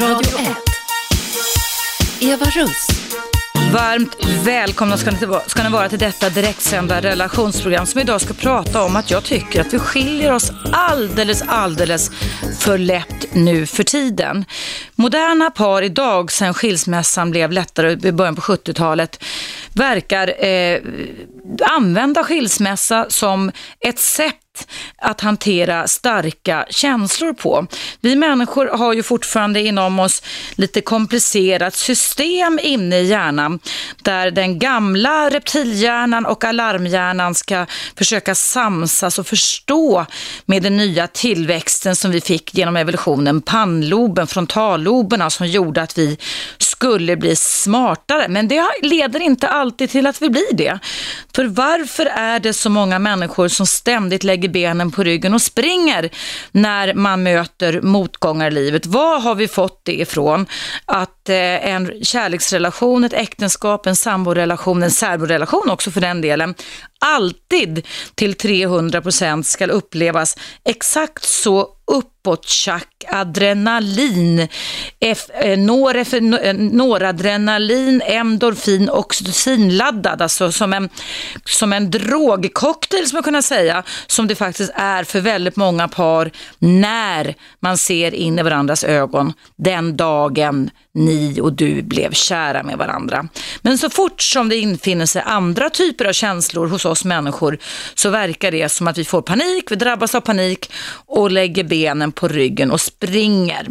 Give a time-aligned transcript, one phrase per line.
[0.00, 0.56] Radio 1.
[2.20, 2.86] Eva Russ.
[3.72, 8.82] Varmt välkomna ska ni, ska ni vara till detta direktsända relationsprogram som idag ska prata
[8.82, 12.10] om att jag tycker att vi skiljer oss alldeles, alldeles
[12.58, 14.44] för lätt nu för tiden.
[14.94, 19.24] Moderna par idag, sedan skilsmässan blev lättare i början på 70-talet,
[19.72, 20.78] verkar eh,
[21.62, 24.36] använda skilsmässa som ett sätt
[24.98, 27.66] att hantera starka känslor på.
[28.00, 30.22] Vi människor har ju fortfarande inom oss
[30.54, 33.58] lite komplicerat system inne i hjärnan
[34.02, 40.06] där den gamla reptilhjärnan och alarmhjärnan ska försöka samsas och förstå
[40.46, 46.18] med den nya tillväxten som vi fick genom evolutionen, pannloben, frontalloberna som gjorde att vi
[46.58, 48.28] skulle bli smartare.
[48.28, 50.78] Men det leder inte alltid till att vi blir det.
[51.40, 56.10] För varför är det så många människor som ständigt lägger benen på ryggen och springer
[56.52, 58.86] när man möter motgångar i livet?
[58.86, 60.46] Var har vi fått det ifrån?
[60.84, 61.36] Att eh,
[61.68, 66.54] en kärleksrelation, ett äktenskap, en samborelation, en särborelation också för den delen,
[67.00, 74.48] alltid till 300 procent ska upplevas exakt så uppåttjack, adrenalin,
[75.00, 80.88] F, eh, noref, eh, noradrenalin, endorfin, oxytocinladdad, alltså som en,
[81.44, 86.30] som en drogcocktail som man kunna säga, som det faktiskt är för väldigt många par
[86.58, 92.78] när man ser in i varandras ögon den dagen ni och du blev kära med
[92.78, 93.28] varandra.
[93.62, 97.58] Men så fort som det infinner sig andra typer av känslor hos oss människor
[97.94, 100.72] så verkar det som att vi får panik, vi drabbas av panik
[101.06, 103.68] och lägger benen på ryggen och springer.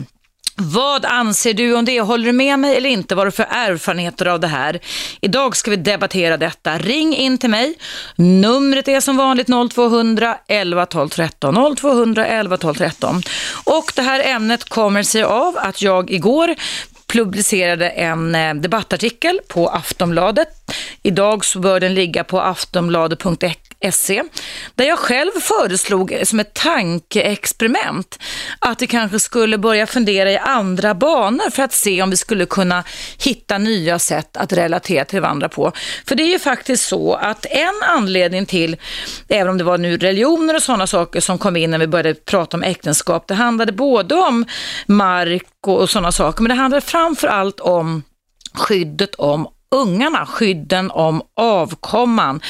[0.62, 2.02] Vad anser du om det?
[2.02, 3.16] Håller du med mig eller inte?
[3.16, 4.80] Vad har du för erfarenheter av det här?
[5.22, 6.78] Idag ska vi debattera detta.
[6.78, 7.76] Ring in till mig.
[8.16, 11.76] Numret är som vanligt 0200 11 12 13.
[11.76, 13.22] 0200 11 12 13.
[13.64, 16.56] Och det här ämnet kommer sig av att jag igår
[17.14, 20.48] publicerade en eh, debattartikel på Aftonbladet.
[21.04, 23.69] Idag så bör den ligga på aftonbladet.se
[24.76, 28.20] där jag själv föreslog som ett tankeexperiment
[28.60, 32.46] att vi kanske skulle börja fundera i andra banor för att se om vi skulle
[32.46, 32.84] kunna
[33.18, 35.72] hitta nya sätt att relatera till varandra på.
[36.06, 38.78] För det är ju faktiskt så att en anledning till,
[39.28, 42.14] även om det var nu religioner och sådana saker som kom in när vi började
[42.14, 44.46] prata om äktenskap, det handlade både om
[44.86, 48.04] mark och sådana saker, men det handlade framför allt om
[48.54, 52.42] skyddet om ungarna, skydden om avkomman.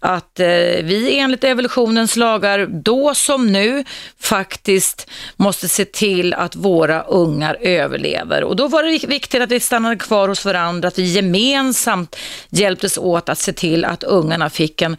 [0.00, 0.46] Att eh,
[0.82, 3.84] vi enligt evolutionens lagar, då som nu,
[4.20, 8.44] faktiskt måste se till att våra ungar överlever.
[8.44, 12.16] Och då var det viktigt att vi stannade kvar hos varandra, att vi gemensamt
[12.50, 14.96] hjälptes åt att se till att ungarna fick en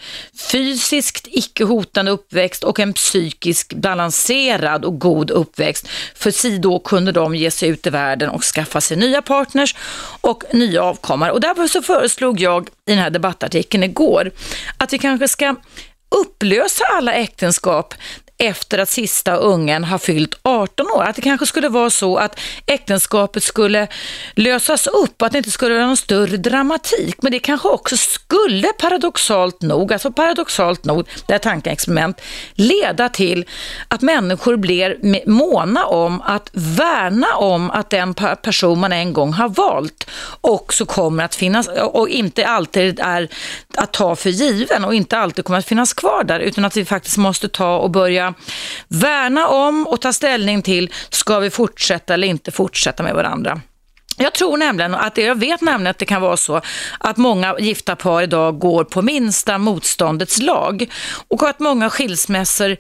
[0.52, 5.88] fysiskt icke hotande uppväxt och en psykiskt balanserad och god uppväxt.
[6.16, 9.76] För si då kunde de ge sig ut i världen och skaffa sig nya partners
[10.22, 11.30] och nya avkommor.
[11.30, 14.32] Och där Därför så föreslog jag i den här debattartikeln igår
[14.78, 15.56] att vi kanske ska
[16.22, 17.94] upplösa alla äktenskap
[18.38, 21.04] efter att sista ungen har fyllt 18 år.
[21.04, 23.88] Att det kanske skulle vara så att äktenskapet skulle
[24.36, 27.16] lösas upp, att det inte skulle vara någon större dramatik.
[27.22, 32.22] Men det kanske också skulle paradoxalt nog, alltså paradoxalt nog, det här tankeexperiment,
[32.54, 33.46] leda till
[33.88, 34.98] att människor blir
[35.30, 40.10] måna om att värna om att den person man en gång har valt
[40.42, 43.30] också kommer att finnas och inte alltid är
[43.78, 46.86] att ta för given och inte alltid kommer att finnas kvar där utan att vi
[46.86, 48.25] faktiskt måste ta och börja
[48.88, 53.62] värna om och ta ställning till, ska vi fortsätta eller inte fortsätta med varandra?
[54.18, 56.62] Jag tror nämligen att det, jag vet nämligen att det kan vara så
[57.00, 60.92] att många gifta par idag går på minsta motståndets lag
[61.28, 62.78] och att många skilsmässor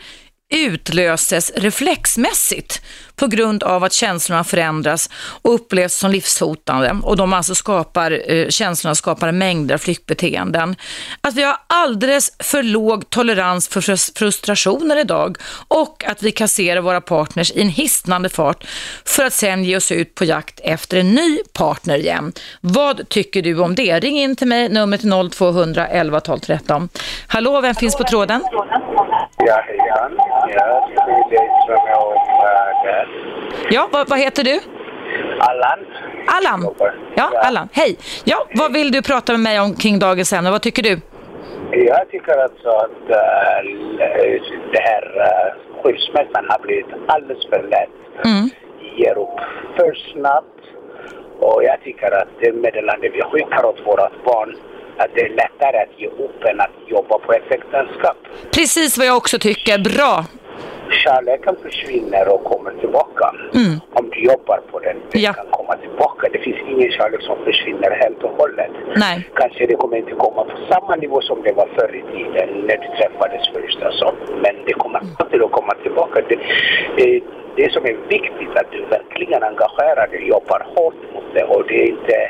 [0.53, 2.81] utlöses reflexmässigt
[3.15, 5.09] på grund av att känslorna förändras
[5.41, 10.75] och upplevs som livshotande och de alltså skapar, eh, känslorna skapar mängder av flyktbeteenden.
[11.21, 13.81] Att vi har alldeles för låg tolerans för
[14.17, 15.37] frustrationer idag
[15.67, 18.67] och att vi kasserar våra partners i en hisnande fart
[19.05, 22.33] för att sen ge oss ut på jakt efter en ny partner igen.
[22.61, 23.99] Vad tycker du om det?
[23.99, 26.89] Ring in till mig, nummer 0200 11 12 13.
[27.27, 28.43] Hallå, vem finns på tråden?
[29.47, 30.09] Ja, hej Ja,
[30.45, 31.45] det är om det.
[33.69, 34.59] Ja, vad, vad heter du?
[35.39, 35.79] Allan.
[36.27, 36.75] Allan?
[37.15, 37.69] Ja, Allan.
[37.73, 37.97] Hej.
[38.23, 40.51] Ja, vad vill du prata med mig om kring dagens ämne?
[40.51, 40.99] Vad tycker du?
[41.71, 43.61] Jag tycker alltså att äh,
[44.71, 48.25] det här äh, skilsmässan har blivit alldeles för lätt.
[48.25, 48.49] Mm.
[48.97, 49.39] Ger upp
[49.77, 50.61] för snabbt.
[51.39, 54.55] Och jag tycker att det meddelande vi skickar åt våra barn
[54.97, 58.17] att det är lättare att ge upp än att jobba på ett äktenskap.
[58.55, 59.77] Precis vad jag också tycker.
[59.79, 60.25] Bra.
[61.03, 63.35] kärleken försvinner och kommer tillbaka.
[63.53, 63.79] Mm.
[63.93, 65.33] Om du jobbar på den, den Ja.
[65.33, 66.27] kan komma tillbaka.
[66.33, 68.71] Det finns ingen kärlek som försvinner helt och hållet.
[68.95, 69.29] Nej.
[69.35, 72.77] Kanske det kommer inte komma på samma nivå som det var förr i tiden när
[72.83, 73.81] du träffades först.
[73.81, 74.13] Alltså.
[74.43, 76.21] Men det kommer alltid att komma tillbaka.
[76.29, 76.39] Det,
[76.97, 77.21] det,
[77.55, 81.83] det som är viktigt att du verkligen engagerar dig, jobbar hårt mot det och det
[81.83, 82.29] är inte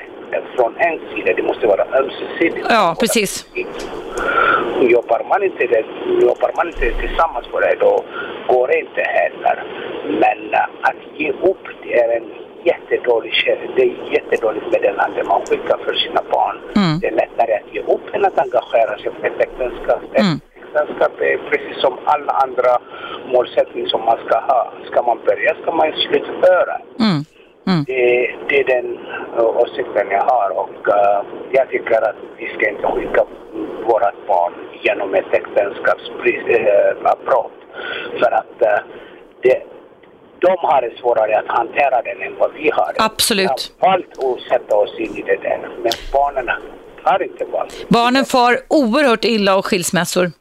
[0.55, 2.67] från en sida, det måste vara ömsesidigt.
[2.69, 3.45] Ja, precis.
[4.81, 5.85] Jobbar man inte, det,
[6.21, 8.03] jobbar man inte tillsammans på det, då
[8.47, 9.63] går det inte heller.
[10.05, 12.29] Men äh, att ge upp, det är en
[12.63, 13.33] jättedålig
[13.75, 16.57] det är jättedåligt meddelande man skickar för sina barn.
[16.75, 16.99] Mm.
[16.99, 20.01] Det är lättare att ge upp än att engagera sig för ett äktenskap.
[20.13, 20.39] Mm.
[20.55, 22.71] Äktenskap är precis som alla andra
[23.33, 24.73] målsättningar som man ska ha.
[24.91, 26.75] Ska man börja ska man slutföra.
[26.99, 27.19] Mm.
[27.67, 27.83] Mm.
[27.87, 28.97] Det, det är den
[29.39, 31.21] uh, åsikten jag har och uh,
[31.51, 33.25] jag tycker att vi ska inte skicka
[33.87, 37.51] våra barn genom ett äktenskapsbrott.
[38.19, 38.59] för att
[39.41, 39.63] det,
[40.39, 42.93] de har det svårare att hantera den än vad vi har.
[42.97, 43.73] Absolut.
[43.79, 46.49] Vi har valt att sätta oss in i det där, men barnen
[47.03, 47.85] har inte valt.
[47.89, 50.31] Barnen far oerhört illa av skilsmässor.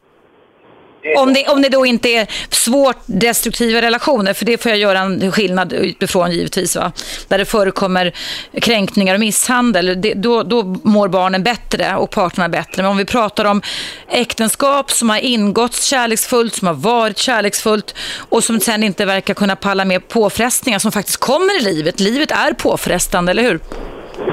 [1.16, 4.78] Om de- det, om det då inte är svårt destruktiva relationer, för det får jag
[4.78, 6.92] göra en skillnad utifrån givetvis, va?
[7.28, 8.12] där det förekommer
[8.60, 12.82] kränkningar och misshandel, det, då, då mår barnen bättre och parterna bättre.
[12.82, 13.62] Men om vi pratar om
[14.08, 17.94] äktenskap som har ingåtts kärleksfullt, som har varit kärleksfullt
[18.28, 22.00] och som sen inte verkar kunna palla med påfrestningar som faktiskt kommer i livet.
[22.00, 23.60] Livet är påfrestande, eller hur?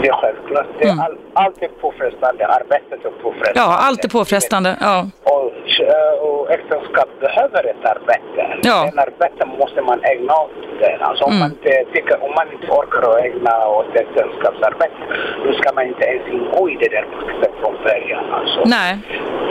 [0.01, 0.67] Det är självklart.
[0.79, 2.45] Det är all, allt är påfrestande.
[2.47, 3.59] Arbetet är påfrestande.
[3.59, 4.77] Ja, allt är påfrestande.
[4.81, 5.05] Ja.
[5.23, 8.41] Och, eh, och äktenskap behöver ett arbete.
[8.63, 8.77] Ja.
[8.89, 11.01] Den arbete måste man ägna åt den.
[11.01, 11.39] Alltså om, Mm.
[11.41, 15.01] man inte, tycker, om man inte orkar att ägna åt äktenskapsarbete,
[15.45, 18.25] då ska man inte ens ingå i det där projektet från början.
[18.33, 18.59] Alltså.
[18.65, 18.97] Nej.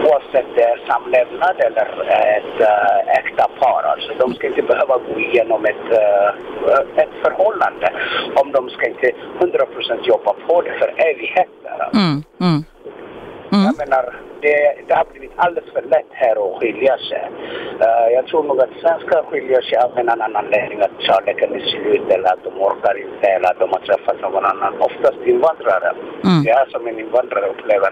[0.06, 1.86] Oavsett det är samlevnad eller
[2.38, 3.82] ett äh, äkta par.
[3.92, 7.88] Alltså, de ska inte behöva gå igenom ett, äh, ett förhållande
[8.34, 11.74] om de ska inte 100% jobba på det för evigheter.
[11.80, 11.98] Alltså.
[11.98, 12.64] Mm, mm.
[13.52, 13.64] Mm.
[13.64, 14.04] Jag menar,
[14.42, 14.56] det,
[14.86, 17.24] det har blivit alldeles för lätt här att skilja sig.
[17.84, 21.60] Eh, jag tror nog att svenskar skiljer sig av en annan anledning, att kärleken är
[21.60, 24.74] slut eller att de orkar inte eller att de har träffat någon annan.
[24.80, 25.90] Oftast invandrare.
[26.24, 26.42] Mm.
[26.44, 27.90] Jag som en invandrare upplever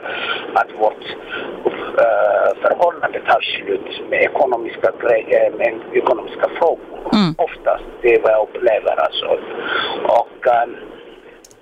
[0.54, 1.04] att vårt
[1.66, 6.98] uh, förhållande tar slut med ekonomiska, grejer, med ekonomiska frågor.
[7.12, 7.34] Mm.
[7.38, 9.26] Oftast, det är vad jag upplever alltså.
[10.20, 10.68] Och, eh,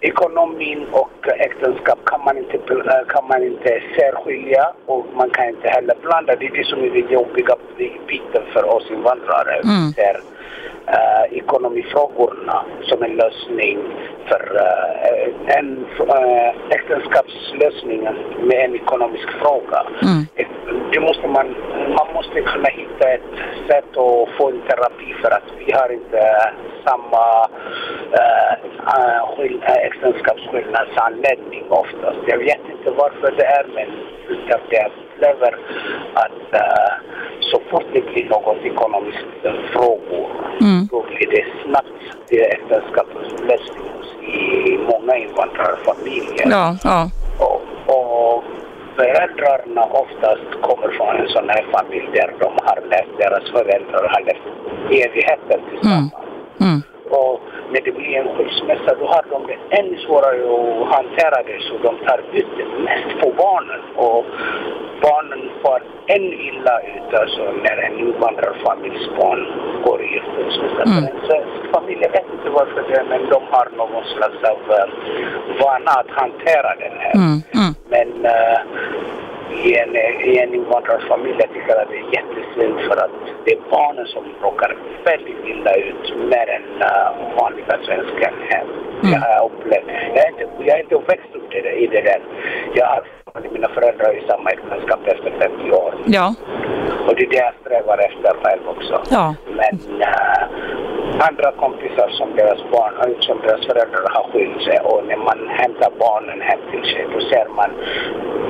[0.06, 5.68] ekonomin och äktenskap kan man inte, eh, kan man inte särskilja och man kan inte
[5.68, 6.36] heller blanda.
[6.36, 7.54] Det är det som är den jobbiga
[8.08, 9.54] biten för oss invandrare.
[9.54, 9.86] Mm.
[9.86, 10.16] Vi ser
[10.86, 13.78] eh, ekonomifrågorna som en lösning
[14.28, 18.08] för eh, en uh, äktenskapslösning
[18.40, 19.86] med en ekonomisk fråga.
[20.02, 20.26] Mm.
[20.92, 21.56] Det måste man,
[21.98, 23.32] man måste kunna hitta ett
[23.68, 26.22] sätt att få en terapi för att vi har inte
[26.84, 27.44] samma
[28.20, 32.18] uh, uh, skill- uh, äktenskapsskillnadsanledning oftast.
[32.26, 33.88] Jag vet inte varför det är men
[34.48, 35.56] det jag upplever
[36.14, 36.92] att uh,
[37.40, 39.26] så fort det blir något ekonomiskt
[39.72, 40.26] frågor
[40.60, 40.86] Mm.
[40.90, 43.86] då blir det snabbt äktenskapslösning
[44.22, 46.46] i många invandrarfamiljer.
[46.50, 47.10] Ja, ja.
[47.38, 47.62] Och,
[47.96, 48.44] och
[48.96, 54.20] föräldrarna oftast kommer från en sån här familj där de har levt, deras föräldrar har
[54.20, 54.46] levt
[54.90, 56.12] evigheter tillsammans.
[56.60, 56.82] Mm.
[56.92, 56.95] Och
[57.72, 61.72] när det blir en skilsmässa då har de det ännu svårare att hantera det så
[61.88, 63.80] de tar ut det mest på barnen.
[63.96, 64.24] Och
[65.02, 69.42] barnen får ännu illa ut alltså när en invandrarfamiljs barn
[69.84, 70.82] går i skilsmässa.
[70.82, 70.94] Mm.
[70.94, 74.38] För en svensk familj, jag vet inte varför det är, men de har någon slags
[74.52, 74.86] av uh,
[75.60, 77.14] vana att hantera den här.
[77.14, 77.42] Mm.
[77.58, 77.72] Mm.
[77.94, 78.58] Men eh,
[79.64, 79.96] i, en,
[80.30, 83.10] i en invandrarfamilj jag tycker att det är jättesynd för att
[83.44, 88.66] det är barnen som råkar väldigt illa ut mer än uh, vanliga svenskan hem.
[89.02, 89.12] Mm.
[89.12, 92.00] Jag har upplevt, jag är inte, jag är inte växt upp i det, i det
[92.00, 92.20] där.
[92.74, 93.02] Jag har
[93.52, 95.94] mina föräldrar i samma äktenskap efter 50 år.
[96.06, 96.34] Ja.
[97.06, 99.02] Och det är det jag strävar efter själv också.
[99.10, 99.34] Ja.
[99.46, 100.95] Men äh,
[101.28, 105.90] andra kompisar som deras barn, som deras föräldrar har skilt sig och när man hämtar
[105.98, 107.70] barnen hem till sig då ser man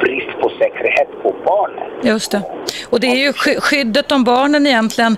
[0.00, 1.90] brist på säkerhet på barnen.
[2.02, 2.42] Just det.
[2.90, 5.16] Och det är ju skyddet om barnen egentligen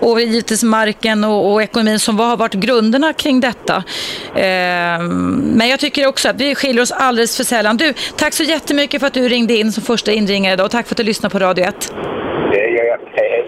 [0.00, 3.76] och givetvis marken och, och ekonomin som har varit grunderna kring detta.
[4.34, 5.00] Eh,
[5.58, 7.76] men jag tycker också att vi skiljer oss alldeles för sällan.
[7.76, 10.86] Du, tack så jättemycket för att du ringde in som första inringare idag och tack
[10.86, 11.92] för att du lyssnade på Radio 1.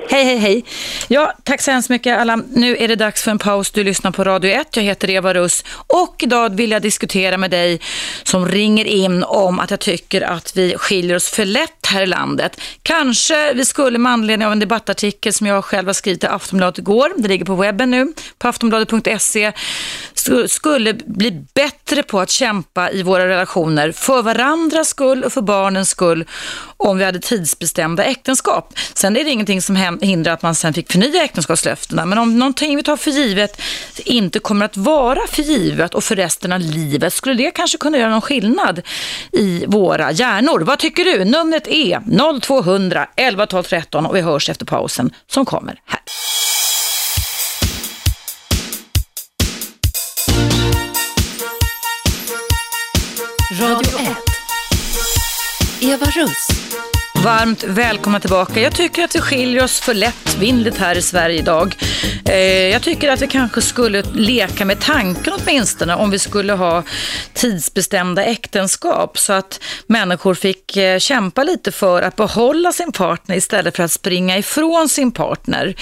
[0.09, 0.37] Hej, hej.
[0.37, 0.65] Hej.
[1.09, 2.37] Ja, tack så hemskt mycket alla.
[2.37, 3.71] Nu är det dags för en paus.
[3.71, 4.77] Du lyssnar på Radio 1.
[4.77, 7.81] Jag heter Eva Russ och idag vill jag diskutera med dig
[8.23, 12.07] som ringer in om att jag tycker att vi skiljer oss för lätt här i
[12.07, 12.61] landet.
[12.83, 16.79] Kanske vi skulle med anledning av en debattartikel som jag själv har skrivit i Aftonbladet
[16.79, 19.53] igår, det ligger på webben nu, på aftonbladet.se,
[20.47, 25.91] skulle bli bättre på att kämpa i våra relationer för varandras skull och för barnens
[25.91, 26.25] skull
[26.77, 28.75] om vi hade tidsbestämda äktenskap.
[28.95, 32.19] Sen är det ingenting som händer Eh, hindra att man sen fick förnya äktenskapslöftena, men
[32.19, 33.61] om någonting vi tar för givet
[33.97, 37.99] inte kommer att vara för givet och för resten av livet, skulle det kanske kunna
[37.99, 38.83] göra någon skillnad
[39.33, 40.61] i våra hjärnor?
[40.61, 41.25] Vad tycker du?
[41.25, 46.01] Numret är 0200 11 12 13 och vi hörs efter pausen som kommer här.
[53.61, 54.17] Radio 1.
[55.81, 56.49] Eva Russ.
[57.25, 58.61] Varmt välkomna tillbaka.
[58.61, 61.77] Jag tycker att vi skiljer oss för lättvindigt här i Sverige idag.
[62.25, 62.37] Eh,
[62.69, 66.83] jag tycker att vi kanske skulle leka med tanken åtminstone om vi skulle ha
[67.35, 73.77] tidsbestämda äktenskap så att människor fick eh, kämpa lite för att behålla sin partner istället
[73.77, 75.75] för att springa ifrån sin partner.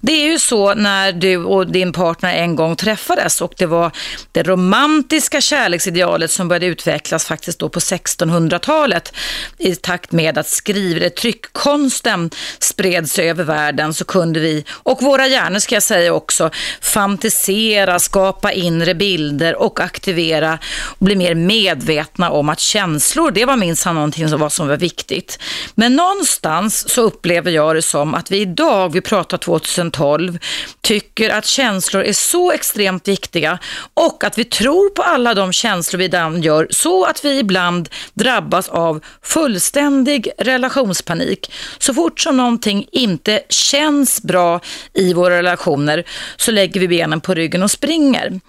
[0.00, 3.90] Det är ju så när du och din partner en gång träffades och det var
[4.32, 9.12] det romantiska kärleksidealet som började utvecklas faktiskt då på 1600-talet
[9.58, 15.26] i takt med att skriva tryckkonsten spred sig över världen så kunde vi, och våra
[15.26, 22.30] hjärnor ska jag säga också, fantisera, skapa inre bilder och aktivera och bli mer medvetna
[22.30, 25.38] om att känslor, det var minsann någonting som var, som var viktigt.
[25.74, 30.38] Men någonstans så upplever jag det som att vi idag, vi pratar 2012,
[30.80, 33.58] tycker att känslor är så extremt viktiga
[33.94, 37.88] och att vi tror på alla de känslor vi ibland gör så att vi ibland
[38.14, 41.52] drabbas av fullständig relation relationspanik.
[41.78, 44.60] Så fort som någonting inte känns bra
[44.94, 46.04] i våra relationer
[46.36, 48.40] så lägger vi benen på ryggen och springer.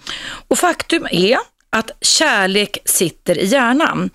[0.48, 1.38] Och faktum är
[1.72, 4.10] att kärlek sitter i hjärnan.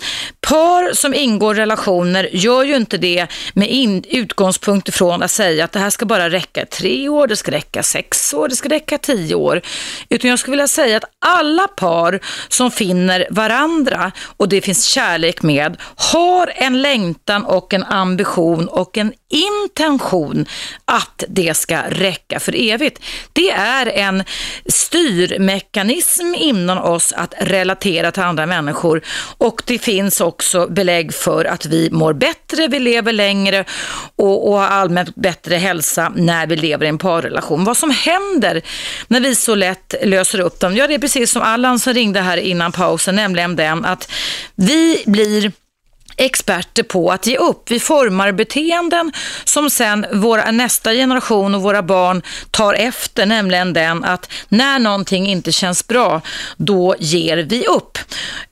[0.48, 5.72] Par som ingår relationer gör ju inte det med in, utgångspunkt ifrån att säga att
[5.72, 8.98] det här ska bara räcka tre år, det ska räcka sex år, det ska räcka
[8.98, 9.62] tio år.
[10.10, 15.42] Utan jag skulle vilja säga att alla par som finner varandra och det finns kärlek
[15.42, 20.46] med har en längtan och en ambition och en intention
[20.86, 23.04] att det ska räcka för evigt.
[23.34, 24.24] Det är en
[24.66, 29.02] styrmekanism inom oss att relatera till andra människor
[29.38, 30.35] och det finns också
[30.70, 33.66] belägg för att vi mår bättre, vi lever längre
[34.16, 37.64] och, och har allmänt bättre hälsa när vi lever i en parrelation.
[37.64, 38.62] Vad som händer
[39.08, 42.22] när vi så lätt löser upp dem, ja det är precis som Allan som ringde
[42.22, 44.12] här innan pausen, nämligen den att
[44.56, 45.52] vi blir
[46.18, 47.72] experter på att ge upp.
[47.72, 49.12] Vi formar beteenden
[49.44, 55.28] som sen våra, nästa generation och våra barn tar efter, nämligen den att när någonting
[55.28, 56.22] inte känns bra,
[56.58, 57.98] då ger vi upp.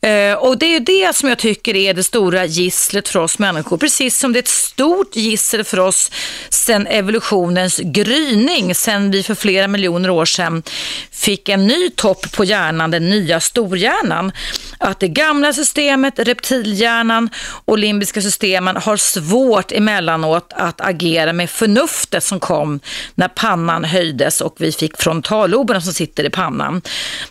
[0.01, 3.77] Eh, och det är det som jag tycker är det stora gisslet för oss människor,
[3.77, 6.11] precis som det är ett stort gissel för oss
[6.49, 10.63] sen evolutionens gryning, sen vi för flera miljoner år sedan
[11.11, 14.31] fick en ny topp på hjärnan, den nya storhjärnan.
[14.77, 17.29] Att det gamla systemet, reptilhjärnan
[17.65, 22.79] och limbiska systemen har svårt emellanåt att agera med förnuftet som kom
[23.15, 26.81] när pannan höjdes och vi fick frontalloberna som sitter i pannan.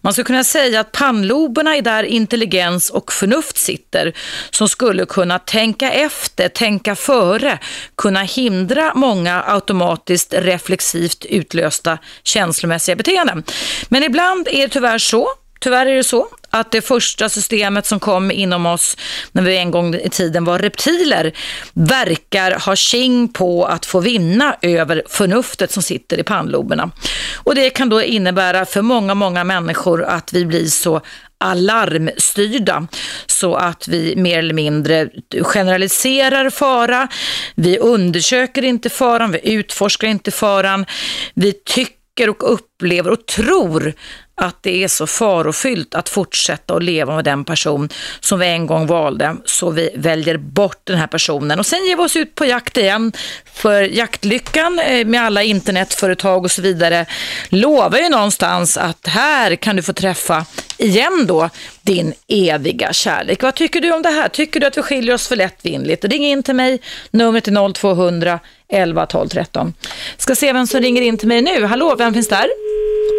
[0.00, 4.12] Man skulle kunna säga att pannloberna är där intelligens och förnuft sitter
[4.50, 7.58] som skulle kunna tänka efter, tänka före,
[7.96, 13.42] kunna hindra många automatiskt reflexivt utlösta känslomässiga beteenden.
[13.88, 15.28] Men ibland är det tyvärr så
[15.62, 18.96] Tyvärr är det så att det första systemet som kom inom oss
[19.32, 21.32] när vi en gång i tiden var reptiler
[21.72, 26.90] verkar ha king på att få vinna över förnuftet som sitter i pannloberna.
[27.36, 31.00] Och det kan då innebära för många, många människor att vi blir så
[31.42, 32.86] alarmstyrda
[33.26, 35.08] så att vi mer eller mindre
[35.42, 37.08] generaliserar fara.
[37.54, 40.86] Vi undersöker inte faran, vi utforskar inte faran.
[41.34, 43.94] Vi tycker och upplever och tror
[44.34, 47.88] att det är så farofyllt att fortsätta att leva med den person
[48.20, 51.58] som vi en gång valde, så vi väljer bort den här personen.
[51.58, 53.12] Och sen ger vi oss ut på jakt igen,
[53.54, 57.06] för jaktlyckan eh, med alla internetföretag och så vidare
[57.48, 60.46] lovar ju någonstans att här kan du få träffa
[60.82, 61.48] igen då
[61.82, 63.42] din eviga kärlek.
[63.42, 64.28] Vad tycker du om det här?
[64.28, 66.04] Tycker du att vi skiljer oss för lättvindigt?
[66.04, 69.74] Ring in till mig, numret är 0200 11 12 13.
[70.16, 71.64] Ska se vem som ringer in till mig nu.
[71.64, 72.46] Hallå, vem finns där?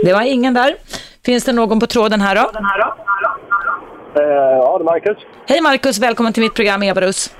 [0.05, 0.75] Det var ingen där.
[1.25, 2.41] Finns det någon på tråden här då?
[2.41, 5.17] Uh, ja, det är Marcus.
[5.47, 7.35] Hej Marcus, välkommen till mitt program Eva Russ.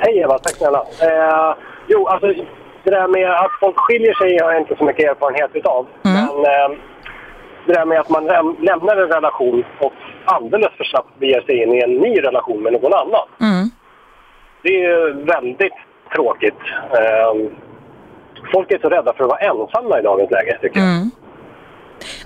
[0.00, 0.78] Hej Eva, tack snälla.
[0.80, 1.56] Uh,
[1.88, 2.26] jo, alltså
[2.84, 5.86] det där med att folk skiljer sig har jag inte så mycket erfarenhet utav.
[6.04, 6.16] Mm.
[6.16, 6.78] Men eh,
[7.68, 9.92] det där med att man läm lämnar en relation och
[10.24, 13.26] alldeles för snabbt beger sig in i en ny relation med någon annan.
[13.40, 13.70] Mm.
[14.62, 15.78] Det är väldigt
[16.14, 16.60] tråkigt.
[16.98, 17.32] Eh,
[18.52, 20.88] folk är så rädda för att vara ensamma i dagens läge, tycker jag.
[20.88, 21.10] Mm.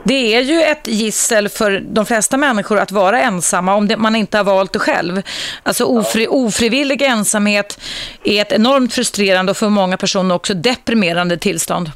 [0.02, 4.16] Det är ju ett gissel för de flesta människor att vara ensamma om det, man
[4.16, 5.22] inte har valt det själv.
[5.62, 7.80] Alltså ofri, ofrivillig ensamhet
[8.24, 11.90] är ett enormt frustrerande och för många personer också deprimerande tillstånd.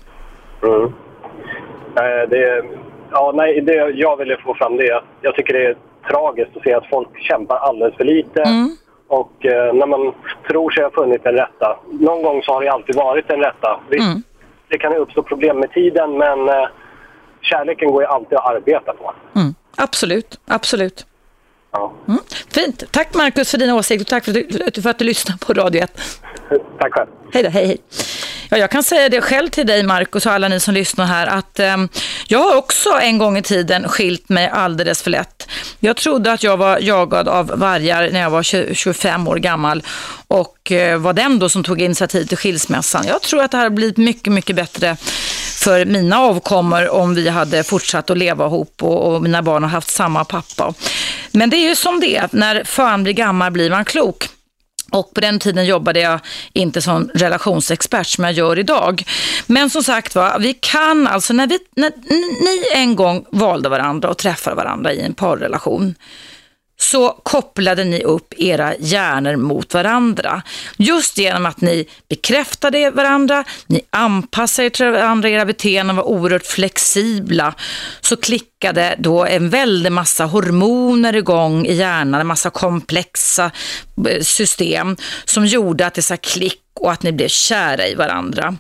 [0.62, 0.83] Mm.
[1.97, 2.62] Eh, det,
[3.16, 5.02] ja, nej, det jag ville få fram det.
[5.20, 5.76] Jag tycker det är
[6.11, 8.42] tragiskt att se att folk kämpar alldeles för lite.
[8.42, 8.76] Mm.
[9.08, 10.12] Och eh, när man
[10.49, 11.78] tror sig ha funnit den rätta.
[12.00, 13.80] Någon gång så har det alltid varit den rätta.
[13.90, 14.23] Visst, Mm.
[14.68, 16.68] Det kan uppstå problem med tiden men eh,
[17.40, 19.12] kärleken går ju alltid att arbeta på.
[19.35, 19.54] Mm.
[19.76, 21.06] Absolut, absolut.
[21.76, 21.92] Ja.
[22.09, 22.21] Mm.
[22.50, 22.83] Fint.
[22.90, 25.52] Tack Markus för dina åsikter och tack för att, du, för att du lyssnar på
[25.52, 26.00] Radio 1.
[26.80, 27.09] Tack själv.
[27.33, 27.78] Hej då, hej hej.
[28.50, 31.26] Ja, jag kan säga det själv till dig Markus och alla ni som lyssnar här
[31.26, 31.76] att eh,
[32.28, 35.49] jag har också en gång i tiden skilt mig alldeles för lätt.
[35.80, 39.83] Jag trodde att jag var jagad av vargar när jag var 20, 25 år gammal
[40.28, 43.06] och eh, var den då som tog initiativ till skilsmässan.
[43.06, 44.97] Jag tror att det hade blivit mycket, mycket bättre
[45.56, 49.71] för mina avkommor om vi hade fortsatt att leva ihop och, och mina barn har
[49.71, 50.75] haft samma pappa.
[51.37, 54.28] Men det är ju som det är, när fan blir gammal blir man klok.
[54.90, 56.21] Och på den tiden jobbade jag
[56.52, 59.05] inte som relationsexpert som jag gör idag.
[59.47, 61.93] Men som sagt var, vi kan alltså, när, vi, när
[62.45, 65.95] ni en gång valde varandra och träffade varandra i en parrelation,
[66.78, 70.42] så kopplade ni upp era hjärnor mot varandra.
[70.76, 76.47] Just genom att ni bekräftade varandra, ni anpassade er till varandra, era beteenden var oerhört
[76.47, 77.54] flexibla,
[78.00, 83.50] så klickade då en väldig massa hormoner igång i hjärnan, en massa komplexa
[84.09, 88.56] eh, system som gjorde att det sa klick och att ni blev kära i varandra.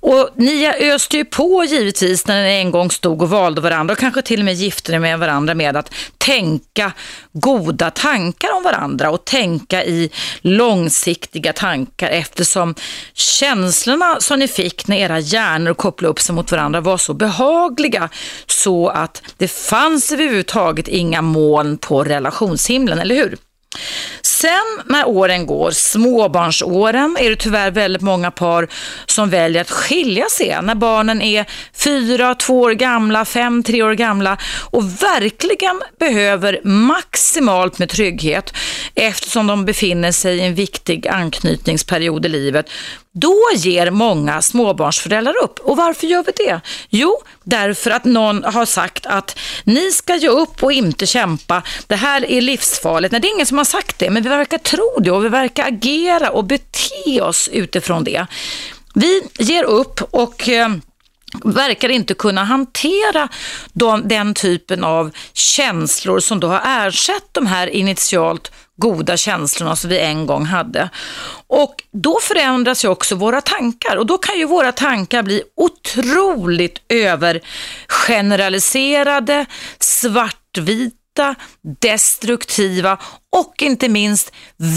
[0.00, 3.98] Och ni öste ju på givetvis när ni en gång stod och valde varandra och
[3.98, 6.92] kanske till och med gifte er med varandra med att tänka
[7.32, 10.10] goda tankar om varandra och tänka i
[10.40, 12.74] långsiktiga tankar eftersom
[13.14, 18.08] känslorna som ni fick när era hjärnor kopplade upp sig mot varandra var så behagliga
[18.46, 23.36] så att det fanns överhuvudtaget inga moln på relationshimlen, eller hur?
[24.22, 28.68] Sen när åren går, småbarnsåren, är det tyvärr väldigt många par
[29.06, 33.94] som väljer att skilja sig när barnen är fyra, två år gamla, fem, tre år
[33.94, 34.38] gamla
[34.70, 38.54] och verkligen behöver maximalt med trygghet
[38.94, 42.66] eftersom de befinner sig i en viktig anknytningsperiod i livet.
[43.18, 45.58] Då ger många småbarnsföräldrar upp.
[45.58, 46.60] Och varför gör vi det?
[46.88, 51.62] Jo, därför att någon har sagt att ni ska ge upp och inte kämpa.
[51.86, 53.12] Det här är livsfarligt.
[53.12, 55.28] Nej, det är ingen som har sagt det, men vi verkar tro det och vi
[55.28, 58.26] verkar agera och bete oss utifrån det.
[58.94, 60.68] Vi ger upp och eh,
[61.44, 63.28] verkar inte kunna hantera
[63.72, 69.90] de, den typen av känslor som då har ersatt de här initialt goda känslorna som
[69.90, 70.90] vi en gång hade.
[71.46, 76.80] Och då förändras ju också våra tankar och då kan ju våra tankar bli otroligt
[76.88, 79.46] övergeneraliserade,
[79.78, 81.34] svartvita,
[81.80, 82.98] destruktiva
[83.36, 84.32] och inte minst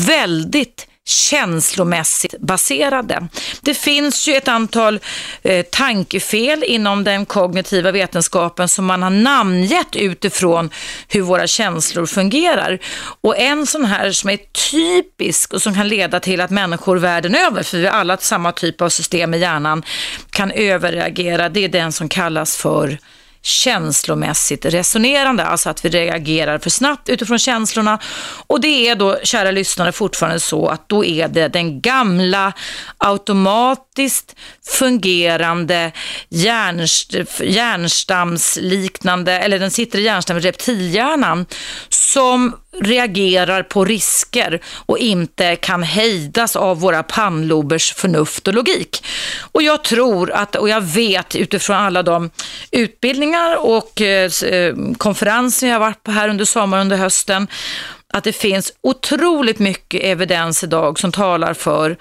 [0.07, 3.27] väldigt känslomässigt baserade.
[3.61, 4.99] Det finns ju ett antal
[5.41, 10.69] eh, tankefel inom den kognitiva vetenskapen som man har namngett utifrån
[11.07, 12.79] hur våra känslor fungerar.
[13.21, 14.39] Och en sån här som är
[14.71, 18.51] typisk och som kan leda till att människor världen över, för vi har alla samma
[18.51, 19.83] typ av system i hjärnan,
[20.29, 22.97] kan överreagera, det är den som kallas för
[23.41, 27.99] känslomässigt resonerande, alltså att vi reagerar för snabbt utifrån känslorna.
[28.47, 32.53] Och det är då, kära lyssnare, fortfarande så att då är det den gamla
[32.97, 34.35] automatiskt
[34.79, 35.91] fungerande
[36.29, 41.45] hjärnst hjärnstamsliknande, eller den sitter i hjärnstammen, reptilhjärnan,
[41.89, 49.05] som reagerar på risker och inte kan hejdas av våra pannlobers förnuft och logik.
[49.51, 52.29] Och jag tror att, och jag vet utifrån alla de
[52.71, 57.47] utbildningar och eh, eh, konferenser jag har varit på här under sommaren, och under hösten,
[58.13, 61.97] att det finns otroligt mycket evidens idag som talar för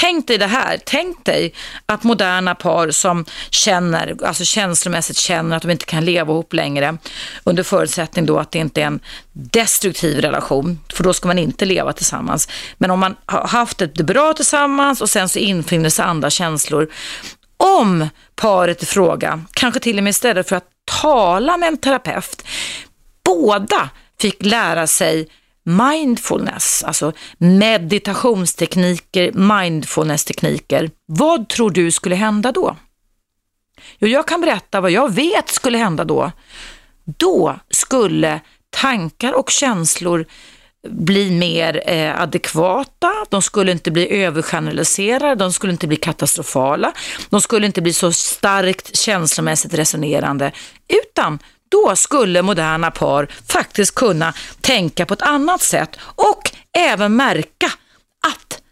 [0.00, 1.54] Tänk dig det här, tänk dig
[1.86, 6.98] att moderna par som känner, alltså känslomässigt känner att de inte kan leva ihop längre
[7.44, 9.00] under förutsättning då att det inte är en
[9.32, 12.48] destruktiv relation, för då ska man inte leva tillsammans.
[12.76, 16.88] Men om man har haft det bra tillsammans och sen så infinner sig andra känslor.
[17.56, 20.66] Om paret i fråga, kanske till och med istället för att
[21.02, 22.42] tala med en terapeut,
[23.24, 25.28] båda fick lära sig
[25.68, 30.90] mindfulness, alltså meditationstekniker, mindfulness-tekniker.
[31.06, 32.76] Vad tror du skulle hända då?
[33.98, 36.32] Jo, jag kan berätta vad jag vet skulle hända då.
[37.04, 40.26] Då skulle tankar och känslor
[40.88, 46.92] bli mer eh, adekvata, de skulle inte bli övergeneraliserade, de skulle inte bli katastrofala,
[47.30, 50.52] de skulle inte bli så starkt känslomässigt resonerande,
[50.88, 57.66] utan då skulle moderna par faktiskt kunna tänka på ett annat sätt och även märka
[58.26, 58.62] att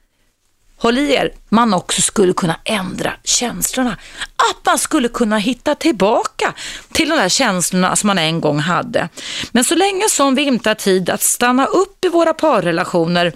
[0.77, 3.97] håll i er, man också skulle kunna ändra känslorna.
[4.37, 6.55] Att man skulle kunna hitta tillbaka
[6.93, 9.09] till de där känslorna som man en gång hade.
[9.51, 13.33] Men så länge som vi inte har tid att stanna upp i våra parrelationer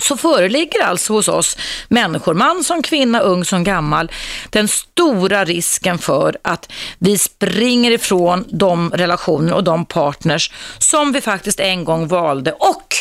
[0.00, 1.56] så föreligger alltså hos oss
[1.88, 4.12] människor, man som kvinna, ung som gammal,
[4.50, 11.20] den stora risken för att vi springer ifrån de relationer och de partners som vi
[11.20, 12.94] faktiskt en gång valde och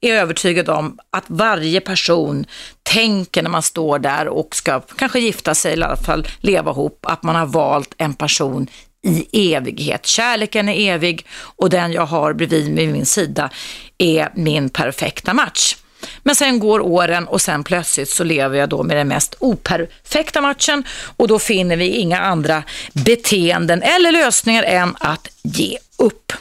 [0.00, 2.46] är övertygad om att varje person
[2.82, 6.70] tänker när man står där och ska kanske gifta sig eller i alla fall leva
[6.70, 8.66] ihop, att man har valt en person
[9.02, 10.06] i evighet.
[10.06, 13.50] Kärleken är evig och den jag har bredvid mig vid min sida
[13.98, 15.76] är min perfekta match.
[16.22, 20.40] Men sen går åren och sen plötsligt så lever jag då med den mest operfekta
[20.40, 20.84] matchen
[21.16, 26.32] och då finner vi inga andra beteenden eller lösningar än att ge upp.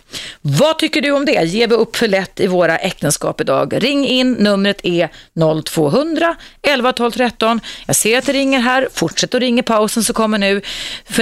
[0.41, 1.43] Vad tycker du om det?
[1.43, 3.83] Ger vi upp för lätt i våra äktenskap idag?
[3.83, 5.09] Ring in, numret är
[5.65, 7.61] 0200 11 12 13.
[7.85, 10.61] Jag ser att det ringer här, fortsätt att ringa pausen så kommer nu.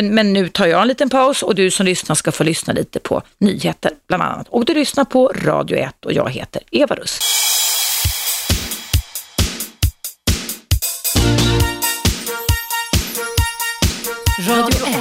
[0.02, 3.00] Men nu tar jag en liten paus och du som lyssnar ska få lyssna lite
[3.00, 4.48] på nyheter bland annat.
[4.50, 7.43] Och du lyssnar på Radio 1 och jag heter Eva Russ.
[14.48, 14.96] Radio 1.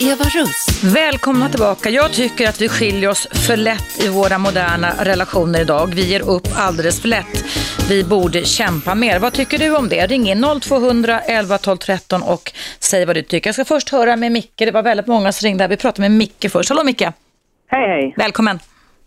[0.00, 0.66] Eva Russ.
[0.94, 1.90] Välkomna tillbaka.
[1.90, 5.94] Jag tycker att vi skiljer oss för lätt i våra moderna relationer idag.
[5.94, 7.44] Vi ger upp alldeles för lätt.
[7.88, 9.18] Vi borde kämpa mer.
[9.18, 10.06] Vad tycker du om det?
[10.06, 13.48] Ring in 0200 11 12 13 och säg vad du tycker.
[13.48, 14.56] Jag ska först höra med Micke.
[14.56, 15.66] Det var väldigt många som ringde.
[15.68, 16.68] Vi pratar med Micke först.
[16.68, 17.02] Hallå Micke.
[17.02, 18.14] Hej, hej.
[18.16, 18.58] Välkommen.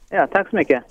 [0.09, 0.83] Ja, tack så mycket.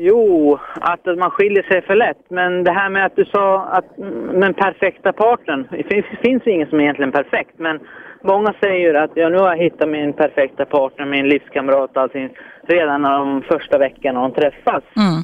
[0.00, 2.24] Jo, att man skiljer sig för lätt.
[2.28, 3.84] Men det här med att du sa att
[4.32, 5.68] den perfekta partnern.
[5.70, 7.58] Det finns, finns ingen som är egentligen perfekt.
[7.58, 7.80] Men
[8.22, 12.30] många säger att ja, nu har jag hittat min perfekta partner, min livskamrat, allting,
[12.62, 14.82] redan de första veckorna de träffas.
[14.96, 15.22] Mm.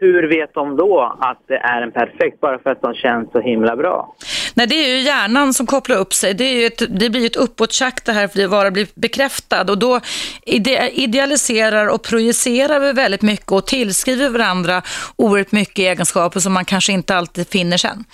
[0.00, 3.40] Hur vet de då att det är en perfekt bara för att de känns så
[3.40, 4.14] himla bra?
[4.54, 6.34] Nej, det är ju hjärnan som kopplar upp sig.
[6.34, 9.78] Det, är ett, det blir ju ett uppåttjack det här för att vara bekräftad och
[9.78, 10.00] då
[10.46, 14.82] ide, idealiserar och projicerar vi väldigt mycket och tillskriver varandra
[15.16, 18.04] oerhört mycket egenskaper som man kanske inte alltid finner sen.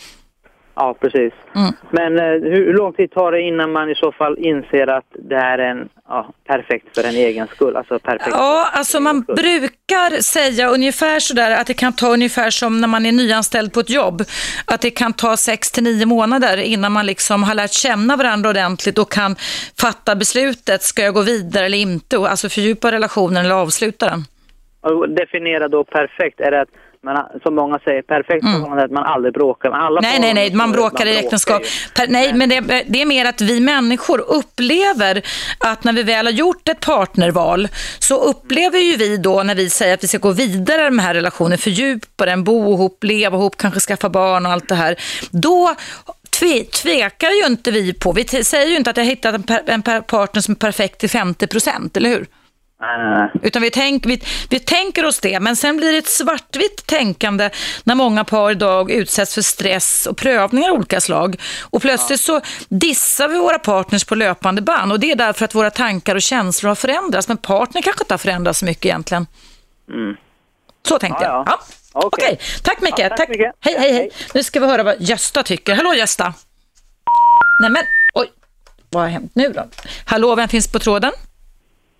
[0.74, 1.32] Ja, precis.
[1.54, 1.72] Mm.
[1.90, 5.36] Men eh, hur lång tid tar det innan man i så fall inser att det
[5.36, 7.76] är en ja, perfekt för en egen skull?
[7.76, 12.80] Alltså perfekt Ja, alltså man brukar säga ungefär sådär att det kan ta ungefär som
[12.80, 14.22] när man är nyanställd på ett jobb.
[14.66, 18.50] Att det kan ta sex till nio månader innan man liksom har lärt känna varandra
[18.50, 19.36] ordentligt och kan
[19.80, 20.82] fatta beslutet.
[20.82, 22.18] Ska jag gå vidare eller inte?
[22.18, 24.24] Och Alltså fördjupa relationen eller avsluta den.
[24.80, 26.68] Och definiera då perfekt, är det att
[27.04, 28.78] man, som många säger, perfekt mm.
[28.78, 29.70] att man aldrig bråkar.
[29.70, 31.62] Men Alla Nej, nej, nej, man bråkar i äktenskap.
[31.94, 35.22] Per, nej, men det, det är mer att vi människor upplever
[35.58, 39.70] att när vi väl har gjort ett partnerval så upplever ju vi då när vi
[39.70, 43.36] säger att vi ska gå vidare med den här relationen, fördjupa den, bo ihop, leva
[43.36, 44.96] ihop, kanske skaffa barn och allt det här.
[45.30, 45.74] Då
[46.30, 49.62] tve, tvekar ju inte vi på, vi säger ju inte att jag hittat en, per,
[49.66, 52.26] en partner som är perfekt till 50 procent, eller hur?
[52.82, 53.30] Nej.
[53.42, 57.50] Utan vi, tänk, vi, vi tänker oss det, men sen blir det ett svartvitt tänkande
[57.84, 61.40] när många par idag utsätts för stress och prövningar av olika slag.
[61.60, 65.54] Och plötsligt så dissar vi våra partners på löpande band och det är därför att
[65.54, 69.26] våra tankar och känslor har förändrats, men partner kanske inte har förändrats så mycket egentligen.
[69.88, 70.16] Mm.
[70.88, 71.48] Så tänkte Ja, jag.
[71.48, 71.60] ja.
[71.94, 72.00] Ja.
[72.06, 72.24] Okej.
[72.26, 72.98] Okej, tack Micke.
[72.98, 73.52] Ja, tack mycket.
[73.60, 73.92] Hej, hej, hej.
[73.92, 74.10] Hej.
[74.34, 75.74] Nu ska vi höra vad Gösta tycker.
[75.74, 76.34] Hallå Gösta.
[77.62, 77.82] Nej men,
[78.14, 78.28] oj,
[78.90, 79.68] vad har hänt nu då?
[80.04, 81.12] Hallå, vem finns på tråden?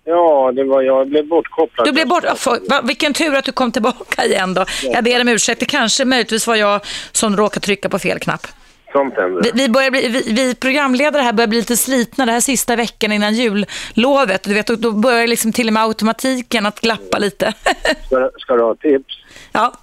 [0.05, 0.99] Ja, det var jag.
[0.99, 1.87] Jag blev bortkopplad.
[1.87, 2.23] Du blev bort.
[2.69, 4.65] Va, vilken tur att du kom tillbaka igen då.
[4.83, 5.59] Jag ber om ursäkt.
[5.59, 8.47] Det kanske möjligtvis var jag som råkade trycka på fel knapp.
[8.91, 9.41] Sånt händer.
[9.43, 12.75] Vi, vi, börjar bli, vi, vi programledare här börjar bli lite slitna det här sista
[12.75, 14.43] veckan innan jullovet.
[14.43, 17.53] Du vet, då börjar liksom till och med automatiken att glappa lite.
[18.05, 19.15] Ska, ska du ha tips?
[19.51, 19.73] ja.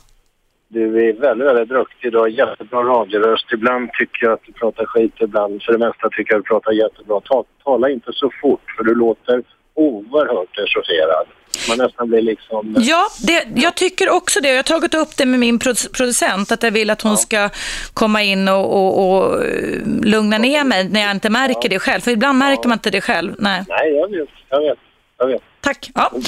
[0.72, 2.12] Du är väldigt, väldigt duktig.
[2.12, 3.52] Du har jättebra radioröst.
[3.52, 5.14] Ibland tycker jag att du pratar skit.
[5.20, 7.20] Ibland, för det mesta, tycker jag att du pratar jättebra.
[7.20, 9.42] Ta, tala inte så fort, för du låter
[9.80, 11.26] oerhört regisserad.
[11.68, 12.74] Man nästan blir liksom...
[12.78, 14.48] Ja, det, jag tycker också det.
[14.48, 17.48] Jag har tagit upp det med min produ- producent, att jag vill att hon ska
[17.94, 22.00] komma in och, och, och eh, lugna ner mig när jag inte märker det själv.
[22.00, 23.34] För ibland märker man inte det själv.
[23.38, 23.64] Nej.
[23.68, 24.28] Nej, jag vet.
[24.48, 24.78] Jag vet.
[25.18, 25.42] Jag vet.
[25.60, 25.90] Tack.
[25.94, 26.12] Ja.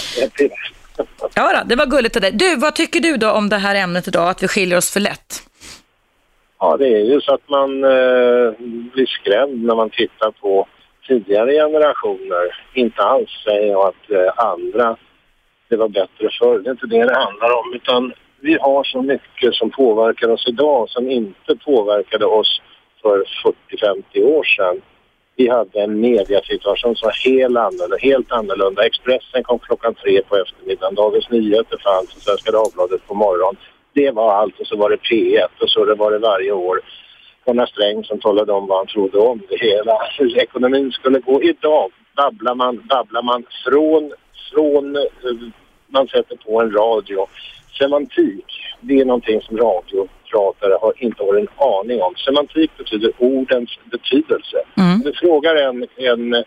[1.35, 2.31] Ja, då, det var gulligt av dig.
[2.33, 5.01] Du, vad tycker du då om det här ämnet idag, att vi skiljer oss för
[5.01, 5.43] lätt?
[6.59, 8.53] Ja, det är ju så att man eh,
[8.93, 10.69] blir skrämd när man tittar på
[11.07, 12.59] tidigare generationer.
[12.75, 14.97] Inte alls säger jag att eh, andra,
[15.69, 16.59] det var bättre förr.
[16.59, 17.75] Det är inte det det handlar om.
[17.75, 22.62] Utan vi har så mycket som påverkar oss idag som inte påverkade oss
[23.03, 23.25] för
[24.15, 24.81] 40-50 år sedan.
[25.37, 28.87] Vi hade en mediasituation som var helt annorlunda, helt annorlunda.
[28.87, 33.57] Expressen kom klockan tre på eftermiddagen, Dagens Nyheter fanns och Svenska Dagbladet på morgonen.
[33.95, 36.81] Det var allt och så var det P1 och så det var det varje år.
[37.46, 41.42] Gunnar Sträng som talade om vad han trodde om det hela, hur ekonomin skulle gå.
[41.42, 44.12] Idag babblar man, babblar man från,
[44.52, 45.02] från eh,
[45.87, 47.26] man sätter på en radio.
[47.78, 48.46] Semantik,
[48.81, 52.14] det är någonting som radiopratare har inte har en aning om.
[52.16, 54.57] Semantik betyder ordens betydelse.
[54.76, 55.00] Mm.
[55.00, 56.44] Du frågar en, en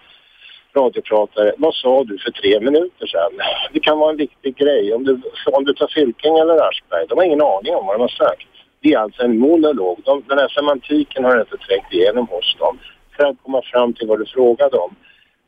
[0.76, 3.34] radiopratare, vad sa du för tre minuter sedan?
[3.74, 4.94] Det kan vara en viktig grej.
[4.94, 8.02] Om du, om du tar Fylking eller Aschberg, de har ingen aning om vad de
[8.02, 8.48] har sagt.
[8.86, 10.02] Det är alltså en monolog.
[10.06, 12.80] De, den här semantiken har inte trängt igenom hos dem.
[13.18, 14.96] För att komma fram till vad du frågade om.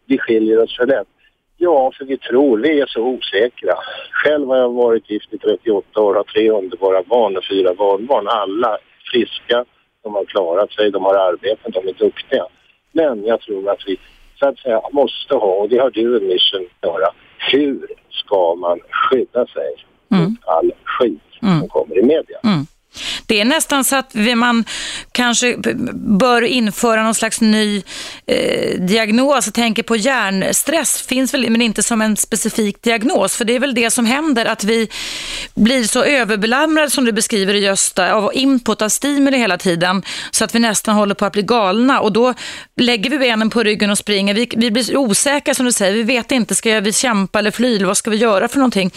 [0.05, 1.07] Vi skiljer oss för lätt.
[1.57, 3.73] Ja, för vi tror, vi är så osäkra.
[4.11, 8.27] Själv har jag varit gift i 38 år, har tre underbara barn och fyra barnbarn.
[8.27, 8.77] Alla
[9.11, 9.65] friska,
[10.03, 12.45] de har klarat sig, de har arbetat, de är duktiga.
[12.91, 13.97] Men jag tror att vi
[14.39, 17.09] så att säga måste ha, och det har du en mission att göra,
[17.51, 19.75] hur ska man skydda sig
[20.07, 22.39] mot all skit som kommer i media?
[23.25, 24.65] Det är nästan så att man
[25.11, 25.57] kanske
[25.93, 27.83] bör införa någon slags ny
[28.27, 29.45] eh, diagnos.
[29.45, 33.35] Jag tänker på hjärnstress, finns väl, men inte som en specifik diagnos.
[33.35, 34.89] För det är väl det som händer, att vi
[35.55, 40.43] blir så överbelamrade som du beskriver i Gösta, av input, av stimuli hela tiden, så
[40.43, 41.99] att vi nästan håller på att bli galna.
[41.99, 42.33] Och då
[42.75, 44.33] lägger vi benen på ryggen och springer.
[44.33, 47.75] Vi, vi blir osäkra som du säger, vi vet inte, ska vi kämpa eller fly,
[47.75, 48.91] eller vad ska vi göra för någonting?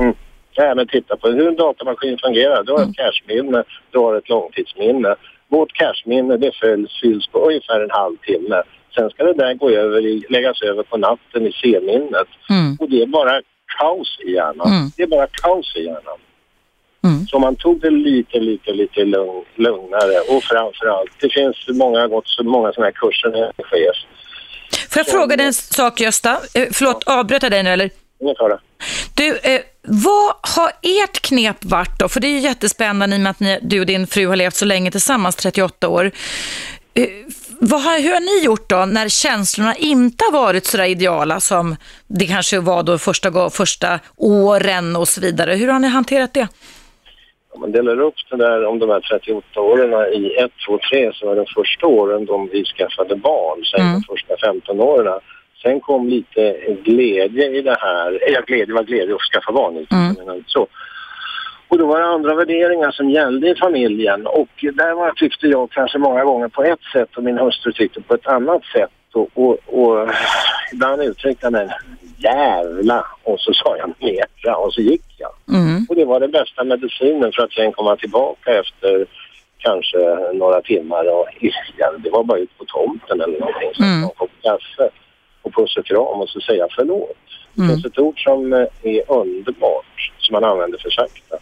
[0.00, 0.14] Mm.
[0.60, 2.62] Ja, men titta på hur en datamaskin fungerar.
[2.62, 5.14] Du har ett cashminne, du har ett långtidsminne.
[5.48, 8.62] Vårt cashminne det fylls, fylls på ungefär en halvtimme.
[8.94, 12.28] Sen ska det där gå över i, läggas över på natten i C-minnet.
[12.50, 12.76] Mm.
[12.80, 13.42] Och det är bara
[13.78, 14.72] kaos i hjärnan.
[14.72, 14.90] Mm.
[14.96, 16.18] Det är bara kaos i hjärnan.
[17.04, 17.26] Mm.
[17.26, 20.18] Så man tog det lite, lite, lite lugn, lugnare.
[20.28, 23.96] Och framförallt, det finns många, gått så många sådana här kurser när jag chef.
[24.90, 26.30] Får jag fråga dig en sak Gösta?
[26.30, 27.90] Eh, förlåt, avbröt jag dig nu eller?
[28.20, 28.58] Ingen fara.
[29.14, 32.08] Du, eh, vad har ert knep varit då?
[32.08, 34.36] För det är ju jättespännande i och med att ni, du och din fru har
[34.36, 36.10] levt så länge tillsammans, 38 år.
[36.94, 37.08] Eh,
[37.60, 41.40] vad har, hur har ni gjort då när känslorna inte har varit så där ideala
[41.40, 45.54] som det kanske var då första, första åren och så vidare?
[45.54, 46.48] Hur har ni hanterat det?
[47.54, 51.12] Om man delar upp det där om de här 38 åren i 1, 2, 3
[51.14, 53.92] så var de första åren de vi skaffade barn, sen Mm.
[53.92, 55.20] de första 15 åren.
[55.62, 58.18] Sen kom lite glädje i det här.
[58.32, 60.42] Ja, glädje var glädje att skaffa barn, Mm.
[60.46, 60.66] så.
[61.68, 65.70] Och då var det andra värderingar som gällde i familjen och där var, tyckte jag
[65.70, 68.90] kanske många gånger på ett sätt och min hustru tyckte på ett annat sätt.
[69.14, 70.08] Och, och, och
[70.72, 71.68] ibland uttryckte jag mig
[72.18, 75.30] jävla och så sa jag mera och så gick jag.
[75.56, 75.86] Mm.
[75.88, 79.06] Och det var den bästa medicinen för att sen komma tillbaka efter
[79.58, 79.98] kanske
[80.34, 81.26] några timmar och
[81.78, 83.70] ja, det var bara ut på tomten eller någonting.
[83.74, 84.08] Så Mm.
[84.16, 84.90] kopp kaffe
[85.48, 87.16] och puss och kram och så säga förlåt.
[87.54, 87.74] Det Mm.
[87.74, 91.36] finns ett ord som eh, är underbart som man använder för sakta.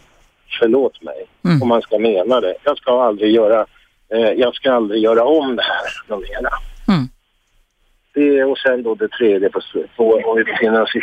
[0.59, 1.25] Förlåt mig.
[1.45, 1.61] Mm.
[1.61, 2.55] Och man ska mena det.
[2.63, 3.65] Jag ska aldrig göra,
[4.13, 6.49] eh, jag ska aldrig göra om det här någon mera.
[8.17, 9.61] Det, och sen då det tredje på,
[9.95, 11.01] på om vi befinner oss i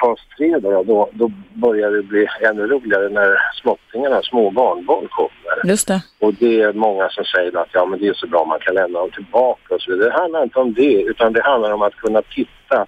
[0.00, 5.70] fas tre då, då, då börjar det bli ännu roligare när småttingarna, små barnbarn kommer.
[5.70, 6.02] Just det.
[6.20, 8.74] Och det är många som säger att ja men det är så bra man kan
[8.74, 10.08] lämna dem tillbaka och så vidare.
[10.08, 12.86] Det handlar inte om det utan det handlar om att kunna titta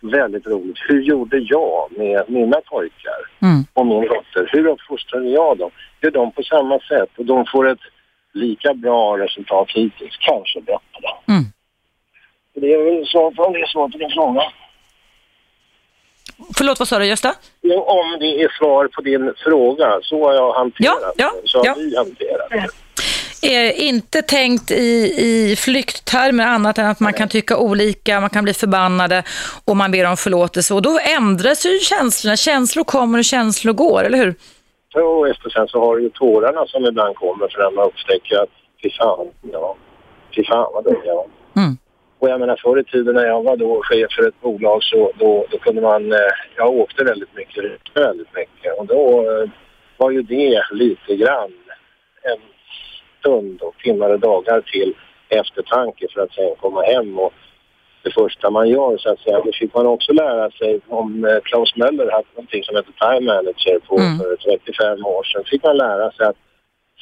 [0.00, 0.78] väldigt roligt.
[0.88, 3.64] Hur gjorde jag med mina pojkar Mm.
[3.72, 4.48] och min dotter?
[4.52, 5.70] Hur uppfostrade jag dem?
[6.02, 7.84] Gör de på samma sätt och de får ett
[8.32, 11.08] lika bra resultat hittills, kanske bättre.
[11.28, 11.44] Mm.
[12.54, 14.42] Det är väl svar på, det är svar på din fråga.
[16.56, 17.34] Förlåt, vad sa du Gösta?
[17.62, 21.48] Jo, om det är svar på din fråga, så har jag hanterat Ja, ja, det.
[21.48, 21.74] Så har ja.
[21.76, 22.50] vi hanterat
[23.42, 23.54] det.
[23.54, 28.44] är inte tänkt i, i flykttermer annat än att man kan tycka olika, man kan
[28.44, 29.22] bli förbannade
[29.64, 30.74] och man ber om förlåtelse.
[30.74, 32.36] Och då ändras ju känslorna.
[32.36, 34.34] Känslor kommer och känslor går, eller hur?
[35.02, 38.36] Och efter sen så har du ju tårarna som ibland kommer för när man upptäcker
[38.36, 38.48] att
[38.82, 39.76] fy fan, ja,
[40.36, 41.26] fy fan vad dum jag var.
[41.56, 41.76] Mm.
[42.24, 45.12] Och jag menar förr i tiden när jag var då chef för ett bolag så
[45.18, 46.18] då, då kunde man, eh,
[46.56, 49.48] jag åkte väldigt mycket, väldigt mycket och då eh,
[49.96, 51.52] var ju det lite grann
[52.22, 52.40] en
[53.20, 54.94] stund och timmar och dagar till
[55.28, 57.32] eftertanke för att sen komma hem och
[58.02, 59.40] det första man gör så att säga.
[59.44, 63.32] Det fick man också lära sig om eh, Klaus Möller hade någonting som heter Time
[63.32, 64.18] Manager på Mm.
[64.18, 65.42] för 35 år sedan.
[65.46, 66.36] fick man lära sig att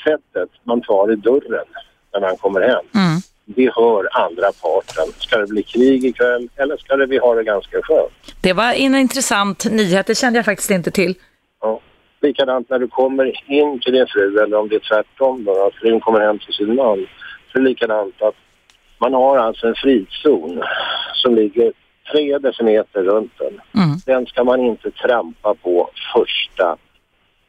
[0.05, 1.67] sättet man tar i dörren
[2.13, 3.19] när man kommer hem, Mm.
[3.45, 5.13] Det hör andra parten.
[5.19, 8.35] Ska det bli krig ikväll eller ska det vi ha det ganska skönt?
[8.41, 11.15] Det var en intressant nyhet, det kände jag faktiskt inte till.
[11.61, 11.81] Ja.
[12.21, 15.75] Likadant när du kommer in till din fru eller om det är tvärtom då, att
[15.75, 17.07] frun kommer hem till sin man.
[17.53, 18.35] Så är likadant att
[18.99, 20.63] man har alltså en frizon
[21.15, 21.73] som ligger
[22.13, 23.61] tre decimeter runt den.
[23.83, 23.97] Mm.
[24.07, 26.77] Den ska man inte trampa på första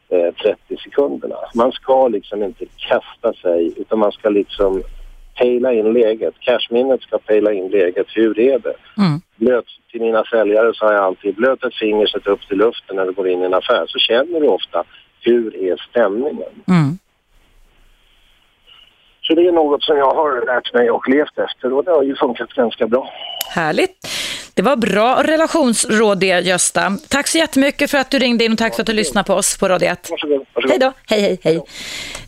[0.09, 1.35] eh, 30 sekunderna.
[1.55, 4.83] Man ska liksom inte kasta sig utan man ska liksom
[5.43, 6.33] pejla in läget.
[6.39, 8.07] Cashminnet ska pejla in läget.
[8.15, 8.75] Hur är det?
[8.97, 9.21] Mm.
[9.35, 13.05] Blöt till mina säljare sa jag alltid, blöt ett finger, sätt upp till luften när
[13.05, 14.83] du går in i en affär så känner du ofta
[15.21, 16.53] hur är stämningen.
[16.67, 16.97] Mm.
[19.21, 22.03] Så det är något som jag har lärt mig och levt efter och det har
[22.03, 23.09] ju funkat ganska bra.
[23.55, 23.97] Härligt.
[24.55, 26.97] Det var bra relationsråd det, Gösta.
[27.07, 29.33] Tack så jättemycket för att du ringde in och tack för att du lyssnade på
[29.33, 30.07] oss på Radio 1.
[30.09, 30.45] Varsågod.
[30.53, 30.71] varsågod.
[30.71, 31.61] Hej då, hej hej hej.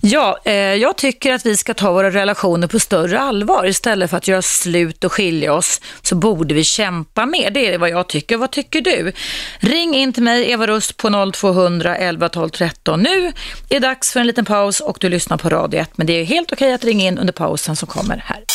[0.01, 3.65] Ja, eh, jag tycker att vi ska ta våra relationer på större allvar.
[3.65, 7.51] Istället för att göra slut och skilja oss så borde vi kämpa mer.
[7.51, 8.37] Det är vad jag tycker.
[8.37, 9.11] Vad tycker du?
[9.59, 13.01] Ring in till mig, Eva Rust på 0200 11 12 13.
[13.01, 13.33] Nu är
[13.69, 15.89] det dags för en liten paus och du lyssnar på Radio 1.
[15.95, 18.54] Men det är helt okej att ringa in under pausen som kommer här.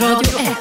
[0.00, 0.56] Radio 1.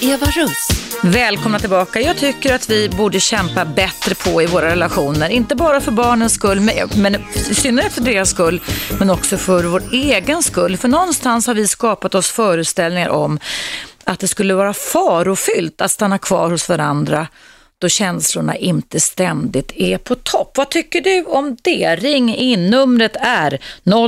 [0.00, 0.68] Eva Russ.
[1.02, 2.00] Välkomna tillbaka.
[2.00, 5.28] Jag tycker att vi borde kämpa bättre på i våra relationer.
[5.28, 6.60] Inte bara för barnens skull,
[6.96, 8.62] men- i synnerhet för deras skull,
[8.98, 10.76] men också för vår egen skull.
[10.76, 13.38] För någonstans har vi skapat oss föreställningar om
[14.04, 17.26] att det skulle vara farofyllt att stanna kvar hos varandra
[17.80, 20.50] då känslorna inte ständigt är på topp.
[20.56, 21.96] Vad tycker du om det?
[21.96, 22.70] Ring in.
[22.70, 23.58] Numret är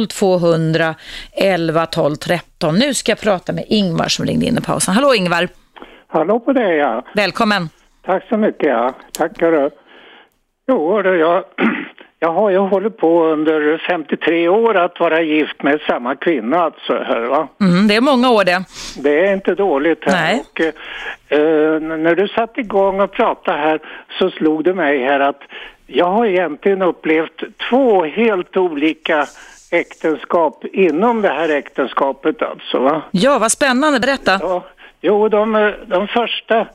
[0.08, 0.94] 0200
[1.32, 2.74] 11 12 13.
[2.78, 4.94] Nu ska jag prata med Ingvar som ringde in i pausen.
[4.94, 5.48] Hallå Ingvar!
[6.06, 7.04] Hallå på dig ja.
[7.14, 7.68] Välkommen.
[8.06, 8.94] Tack så mycket ja.
[9.12, 9.70] Tackar du.
[10.68, 11.18] Jo, hörru,
[12.20, 16.92] jag, jag hållit på under 53 år att vara gift med samma kvinna alltså.
[16.92, 17.48] Här, va?
[17.60, 18.64] Mm, det är många år det.
[19.02, 20.12] Det är inte dåligt här.
[20.12, 20.44] Nej.
[20.50, 20.60] Och,
[21.38, 23.80] eh, när du satte igång och pratade här
[24.18, 25.40] så slog det mig här att
[25.86, 29.26] jag har egentligen upplevt två helt olika
[29.70, 32.78] äktenskap inom det här äktenskapet alltså.
[32.78, 33.02] Va?
[33.10, 34.00] Ja, vad spännande.
[34.00, 34.38] Berätta.
[34.40, 34.64] Ja,
[35.00, 36.66] jo, de, de första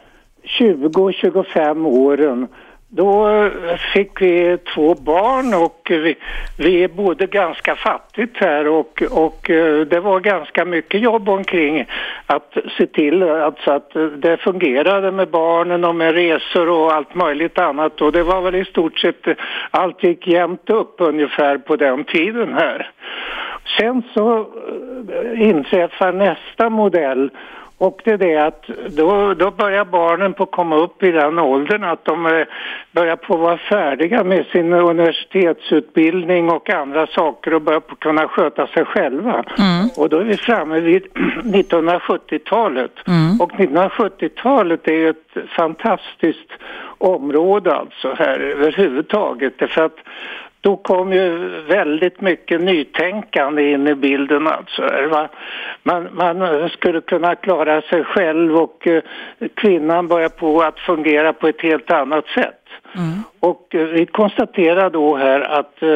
[0.59, 2.47] 20-25 åren
[2.95, 6.15] då eh, fick vi två barn och vi,
[6.57, 11.85] vi bodde ganska fattigt här och, och eh, det var ganska mycket jobb omkring
[12.25, 17.15] att se till alltså att eh, det fungerade med barnen och med resor och allt
[17.15, 19.27] möjligt annat och det var väl i stort sett
[19.71, 22.91] allt gick jämnt upp ungefär på den tiden här.
[23.77, 24.47] Sen så
[25.35, 27.29] inträffar nästa modell
[27.83, 31.83] och det är det att då, då börjar barnen på komma upp i den åldern
[31.83, 32.45] att de eh,
[32.91, 38.67] börjar på vara färdiga med sin universitetsutbildning och andra saker och börjar på kunna sköta
[38.67, 39.43] sig själva.
[39.97, 41.03] Och då är vi framme vid
[41.43, 42.91] 1970-talet.
[43.39, 46.51] Och 1970-talet är ett fantastiskt
[46.97, 49.53] område alltså här överhuvudtaget.
[49.57, 49.97] Därför att
[50.63, 54.81] då kom ju väldigt mycket nytänkande in i bilden alltså.
[55.83, 59.03] Man, man skulle kunna klara sig själv och eh,
[59.53, 62.63] kvinnan börjar på att fungera på ett helt annat sätt.
[63.39, 65.89] Och eh, vi konstaterar då här att eh,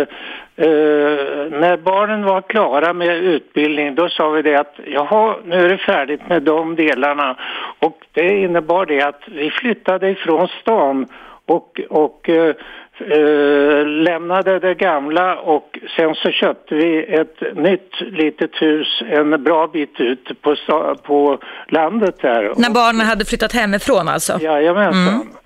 [0.65, 5.69] eh, när barnen var klara med utbildning då sa vi det att jaha, nu är
[5.69, 7.35] det färdigt med de delarna.
[7.79, 11.07] Och det innebar det att vi flyttade ifrån stan
[11.45, 12.55] och, och eh,
[13.01, 19.67] eh, lämnade det gamla och sen så köpte vi ett nytt litet hus en bra
[19.67, 20.55] bit ut på,
[21.03, 22.53] på landet där.
[22.55, 24.39] När barnen hade flyttat hemifrån alltså.
[24.41, 25.19] Jajamensan.
[25.19, 25.37] Så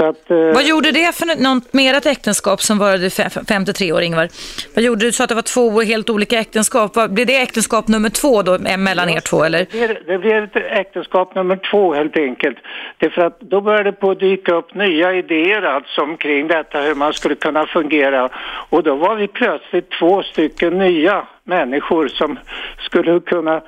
[0.00, 4.02] att, eh, Vad gjorde det för något mer ett äktenskap som varade fe- 53 år,
[4.02, 4.28] Ingvar?
[4.74, 5.12] Vad gjorde du?
[5.12, 6.92] Sa att det var två helt olika äktenskap.
[7.10, 9.58] Blev det äktenskap nummer två då, eh, mellan er två, eller?
[9.58, 12.58] Det blev, det blev ett äktenskap nummer två helt enkelt.
[12.98, 16.48] Det är för att då började det på att dyka upp nya idéer alltså omkring
[16.48, 18.28] detta hur man skulle kunna fungera.
[18.70, 22.38] Och då var vi plötsligt två stycken nya människor som
[22.78, 23.60] skulle kunna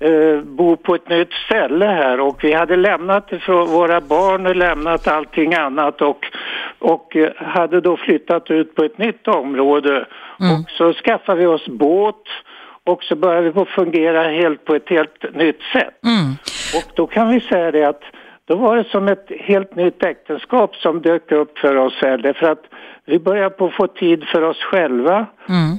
[0.00, 4.56] eh, bo på ett nytt ställe här och vi hade lämnat ifrån våra barn och
[4.56, 6.26] lämnat allting annat och,
[6.78, 10.06] och eh, hade då flyttat ut på ett nytt område.
[10.38, 12.24] Och så skaffade vi oss båt
[12.84, 15.94] och så började vi på fungera helt på ett helt nytt sätt.
[16.74, 18.02] Och då kan vi säga det att
[18.48, 22.18] då var det som ett helt nytt äktenskap som dök upp för oss här.
[22.18, 22.64] Därför att
[23.08, 25.26] vi började på att få tid för oss själva,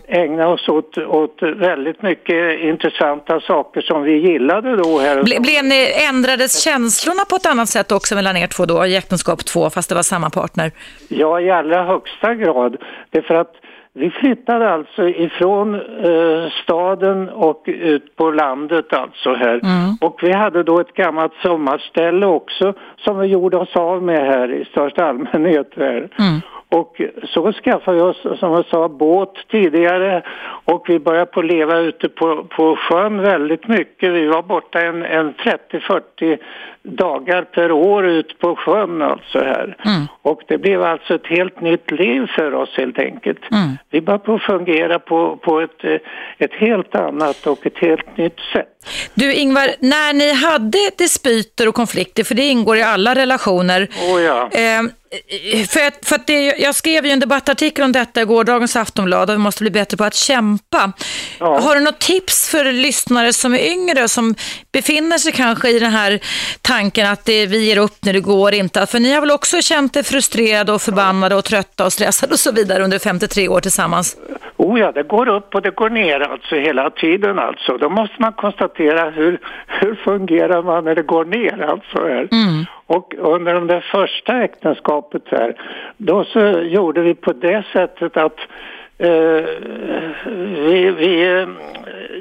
[0.08, 5.00] ägna oss åt, åt väldigt mycket intressanta saker som vi gillade då.
[5.00, 5.24] Här.
[5.24, 8.96] Ble, blev ni, ändrades känslorna på ett annat sätt också mellan er två då, i
[8.96, 10.72] äktenskap två, fast det var samma partner?
[11.08, 12.78] Ja, i allra högsta grad.
[13.10, 13.54] Därför att
[14.00, 19.62] vi flyttade alltså ifrån eh, staden och ut på landet alltså här.
[20.02, 24.52] Och vi hade då ett gammalt sommarställe också som vi gjorde oss av med här
[24.52, 26.10] i största allmänhet här.
[26.72, 30.22] Och så skaffade vi oss, som jag sa, båt tidigare
[30.66, 34.14] och vi började på leva ute på, på sjön väldigt mycket.
[34.14, 36.38] Vi var borta en, en 30-40
[36.84, 39.78] dagar per år ut på sjön alltså här.
[40.22, 43.40] Och det blev alltså ett helt nytt liv för oss helt enkelt.
[43.90, 45.84] Vi började på fungera på, på ett,
[46.38, 48.79] ett helt annat och ett helt nytt sätt.
[49.14, 53.90] Du Ingvar, när ni hade dispyter och konflikter, för det ingår i alla relationer.
[54.02, 54.50] Oh ja.
[54.52, 54.82] Eh,
[55.68, 59.30] för att, för att det, jag skrev ju en debattartikel om detta i gårdagens Aftonblad
[59.30, 60.92] och vi måste bli bättre på att kämpa.
[61.40, 61.60] Ja.
[61.60, 64.36] Har du något tips för lyssnare som är yngre och som
[64.72, 66.20] befinner sig kanske i den här
[66.62, 68.86] tanken att det, vi ger upp när det går inte?
[68.86, 72.40] För ni har väl också känt er frustrerade och förbannade och trötta och stressade och
[72.40, 74.16] så vidare under 53 år tillsammans?
[74.62, 77.78] Oh ja, det går upp och det går ner alltså hela tiden alltså.
[77.78, 82.28] Då måste man konstatera hur, hur fungerar man när det går ner alltså här.
[82.86, 85.56] Och under det där första äktenskapet här,
[85.98, 88.40] då så gjorde vi på det sättet att
[88.98, 89.46] eh,
[90.66, 91.46] vi, vi,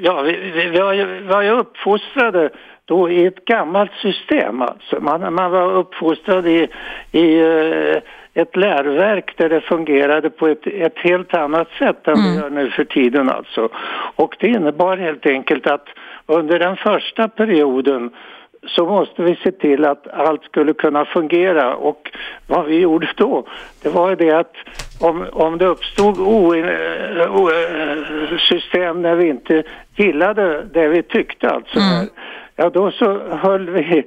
[0.02, 2.50] ja, vi, vi, var ju, var ju uppfostrade
[2.84, 5.00] då i ett gammalt system alltså.
[5.00, 6.68] Man, man var uppfostrad i,
[7.12, 7.96] i eh,
[8.38, 12.70] ett läroverk där det fungerade på ett, ett helt annat sätt än det gör nu
[12.70, 13.68] för tiden alltså.
[14.14, 15.88] Och det innebar helt enkelt att
[16.26, 18.10] under den första perioden
[18.66, 21.74] så måste vi se till att allt skulle kunna fungera.
[21.74, 22.10] Och
[22.46, 23.46] vad vi gjorde då
[23.82, 24.54] det var ju det att
[25.00, 29.62] om, om det uppstod o, eh, o, eh, system när vi inte
[29.96, 32.08] gillade det vi tyckte alltså där,
[32.56, 34.04] ja då så höll vi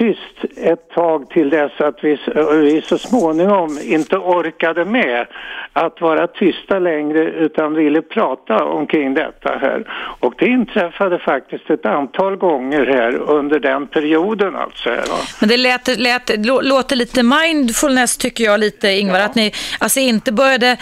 [0.00, 2.18] tyst ett tag till dess att vi,
[2.52, 5.26] vi så småningom inte orkade med
[5.72, 9.84] att vara tysta längre utan ville prata omkring detta här.
[10.20, 14.88] Och det inträffade faktiskt ett antal gånger här under den perioden alltså.
[14.90, 15.04] Här?
[15.40, 20.00] Men det lät, lät, lå- låter lite mindfulness tycker jag lite Ingvar, att ni alltså
[20.00, 20.76] inte började eh,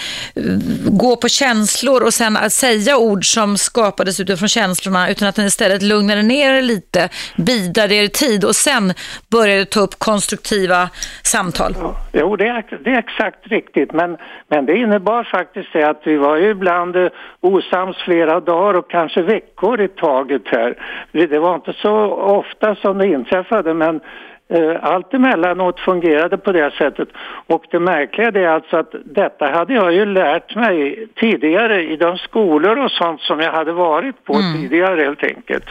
[0.91, 5.45] gå på känslor och sen att säga ord som skapades utifrån känslorna utan att ni
[5.45, 8.95] istället lugnade ner er lite, bidade er tid och sen
[9.31, 10.91] började ta upp konstruktiva
[11.23, 11.75] samtal.
[12.13, 13.93] Jo, det är, det är exakt riktigt.
[13.93, 14.17] Men,
[14.49, 17.09] men det innebar faktiskt det att vi var ju ibland eh,
[17.41, 20.75] osams flera dagar och kanske veckor i taget här.
[21.13, 24.01] Det var inte så ofta som det inträffade men
[24.83, 27.09] allt emellanåt fungerade på det sättet.
[27.47, 31.97] Och det märkliga det är alltså att detta hade jag ju lärt mig tidigare i
[31.97, 35.65] de skolor och sånt som jag hade varit på tidigare helt enkelt.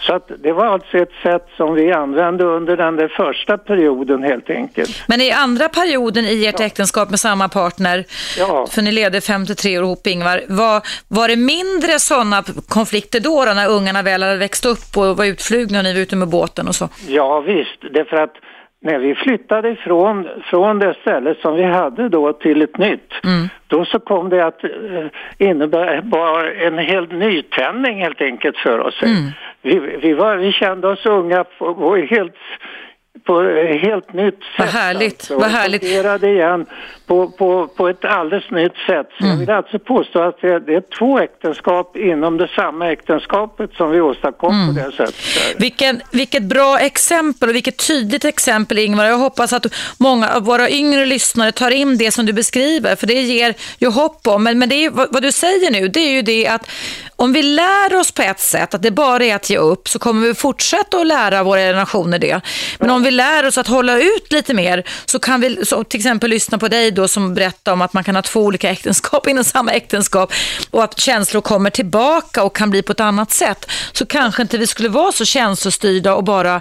[0.00, 4.22] Så att det var alltså ett sätt som vi använde under den där första perioden
[4.22, 5.04] helt enkelt.
[5.08, 8.04] Men i andra perioden i ert äktenskap med samma partner,
[8.38, 8.66] Ja.
[8.70, 13.52] för ni levde 53 år ihop Ingvar, var, var det mindre sådana konflikter då, då
[13.52, 16.68] när ungarna väl hade växt upp och var utflugna och ni var ute med båten
[16.68, 16.88] och så?
[17.08, 18.36] Ja visst, därför att
[18.80, 23.12] när vi flyttade ifrån från det stället som vi hade då till ett nytt,
[23.66, 24.70] då så kom det att eh,
[25.38, 29.02] innebära en helt nytändning helt enkelt för oss.
[29.62, 32.36] Vi, vi, var, vi kände oss unga på helt
[33.26, 34.76] på ett helt nytt Vad sätt.
[34.76, 35.82] härligt, alltså, vad härligt.
[35.82, 36.66] fungerade igen
[37.06, 39.06] på, på, på ett alldeles nytt sätt.
[39.20, 43.70] Så jag vill alltså påstå att det, det är två äktenskap inom det samma äktenskapet
[43.74, 45.14] som vi åstadkom på det sättet.
[45.58, 49.04] Vilken, vilket bra exempel och vilket tydligt exempel Ingvar.
[49.04, 49.66] Jag hoppas att
[49.98, 53.88] många av våra yngre lyssnare tar in det som du beskriver, för det ger ju
[53.88, 54.42] hopp om.
[54.42, 56.70] Men, men det är, vad, vad du säger nu, det är ju det att
[57.16, 59.98] om vi lär oss på ett sätt att det bara är att ge upp så
[59.98, 62.40] kommer vi fortsätta att lära våra generationer det.
[62.78, 66.00] Men om vi lär oss att hålla ut lite mer så kan vi så till
[66.00, 69.26] exempel lyssna på dig då som berättar om att man kan ha två olika äktenskap
[69.28, 70.32] inom samma äktenskap
[70.70, 74.58] och att känslor kommer tillbaka och kan bli på ett annat sätt så kanske inte
[74.58, 76.60] vi skulle vara så känslostyrda och bara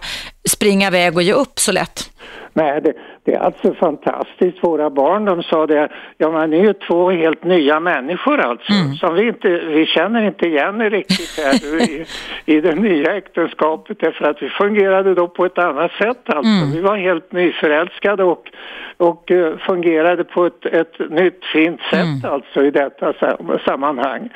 [0.50, 2.10] springa iväg och ge upp så lätt.
[2.54, 2.94] Nej, det,
[3.26, 4.64] det är alltså fantastiskt.
[4.64, 8.74] Våra barn de sa det, ja men ni är ju två helt nya människor alltså.
[9.00, 12.06] Som vi inte, vi känner inte igen er riktigt här i,
[12.46, 16.76] i det nya äktenskapet därför att vi fungerade då på ett annat sätt alltså.
[16.76, 18.52] Vi var helt nyförälskade och,
[18.98, 24.30] och eh, fungerade på ett, ett nytt fint sätt alltså i detta sam- sammanhang.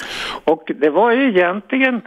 [0.44, 2.02] Och det var ju egentligen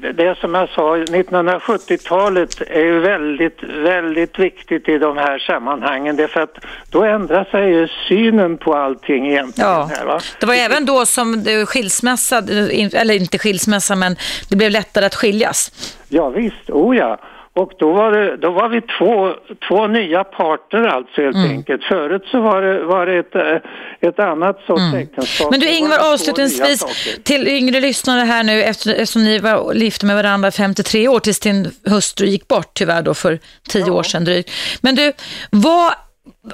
[0.00, 6.40] det som jag sa, 1970-talet är ju väldigt, väldigt viktigt i de här sammanhangen därför
[6.40, 9.70] att då ändrar sig ju synen på allting egentligen.
[9.70, 10.20] Ja, här, va?
[10.40, 14.16] det var även då som skilsmässa, eller inte skilsmässa, men
[14.50, 15.72] det blev lättare att skiljas.
[16.08, 17.18] Ja visst, oh ja.
[17.60, 19.34] Och då var, det, då var vi två,
[19.68, 21.50] två nya parter alltså helt Mm.
[21.50, 21.84] enkelt.
[21.84, 25.40] Förut så var det, var det ett, eh, ett annat sorts äktenskap.
[25.40, 25.50] Mm.
[25.50, 26.84] Men du Ingvar, avslutningsvis
[27.24, 31.40] till yngre lyssnare här nu, efter, eftersom ni var gifta med varandra 53 år tills
[31.40, 33.38] din hustru gick bort tyvärr då för
[33.68, 34.50] 10 år sedan drygt.
[34.80, 35.12] Men du,
[35.50, 35.92] vad,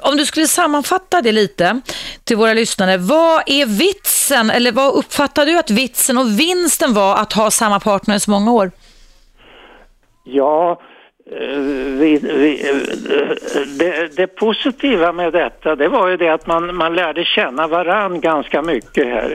[0.01, 1.81] om du skulle sammanfatta det lite
[2.23, 7.15] till våra lyssnare, vad är vitsen, eller vad uppfattar du att vitsen och vinsten var
[7.15, 8.71] att ha samma partner i så många år?
[10.27, 10.81] Ja,
[11.31, 12.77] vi, vi, eh,
[13.79, 18.21] det, det positiva med detta det var ju det att man, man lärde känna varann
[18.21, 19.31] ganska mycket här.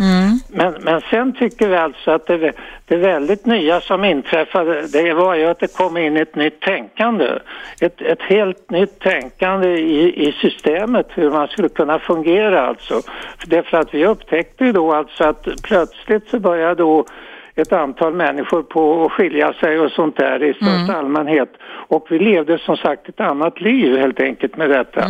[0.49, 2.53] Men, men sen tycker vi alltså att det,
[2.87, 7.39] det väldigt nya som inträffade det var ju att det kom in ett nytt tänkande.
[7.81, 13.01] Ett, ett helt nytt tänkande i, i systemet hur man skulle kunna fungera alltså.
[13.47, 17.07] Därför att vi upptäckte ju då alltså att plötsligt så började då
[17.55, 21.49] ett antal människor på att skilja sig och sånt där i största allmänhet.
[21.89, 25.07] Och vi levde som sagt ett annat liv helt enkelt med detta.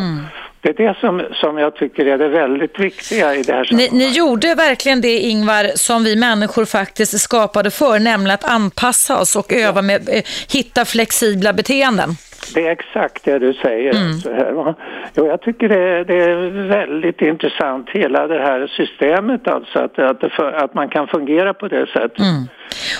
[0.62, 3.66] Det är det som, som jag tycker är det väldigt viktiga i det här Ni,
[3.66, 3.92] sammanhanget.
[3.92, 9.36] ni gjorde verkligen det Ingvar som vi människor faktiskt skapade för, nämligen att anpassa oss
[9.36, 12.10] och öva med, eh, hitta flexibla beteenden.
[12.54, 13.88] Det är exakt det du säger.
[13.88, 14.74] Alltså här, va?
[15.16, 20.20] jo, jag tycker det, det är väldigt intressant hela det här systemet alltså att, att,
[20.20, 22.26] det för, att man kan fungera på det sättet.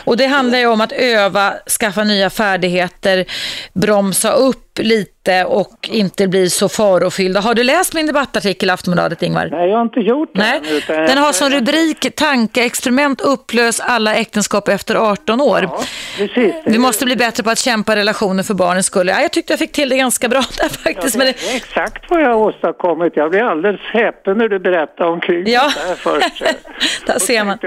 [0.04, 3.24] Och det handlar ju om att öva, skaffa nya färdigheter,
[3.72, 7.40] bromsa upp lite och inte bli så farofyllda.
[7.40, 9.48] Har du läst min debattartikel i Aftonbladet, Ingvar?
[9.50, 10.40] Nej, jag har inte gjort det.
[10.40, 15.60] Nej, än, utan den har som rubrik tankeexperiment upplös alla äktenskap efter 18 år.
[15.62, 15.82] Ja,
[16.16, 16.54] precis.
[16.64, 19.08] Vi måste bli bättre på att kämpa relationer för barnens skull.
[19.08, 21.12] Ja, jag tyckte jag fick till det ganska bra där Ja, faktiskt.
[21.12, 23.12] det men är det, exakt vad jag har åstadkommit.
[23.16, 25.70] Jag blev alldeles häpen när du berättade omkring Ja.
[25.76, 26.42] det här först.
[27.06, 27.54] där ser man.
[27.54, 27.60] att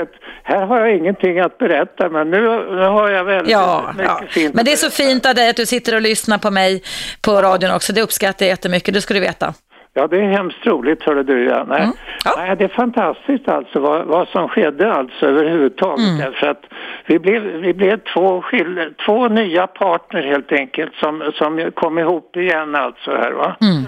[0.43, 2.41] Här har jag ingenting att berätta men nu,
[2.75, 4.21] nu har jag väldigt Ja, mycket ja.
[4.29, 4.95] fint men det är så berätta.
[5.09, 6.83] fint av dig att du sitter och lyssnar på mig
[7.21, 7.93] på radion också.
[7.93, 9.53] Det uppskattar jag jättemycket, det ska du veta.
[9.95, 11.45] Ja, det är hemskt roligt hörde du.
[11.45, 11.65] Ja.
[11.69, 11.81] Nej.
[11.81, 11.93] Mm.
[12.25, 12.33] Ja.
[12.37, 16.07] Nej, det är fantastiskt alltså vad, vad som skedde alltså överhuvudtaget.
[16.07, 16.17] Mm.
[16.17, 16.63] Därför att
[17.05, 22.35] vi blev, vi blev två, skil, två nya partner helt enkelt som, som kom ihop
[22.37, 23.55] igen alltså här va.
[23.61, 23.83] Mm.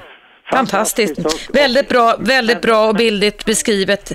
[0.51, 1.17] Fantastiskt.
[1.25, 4.11] och- Väldigt bra, väldigt bra och bildigt beskrivet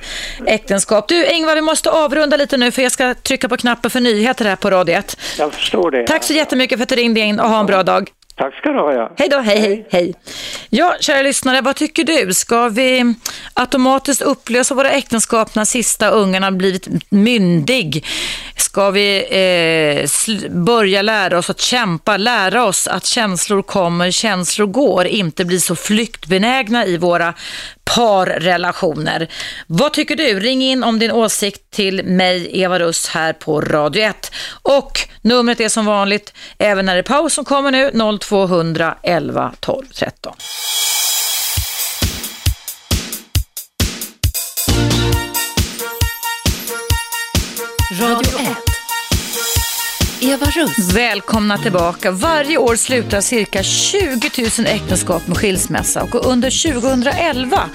[0.47, 1.09] äktenskap.
[1.09, 4.45] Du Ingvar, vi måste avrunda lite nu för jag ska trycka på knappen för nyheter
[4.45, 5.17] här på Radio 1.
[5.39, 6.07] Jag förstår det.
[6.07, 8.11] Tack så jättemycket för att du ringde in och ha en bra dag.
[8.41, 9.13] Tack ska du ha ja.
[9.17, 10.15] Hej då, hej, hej, hej.
[10.71, 12.35] Ja, kära lyssnare, vad tycker du?
[12.35, 13.15] Ska vi
[13.55, 18.07] automatiskt upplösa våra äktenskap när sista ungen har blivit myndig?
[18.57, 25.07] Ska vi eh, börja lära oss att kämpa, lära oss att känslor kommer, känslor går,
[25.07, 27.35] inte bli så flyktbenägna i våra
[27.95, 29.29] parrelationer.
[29.67, 30.41] Vad tycker du?
[30.41, 34.33] Ring in om din åsikt till mig, Eva Russ, här på Radio 1.
[34.63, 38.30] Och numret är som vanligt, även när det är paus som kommer nu, 0200
[39.03, 40.33] 11 12 13.
[48.01, 48.71] Radio 1.
[50.21, 50.95] Eva Russ.
[50.95, 52.11] Välkomna tillbaka.
[52.11, 57.69] Varje år slutar cirka 20 000 äktenskap med skilsmässa och under 2011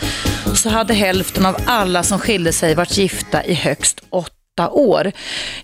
[0.56, 4.00] så hade hälften av alla som skilde sig varit gifta i högst
[4.56, 5.12] åtta år.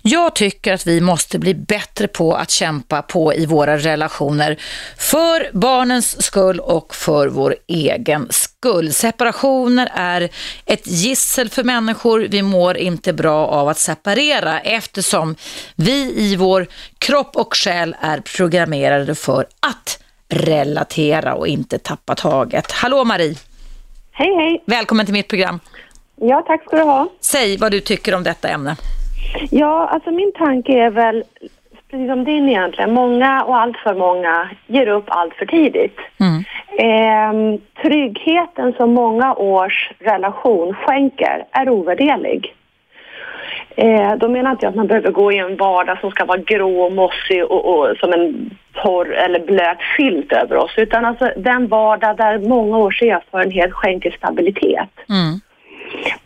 [0.02, 4.56] Jag tycker att vi måste bli bättre på att kämpa på i våra relationer
[4.98, 8.92] för barnens skull och för vår egen skull.
[8.92, 10.28] Separationer är
[10.66, 12.20] ett gissel för människor.
[12.30, 15.36] Vi mår inte bra av att separera eftersom
[15.76, 16.66] vi i vår
[16.98, 22.72] kropp och själ är programmerade för att relatera och inte tappa taget.
[22.72, 23.36] Hallå Marie,
[24.12, 24.62] Hej, hej.
[24.66, 25.60] välkommen till mitt program.
[26.16, 27.08] Ja, tack ska du ha.
[27.20, 28.76] Säg vad du tycker om detta ämne.
[29.50, 31.24] Ja, alltså min tanke är väl,
[31.90, 35.96] precis som din egentligen, många och allt för många ger upp allt för tidigt.
[36.20, 36.44] Mm.
[36.78, 42.54] Ehm, tryggheten som många års relation skänker är ovärderlig.
[43.76, 46.38] Eh, då menar inte jag att man behöver gå i en vardag som ska vara
[46.38, 51.32] grå och mossig och, och som en torr eller blöt filt över oss, utan alltså
[51.36, 54.90] den vardag där många års erfarenhet skänker stabilitet.
[55.08, 55.40] Mm.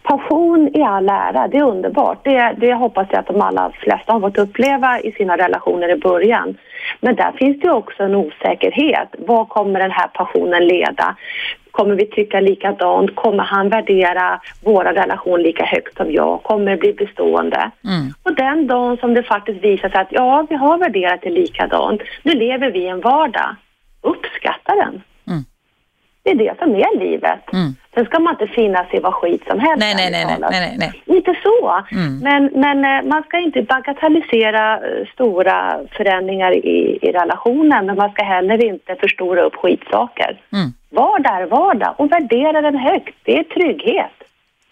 [0.07, 2.25] Passion i all ära, det är underbart.
[2.25, 5.97] Det, det hoppas jag att de allra flesta har fått uppleva i sina relationer i
[5.97, 6.57] början.
[7.01, 9.09] Men där finns det också en osäkerhet.
[9.19, 11.17] Vad kommer den här passionen leda?
[11.71, 13.15] Kommer vi tycka likadant?
[13.15, 16.43] Kommer han värdera våra relation lika högt som jag?
[16.43, 17.71] Kommer det bli bestående?
[17.85, 18.13] Mm.
[18.23, 22.03] Och den dagen som det faktiskt visar sig att ja, vi har värderat det likadant.
[22.23, 23.57] Nu lever vi i en vardag.
[24.01, 25.03] Uppskatta den.
[26.27, 27.53] Det är det som är livet.
[27.53, 27.75] Mm.
[27.95, 29.79] Sen ska man inte finna sig i vad skit som helst.
[29.79, 31.03] Nej, nej, nej, nej, nej.
[31.07, 31.85] Inte så.
[31.93, 32.19] Mm.
[32.19, 38.11] Men, men eh, man ska inte bagatellisera eh, stora förändringar i, i relationen, men man
[38.11, 40.41] ska heller inte förstora upp skitsaker.
[40.53, 40.73] Mm.
[40.91, 43.15] Vardag är vardag och värdera den högt.
[43.23, 44.17] Det är trygghet.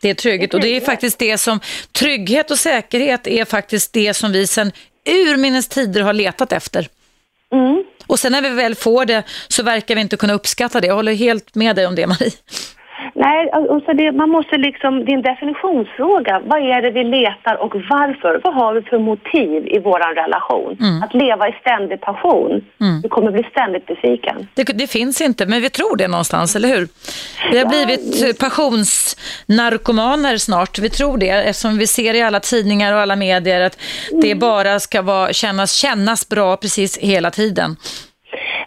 [0.02, 1.60] Det är trygghet och det är faktiskt det som,
[1.92, 4.72] trygghet och säkerhet är faktiskt det som vi sedan
[5.08, 6.86] urminnes tider har letat efter.
[7.52, 7.84] Mm.
[8.06, 10.86] Och sen när vi väl får det så verkar vi inte kunna uppskatta det.
[10.86, 12.32] Jag håller helt med dig om det Marie.
[13.14, 16.42] Nej, och så det, man måste liksom, det är en definitionsfråga.
[16.44, 18.40] Vad är det vi letar och varför?
[18.44, 20.76] Vad har vi för motiv i vår relation?
[20.80, 21.02] Mm.
[21.02, 22.64] Att leva i ständig passion.
[23.02, 24.48] Du kommer bli ständigt besviken.
[24.54, 26.88] Det, det finns inte, men vi tror det någonstans, eller hur?
[27.50, 30.78] Vi har Ja, blivit eh, passionsnarkomaner snart.
[30.78, 33.78] Vi tror det eftersom vi ser i alla tidningar och alla medier att
[34.22, 37.76] det bara ska vara, kännas, kännas bra precis hela tiden.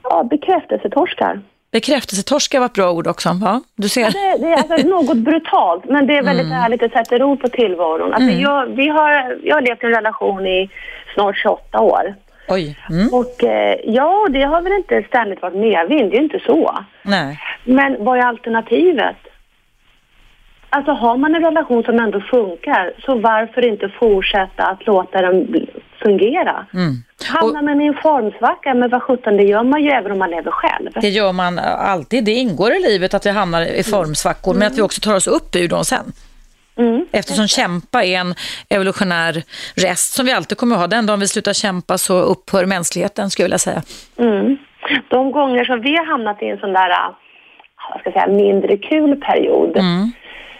[0.03, 1.41] Ja, bekräftelsetorskar.
[1.71, 3.29] Bekräftelsetorska var ett bra ord också.
[3.41, 4.03] Ja, du ser.
[4.03, 7.47] Det, det är alltså något brutalt, men det är väldigt härligt att sätta ro på
[7.47, 8.13] tillvaron.
[8.13, 10.69] Alltså jag, vi har, jag har levt i en relation i
[11.13, 12.15] snart 28 år.
[12.47, 12.77] Oj.
[12.89, 13.13] Mm.
[13.13, 16.79] Och eh, ja, det har väl inte ständigt varit medvind, det är inte så.
[17.01, 17.39] Nej.
[17.63, 19.17] Men vad är alternativet?
[20.77, 25.47] Alltså har man en relation som ändå funkar, så varför inte fortsätta att låta den
[26.03, 26.65] fungera?
[26.73, 26.93] Mm.
[27.25, 30.29] Hamnar man i en formsvacka, men vad sjutton, det gör man ju även om man
[30.29, 30.89] lever själv.
[31.01, 32.25] Det gör man alltid.
[32.25, 35.27] Det ingår i livet att vi hamnar i formsvackor, men att vi också tar oss
[35.27, 36.05] upp ur dem sen.
[36.77, 37.05] Mm.
[37.11, 38.33] Eftersom kämpa är en
[38.69, 39.43] evolutionär
[39.75, 40.87] rest som vi alltid kommer att ha.
[40.87, 43.81] Den dagen vi slutar kämpa så upphör mänskligheten, skulle jag vilja säga.
[44.17, 44.57] Mm.
[45.09, 47.15] De gånger som vi har hamnat i en sån där, äh,
[47.89, 49.77] vad ska jag säga, mindre kul period.
[49.77, 50.11] Mm.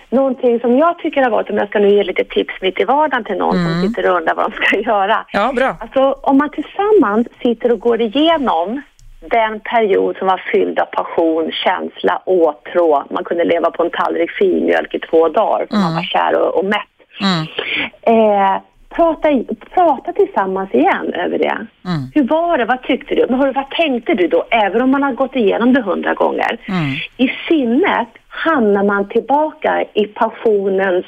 [0.09, 2.83] Någonting som jag tycker har varit, om jag ska nu ge lite tips mitt i
[2.83, 5.25] vardagen till någon som sitter och undrar vad de ska göra.
[5.31, 5.75] Ja, bra.
[5.79, 8.81] Alltså om man tillsammans sitter och går igenom
[9.19, 13.03] den period som var fylld av passion, känsla, åtrå.
[13.09, 16.59] Man kunde leva på en tallrik filmjölk i två dagar för man var kär och,
[16.59, 16.97] och mätt.
[17.21, 17.47] Mm.
[18.01, 18.61] Eh,
[18.97, 19.29] prata,
[19.73, 21.67] prata tillsammans igen över det.
[21.85, 22.01] Mm.
[22.13, 22.65] Hur var det?
[22.65, 23.25] Vad tyckte du?
[23.29, 24.45] Men hörru, vad tänkte du då?
[24.51, 26.57] Även om man har gått igenom det hundra gånger.
[26.65, 26.91] Mm.
[27.17, 31.05] I sinnet hamnar man tillbaka i passionens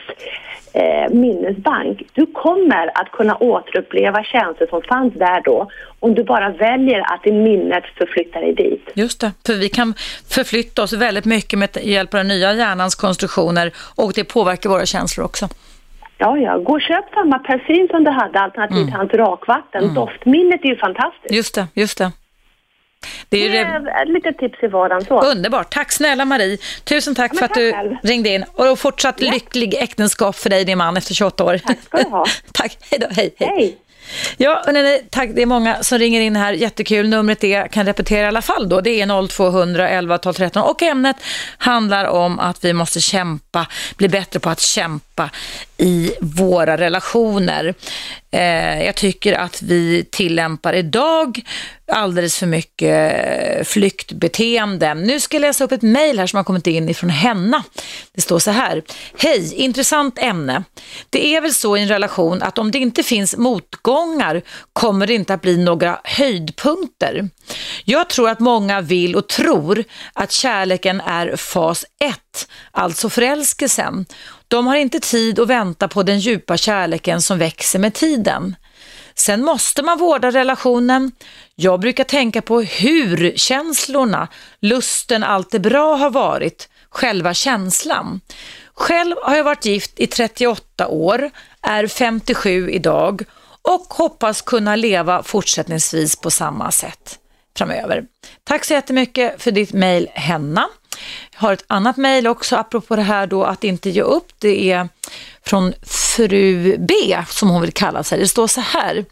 [0.74, 2.04] eh, minnesbank.
[2.14, 5.70] Du kommer att kunna återuppleva känslor som fanns där då
[6.00, 8.90] om du bara väljer att i minnet förflytta dig dit.
[8.94, 9.94] Just det, för vi kan
[10.30, 14.86] förflytta oss väldigt mycket med hjälp av den nya hjärnans konstruktioner och det påverkar våra
[14.86, 15.50] känslor också.
[16.22, 16.57] Ja, ja.
[16.57, 18.91] Gå och köp samma parfym som du hade alternativt Mm.
[18.91, 19.93] hans rakvatten.
[19.93, 21.34] Doftminnet är ju fantastiskt.
[21.34, 22.11] Just det, just det.
[23.30, 25.22] Det är Det är ett litet tips i vardagen så.
[25.22, 25.74] Underbart.
[25.74, 26.57] Tack snälla Marie.
[26.84, 27.95] Tusen tack men för att tack du själv.
[28.03, 28.43] ringde in.
[28.53, 31.57] Och fortsatt lycklig äktenskap för dig din man efter 28 år.
[31.57, 32.26] Tack ska du ha.
[32.53, 32.78] tack.
[32.91, 33.07] Hej då.
[33.11, 33.36] Hej.
[33.38, 33.49] hej.
[33.57, 33.78] Hej!
[34.38, 35.30] Ja, nej, nej, tack.
[35.34, 36.53] Det är många som ringer in här.
[36.53, 37.10] Jättekul.
[37.10, 38.82] Numret är, kan repetera i alla fall då.
[38.82, 41.16] Det är 0200 11 12 13 och ämnet
[41.57, 45.30] handlar om att vi måste kämpa, bli bättre på att kämpa
[45.78, 47.74] i våra relationer.
[48.32, 51.41] Eh, jag tycker att vi tillämpar idag
[51.91, 54.93] alldeles för mycket eh, flyktbeteende.
[54.93, 57.63] Nu ska jag läsa upp ett mejl här som har kommit in ifrån Henna.
[58.15, 58.84] Det står så här.
[59.17, 60.63] Hej, intressant ämne.
[61.09, 64.41] Det är väl så i en relation att om det inte finns motgångar
[64.73, 67.30] kommer det inte att bli några höjdpunkter.
[67.86, 72.17] Jag tror att många vill och tror att kärleken är fas 1,
[72.71, 74.05] alltså förälskelsen.
[74.50, 78.56] De har inte tid att vänta på den djupa kärleken som växer med tiden.
[79.16, 81.12] Sen måste man vårda relationen.
[81.56, 84.28] Jag brukar tänka på hur känslorna,
[84.60, 88.22] lusten, allt det bra har varit, själva känslan.
[88.74, 91.32] Själv har jag varit gift i 38 år,
[91.62, 93.24] är 57 idag
[93.62, 97.20] och hoppas kunna leva fortsättningsvis på samma sätt
[97.58, 98.04] framöver.
[98.43, 100.70] Tack så jättemycket för ditt mejl Henna.
[101.40, 104.28] Har ett annat mejl också apropå det här då att inte ge upp.
[104.40, 104.90] Det är
[105.46, 105.74] från
[106.16, 106.94] fru B
[107.28, 108.20] som hon vill kalla sig.
[108.20, 109.06] Det står så här.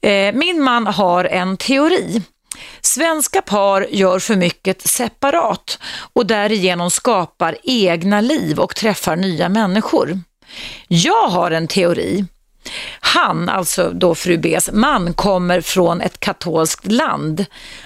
[0.00, 2.22] Eh, min man har en teori.
[2.80, 5.78] Svenska par gör för mycket separat
[6.12, 10.20] och därigenom skapar egna liv och träffar nya människor.
[10.88, 12.24] Jag har en teori
[13.00, 17.44] han, alltså då fru Bs man, kommer från ett katolskt land.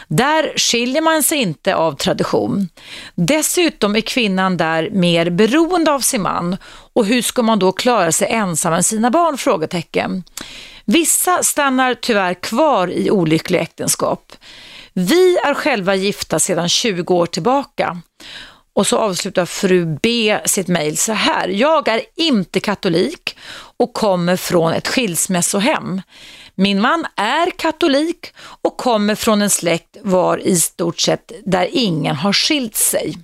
[0.09, 2.69] Där skiljer man sig inte av tradition.
[3.15, 6.57] Dessutom är kvinnan där mer beroende av sin man
[6.93, 9.39] och hur ska man då klara sig ensam med sina barn?
[9.39, 10.25] Frågetecken.
[10.85, 14.33] Vissa stannar tyvärr kvar i olyckliga äktenskap.
[14.93, 18.01] Vi är själva gifta sedan 20 år tillbaka.
[18.77, 21.49] Och så avslutar fru B sitt mejl så här.
[21.49, 23.37] Jag är inte katolik
[23.77, 26.03] och kommer från ett skilsmässohem.
[26.55, 32.17] Min man är katolik och kommer från en släkt var i stort sett där ingen
[32.17, 33.17] har skilt sig.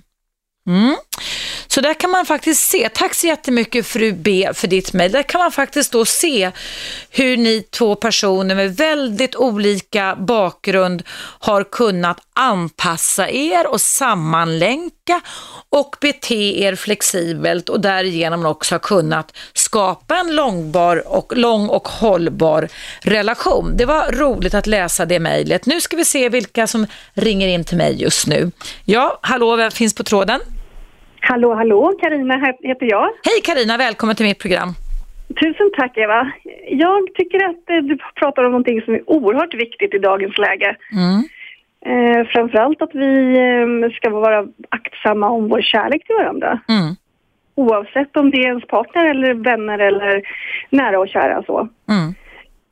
[0.67, 0.95] Mm.
[1.67, 5.23] Så där kan man faktiskt se, tack så jättemycket fru B för ditt mejl, där
[5.23, 6.51] kan man faktiskt då se
[7.09, 11.03] hur ni två personer med väldigt olika bakgrund
[11.39, 15.21] har kunnat anpassa er och sammanlänka
[15.69, 19.37] och bete er flexibelt och därigenom också har kunnat
[19.73, 22.61] skapa en långbar och, lång och hållbar
[23.17, 23.65] relation.
[23.77, 25.65] Det var roligt att läsa det mejlet.
[25.65, 28.51] Nu ska vi se vilka som ringer in till mig just nu.
[28.85, 30.39] Ja, hallå, vem finns på tråden?
[31.19, 33.05] Hallå, hallå, Karina heter jag.
[33.29, 34.69] Hej Karina, välkommen till mitt program.
[35.39, 36.31] Tusen tack Eva.
[36.69, 40.75] Jag tycker att eh, du pratar om någonting som är oerhört viktigt i dagens läge.
[41.01, 41.19] Mm.
[41.91, 43.11] Eh, framförallt att vi
[43.45, 46.59] eh, ska vara aktsamma om vår kärlek till varandra.
[46.69, 46.95] Mm.
[47.55, 50.21] Oavsett om det är ens partner eller vänner eller
[50.69, 51.67] nära och kära så.
[51.89, 52.13] Mm.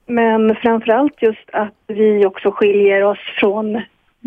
[0.08, 3.82] Men framförallt just att vi också skiljer oss från,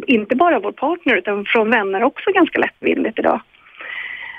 [0.07, 3.41] inte bara vår partner utan från vänner också ganska lättvindigt idag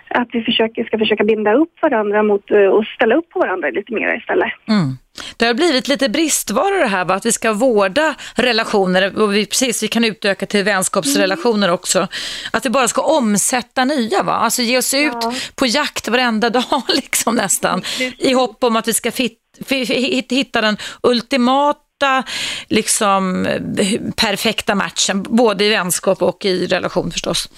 [0.09, 3.70] att vi försöker, ska försöka binda upp varandra mot eh, och ställa upp på varandra
[3.70, 4.51] lite mer istället.
[4.68, 4.97] Mm.
[5.38, 7.15] Det har blivit lite bristvara det här, va?
[7.15, 11.76] att vi ska vårda relationer och vi, precis, vi kan utöka till vänskapsrelationer mm.
[11.76, 12.07] också.
[12.51, 14.34] Att vi bara ska omsätta nya, va?
[14.34, 15.34] alltså ge oss ut ja.
[15.55, 17.82] på jakt varenda dag liksom nästan.
[18.17, 19.39] I hopp om att vi ska fit,
[20.30, 22.23] hitta den ultimata
[22.67, 23.47] liksom,
[24.15, 27.49] perfekta matchen, både i vänskap och i relation förstås.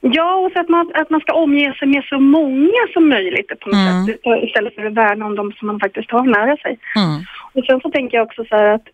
[0.00, 3.48] Ja, och så att man, att man ska omge sig med så många som möjligt
[3.60, 4.06] på något mm.
[4.06, 6.78] sätt, istället för att värna om de som man faktiskt har nära sig.
[6.96, 7.20] Mm.
[7.52, 8.86] Och sen så tänker jag också så här att,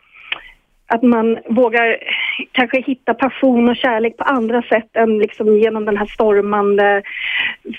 [0.87, 1.97] att man vågar
[2.53, 7.03] kanske hitta passion och kärlek på andra sätt än liksom genom den här stormande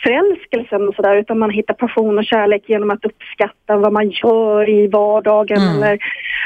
[0.03, 4.69] förälskelsen och sådär, utan man hittar passion och kärlek genom att uppskatta vad man gör
[4.69, 5.75] i vardagen mm.
[5.75, 5.99] eller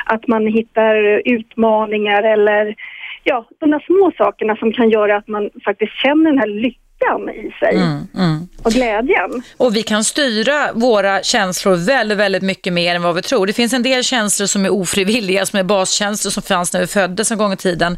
[0.06, 2.76] att man hittar utmaningar eller
[3.24, 7.30] ja, de där små sakerna som kan göra att man faktiskt känner den här lyckan
[7.30, 8.48] i sig mm, mm.
[8.64, 9.44] och glädjen.
[9.58, 13.48] Och vi kan styra våra känslor väldigt, väldigt mycket mer än vad vi tror.
[13.48, 16.88] Det finns en del känslor som är ofrivilliga, som är baskänslor som fanns när vi
[16.88, 17.98] föddes en gång i tiden.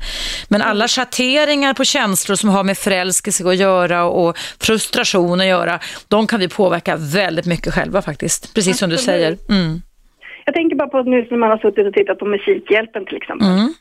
[0.50, 5.80] Men alla schatteringar på känslor som har med förälskelse att göra och frustration att göra,
[6.08, 8.56] de kan vi påverka väldigt mycket själva faktiskt.
[8.56, 9.38] Precis som du säger.
[9.50, 9.82] Mm.
[10.46, 13.48] Jag tänker bara på nu när man har suttit och tittat på Musikhjälpen till exempel.
[13.48, 13.74] Mm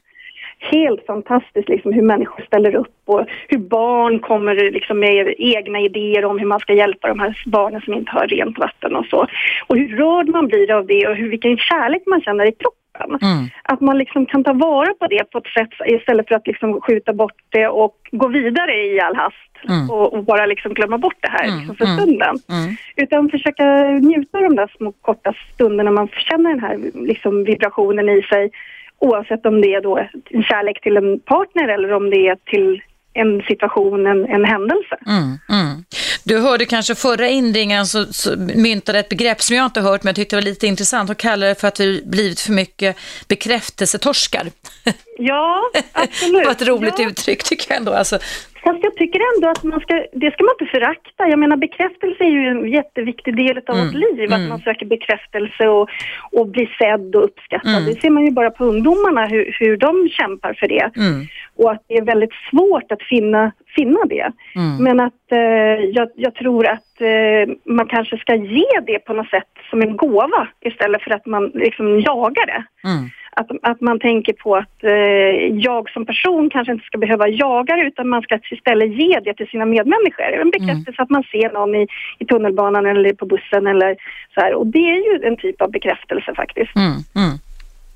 [0.60, 6.24] helt fantastiskt liksom hur människor ställer upp och hur barn kommer liksom med egna idéer
[6.24, 9.26] om hur man ska hjälpa de här barnen som inte har rent vatten och så.
[9.66, 13.18] Och hur rörd man blir av det och hur, vilken kärlek man känner i kroppen.
[13.22, 13.48] Mm.
[13.62, 16.80] Att man liksom kan ta vara på det på ett sätt istället för att liksom
[16.80, 19.50] skjuta bort det och gå vidare i all hast.
[19.68, 19.90] Mm.
[19.90, 21.58] Och, och, bara liksom glömma bort det här mm.
[21.58, 22.36] liksom för stunden.
[22.48, 22.76] Mm.
[22.96, 28.08] Utan försöka njuta av de där små korta stunderna man känner den här liksom vibrationen
[28.08, 28.50] i sig
[29.00, 29.98] Oavsett om det är då
[30.30, 32.82] en kärlek till en partner eller om det är till
[33.12, 34.96] en situation, en, en händelse.
[35.06, 35.84] Mm, mm.
[36.24, 40.08] Du hörde kanske förra inringaren så, så myntade ett begrepp som jag inte hört men
[40.08, 42.96] jag tyckte var lite intressant och kallade det för att vi blivit för mycket
[43.28, 44.46] bekräftelsetorskar.
[45.18, 46.42] Ja, absolut.
[46.42, 47.08] det var ett roligt ja.
[47.08, 47.92] uttryck tycker jag ändå.
[47.92, 48.18] Alltså,
[48.64, 51.28] Fast jag tycker ändå att man ska, det ska man inte förakta.
[51.28, 53.86] Jag menar bekräftelse är ju en jätteviktig del av mm.
[53.86, 54.32] vårt liv.
[54.32, 54.48] Att mm.
[54.48, 55.88] man söker bekräftelse och,
[56.32, 57.82] och blir sedd och uppskattad.
[57.82, 57.84] Mm.
[57.84, 60.90] Det ser man ju bara på ungdomarna hur, hur de kämpar för det.
[60.96, 61.26] Mm.
[61.56, 64.32] Och att det är väldigt svårt att finna, finna det.
[64.56, 64.76] Mm.
[64.84, 69.30] Men att eh, jag, jag, tror att eh, man kanske ska ge det på något
[69.30, 72.64] sätt som en gåva istället för att man liksom jagar det.
[73.36, 74.92] Att, att man tänker på att eh,
[75.68, 79.34] jag som person kanske inte ska behöva jaga det utan man ska istället ge det
[79.34, 80.32] till sina medmänniskor.
[80.40, 81.04] En bekräftelse mm.
[81.04, 81.86] att man ser någon i,
[82.18, 83.96] i tunnelbanan eller på bussen eller
[84.34, 84.54] så här.
[84.54, 86.76] Och det är ju en typ av bekräftelse faktiskt.
[86.76, 86.92] Mm.
[87.16, 87.38] Mm.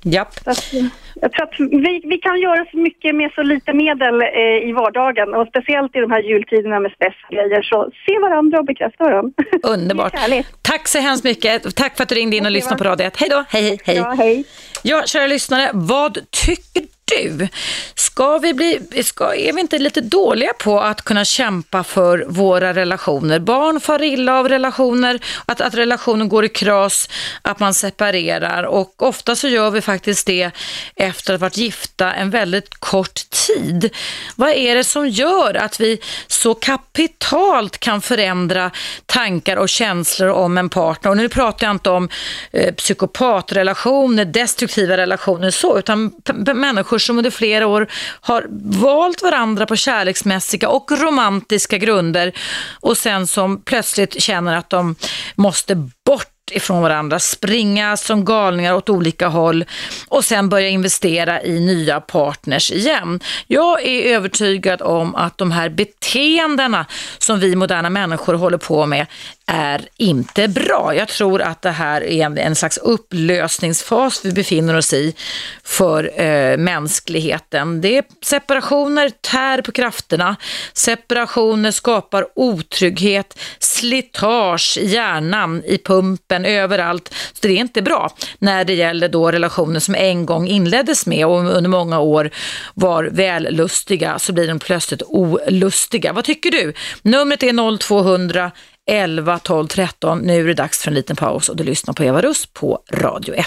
[0.07, 0.33] Japp.
[0.45, 0.73] Att,
[1.21, 4.71] jag tror att vi, vi kan göra så mycket med så lite medel eh, i
[4.71, 9.43] vardagen och speciellt i de här jultiderna med stressgrejer så se varandra och bekräfta varandra.
[9.63, 10.13] Underbart.
[10.61, 11.75] Tack så hemskt mycket.
[11.75, 13.17] Tack för att du ringde in och lyssnade på Radio 1.
[13.17, 13.43] Hej då.
[13.49, 13.95] Hej, hej, hej.
[13.95, 14.45] Ja, hej.
[14.83, 17.47] Ja, kära lyssnare, vad tycker du?
[17.95, 22.73] Ska vi bli, ska, är vi inte lite dåliga på att kunna kämpa för våra
[22.73, 23.39] relationer?
[23.39, 27.09] Barn far illa av relationer, att, att relationen går i kras,
[27.41, 30.51] att man separerar och ofta så gör vi faktiskt det
[30.95, 33.89] efter att ha varit gifta en väldigt kort tid.
[34.35, 38.71] Vad är det som gör att vi så kapitalt kan förändra
[39.05, 41.11] tankar och känslor om en partner?
[41.11, 42.09] Och nu pratar jag inte om
[42.51, 46.11] eh, psykopatrelationer, destruktiva relationer så, utan
[46.55, 47.87] människor som under flera år
[48.21, 48.45] har
[48.81, 52.31] valt varandra på kärleksmässiga och romantiska grunder
[52.79, 54.95] och sen som plötsligt känner att de
[55.35, 55.75] måste
[56.05, 59.65] bort ifrån varandra, springa som galningar åt olika håll
[60.07, 63.19] och sen börja investera i nya partners igen.
[63.47, 66.85] Jag är övertygad om att de här beteendena
[67.17, 69.05] som vi moderna människor håller på med
[69.47, 70.95] är inte bra.
[70.95, 75.15] Jag tror att det här är en, en slags upplösningsfas vi befinner oss i
[75.63, 77.81] för eh, mänskligheten.
[77.81, 80.35] Det är separationer tär på krafterna.
[80.73, 87.13] Separationer skapar otrygghet, slitage i hjärnan, i pumpen, överallt.
[87.33, 91.25] Så det är inte bra när det gäller då relationer som en gång inleddes med
[91.25, 92.31] och under många år
[92.73, 96.13] var vällustiga så blir de plötsligt olustiga.
[96.13, 96.73] Vad tycker du?
[97.01, 98.51] Numret är 0200
[98.87, 100.19] 11, 12, 13.
[100.19, 102.79] Nu är det dags för en liten paus och du lyssnar på Eva Russ på
[102.91, 103.45] Radio 1.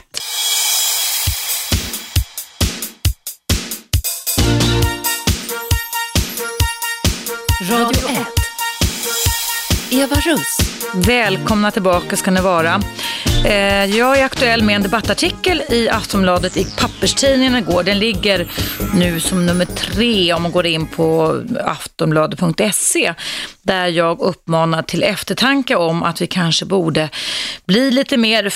[7.71, 8.19] Radio 1.
[9.91, 10.59] Eva Russ.
[10.95, 12.81] Välkomna tillbaka ska ni vara.
[13.45, 17.83] Eh, jag är aktuell med en debattartikel i Aftonbladet i papperstidningen igår.
[17.83, 18.49] Den ligger
[18.95, 23.15] nu som nummer tre om man går in på aftonbladet.se
[23.63, 27.09] där jag uppmanar till eftertanke om att vi kanske borde
[27.67, 28.51] bli lite mer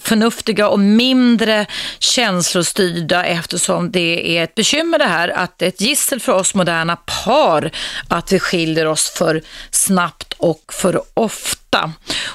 [0.00, 1.66] förnuftiga och mindre
[1.98, 6.54] känslostyrda eftersom det är ett bekymmer det här att det är ett gissel för oss
[6.54, 7.70] moderna par
[8.08, 11.65] att vi skiljer oss för snabbt och för ofta.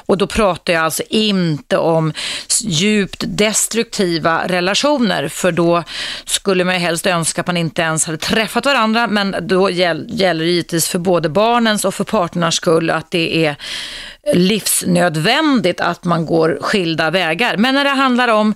[0.06, 2.14] Och då pratar jag alltså inte om
[2.64, 5.84] djupt destruktiva relationer, för då
[6.26, 10.40] skulle man ju helst önska att man inte ens hade träffat varandra, men då gäller
[10.44, 13.56] det givetvis för både barnens och för partners skull att det är
[14.34, 17.58] livsnödvändigt att man går skilda vägar.
[17.58, 18.54] Men när det handlar om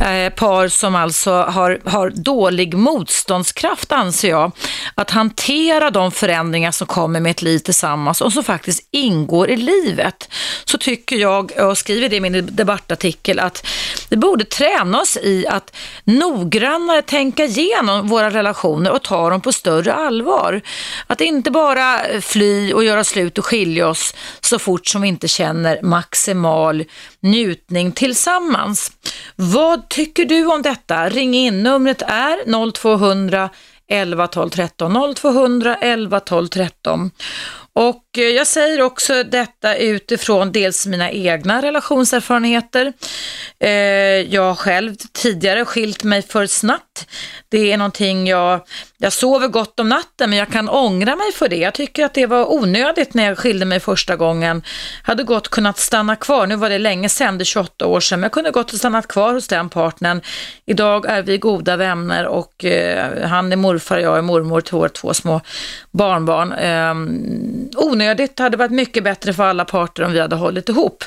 [0.00, 4.52] eh, par som alltså har, har dålig motståndskraft anser jag,
[4.94, 9.56] att hantera de förändringar som kommer med ett liv tillsammans och som faktiskt ingår i
[9.56, 10.28] livet,
[10.64, 13.66] så tycker jag, och skriver det i min debattartikel, att
[14.08, 19.52] vi borde träna oss i att noggrannare tänka igenom våra relationer och ta dem på
[19.52, 20.60] större allvar.
[21.06, 25.28] Att inte bara fly och göra slut och skilja oss så fort som vi inte
[25.28, 26.84] känner maximal
[27.20, 28.92] njutning tillsammans.
[29.36, 31.08] Vad tycker du om detta?
[31.08, 33.50] Ring in, numret är 0200
[33.88, 37.10] 11 12 13 0200 11 12 13
[37.72, 42.92] och Eh, jag säger också detta utifrån dels mina egna relationserfarenheter.
[43.60, 43.70] Eh,
[44.34, 47.06] jag har själv tidigare skilt mig för snabbt.
[47.48, 48.60] Det är någonting jag,
[48.98, 51.56] jag sover gott om natten men jag kan ångra mig för det.
[51.56, 54.62] Jag tycker att det var onödigt när jag skilde mig första gången.
[55.02, 58.00] Jag hade gott kunnat stanna kvar, nu var det länge sedan, det är 28 år
[58.00, 60.20] sedan, men jag kunde gott ha stannat kvar hos den partnern.
[60.66, 64.74] Idag är vi goda vänner och eh, han är morfar och jag är mormor till
[64.74, 65.40] våra två små
[65.90, 66.52] barnbarn.
[67.76, 71.04] Onödigt onödigt, det hade varit mycket bättre för alla parter om vi hade hållit ihop.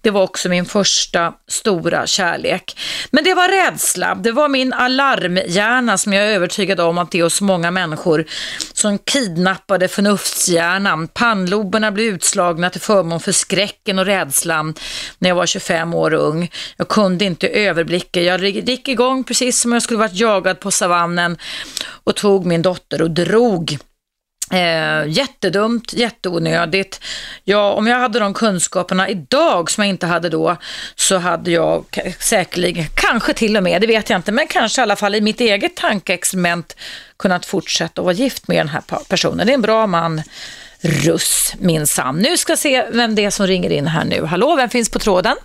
[0.00, 2.80] Det var också min första stora kärlek.
[3.10, 7.18] Men det var rädsla, det var min alarmhjärna som jag är övertygad om att det
[7.18, 8.24] är hos många människor
[8.72, 11.08] som kidnappade förnuftshjärnan.
[11.08, 14.74] Pannloberna blev utslagna till förmån för skräcken och rädslan
[15.18, 16.50] när jag var 25 år ung.
[16.76, 20.70] Jag kunde inte överblicka, jag gick igång precis som om jag skulle varit jagad på
[20.70, 21.38] savannen
[22.04, 23.78] och tog min dotter och drog
[24.52, 27.00] Eh, jättedumt, jätteonödigt.
[27.44, 30.56] Ja, om jag hade de kunskaperna idag som jag inte hade då
[30.94, 31.84] så hade jag
[32.20, 35.20] säkerligen, kanske till och med, det vet jag inte, men kanske i alla fall i
[35.20, 36.76] mitt eget tankeexperiment
[37.16, 39.46] kunnat fortsätta att vara gift med den här personen.
[39.46, 40.22] Det är en bra man,
[40.80, 42.18] Russ minsann.
[42.18, 44.24] Nu ska se vem det är som ringer in här nu.
[44.24, 45.36] Hallå, vem finns på tråden?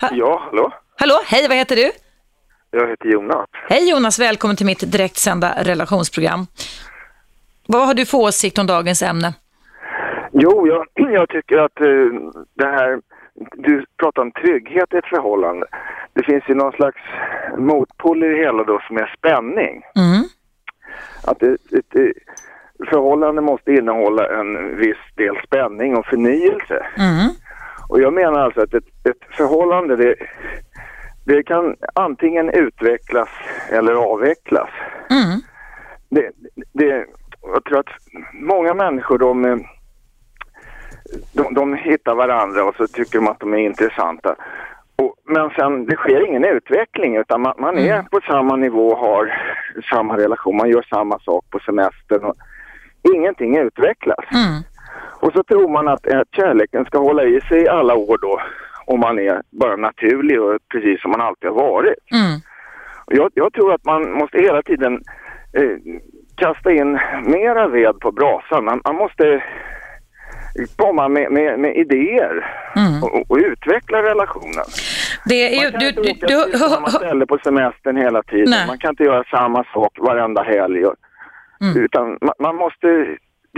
[0.00, 0.72] Ha ja, hallå?
[0.96, 1.92] Hallå, hej, vad heter du?
[2.70, 3.46] Jag heter Jonas.
[3.68, 6.46] Hej Jonas, välkommen till mitt direktsända relationsprogram.
[7.72, 9.34] Vad har du för åsikt om dagens ämne?
[10.32, 12.12] Jo, jag, jag tycker att uh,
[12.54, 13.00] det här,
[13.56, 15.66] du pratar om trygghet i ett förhållande.
[16.12, 16.98] Det finns ju någon slags
[17.58, 19.82] motpol i det hela då som är spänning.
[19.96, 20.22] Mm.
[21.24, 26.86] Att ett, ett, ett, förhållande måste innehålla en viss del spänning och förnyelse.
[26.96, 27.28] Mm.
[27.88, 30.14] Och jag menar alltså att ett, ett förhållande det,
[31.26, 33.28] det kan antingen utvecklas
[33.70, 34.70] eller avvecklas.
[35.10, 35.40] Mm.
[36.10, 36.30] Det,
[36.72, 37.06] det,
[37.52, 37.92] jag tror att
[38.32, 39.56] många människor de, eh,
[41.32, 44.36] de, de hittar varandra och så tycker de att de är intressanta.
[44.96, 48.98] Och, men sen det sker ingen utveckling utan man, man är på samma nivå och
[48.98, 49.34] har
[49.90, 50.56] samma relation.
[50.56, 52.24] Man gör samma sak på semestern.
[52.24, 52.36] Och
[53.14, 54.24] ingenting utvecklas.
[54.30, 54.62] Mm.
[55.20, 58.40] Och så tror man att, att kärleken ska hålla i sig i alla år då.
[58.86, 61.94] Om man är bara naturlig och precis som man alltid har varit.
[62.12, 62.40] Mm.
[63.06, 65.02] Jag, jag tror att man måste hela tiden
[65.52, 65.78] eh,
[66.38, 68.64] kasta in mera ved på brasan.
[68.64, 69.42] Man, man måste
[70.76, 73.02] komma med, med, med idéer Mm.
[73.02, 74.64] och, och utveckla relationen.
[75.24, 78.22] Det är Man kan du, inte du, åka du, till samma ställe på semestern hela
[78.22, 78.50] tiden.
[78.50, 78.66] Nej.
[78.66, 80.84] Man kan inte göra samma sak varenda helg.
[81.60, 81.84] Mm.
[81.84, 83.16] Utan man, man måste,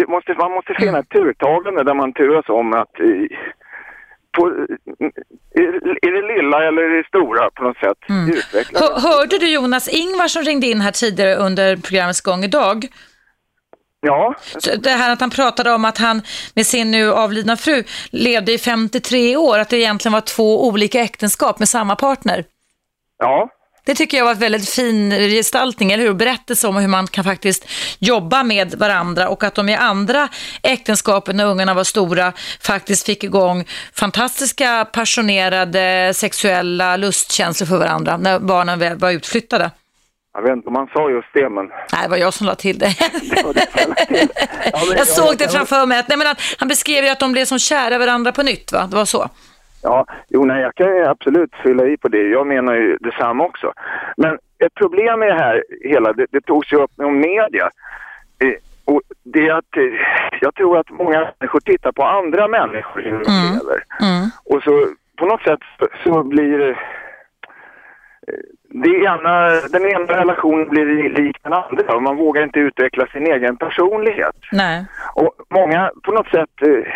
[0.09, 3.29] måste, man måste finna ett turtagande där man turas om att i,
[4.33, 4.51] på,
[5.61, 5.63] i,
[6.07, 7.99] i det lilla eller i det stora på något sätt.
[8.75, 12.87] Hör, hörde du Jonas Ingvar som ringde in här tidigare under programmets gång idag?
[14.01, 14.35] Ja,
[14.79, 16.23] Det här att han pratade om att han
[16.55, 21.01] med sin nu avlidna fru levde i 53 år, att det egentligen var två olika
[21.01, 22.45] äktenskap med samma partner.
[23.19, 23.49] ja.
[23.85, 26.15] Det tycker jag var ett väldigt fin gestaltning, eller hur?
[26.15, 27.69] Berättelse om hur man kan faktiskt
[27.99, 30.29] jobba med varandra och att de i andra
[30.63, 33.65] äktenskapen när ungarna var stora faktiskt fick igång
[33.95, 39.71] fantastiska passionerade sexuella lustkänslor för varandra när barnen var utflyttade.
[40.33, 41.67] Jag vet inte om han sa just det men...
[41.93, 42.95] Nej, det var jag som la till det.
[42.95, 43.33] Till.
[44.73, 45.99] Ja, Jag såg det framför mig.
[45.99, 48.73] Att, nej, men att, han beskrev ju att de blev som kära varandra på nytt,
[48.73, 48.87] va?
[48.91, 49.31] Det var så.
[49.83, 52.23] Ja, jo nej, jag kan absolut fylla i på det.
[52.29, 53.73] Jag menar ju detsamma också.
[54.17, 57.71] Men ett problem med det här hela, det, det togs ju upp om media.
[58.45, 58.55] Eh,
[58.85, 59.83] och det är att eh,
[60.41, 63.53] jag tror att många människor tittar på andra människor hur de Mm.
[63.53, 63.85] lever.
[64.01, 64.29] Mm.
[64.45, 64.87] Och så
[65.19, 66.71] på något sätt så- så blir det...
[66.71, 66.75] eh,
[68.73, 73.27] det ena, den ena relationen blir lik den andra och man vågar inte utveckla sin
[73.27, 74.37] egen personlighet.
[74.53, 74.85] Nej.
[75.15, 76.93] Och många på något sätt, eh,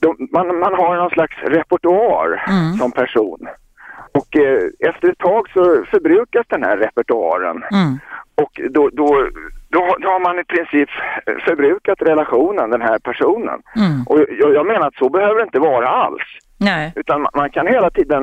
[0.00, 2.72] de, man, man har någon slags repertoar Mm.
[2.72, 3.48] som person.
[4.12, 7.56] Och eh, efter ett tag så förbrukas den här repertoaren.
[7.72, 7.98] Mm.
[8.42, 9.28] Och då, då,
[9.70, 10.88] då, då har man i princip
[11.46, 13.58] förbrukat relationen, den här personen.
[13.76, 14.02] Mm.
[14.06, 16.22] Och jag, jag menar att så behöver det inte vara alls.
[16.58, 16.92] Nej.
[16.96, 18.22] Utan man, man kan hela tiden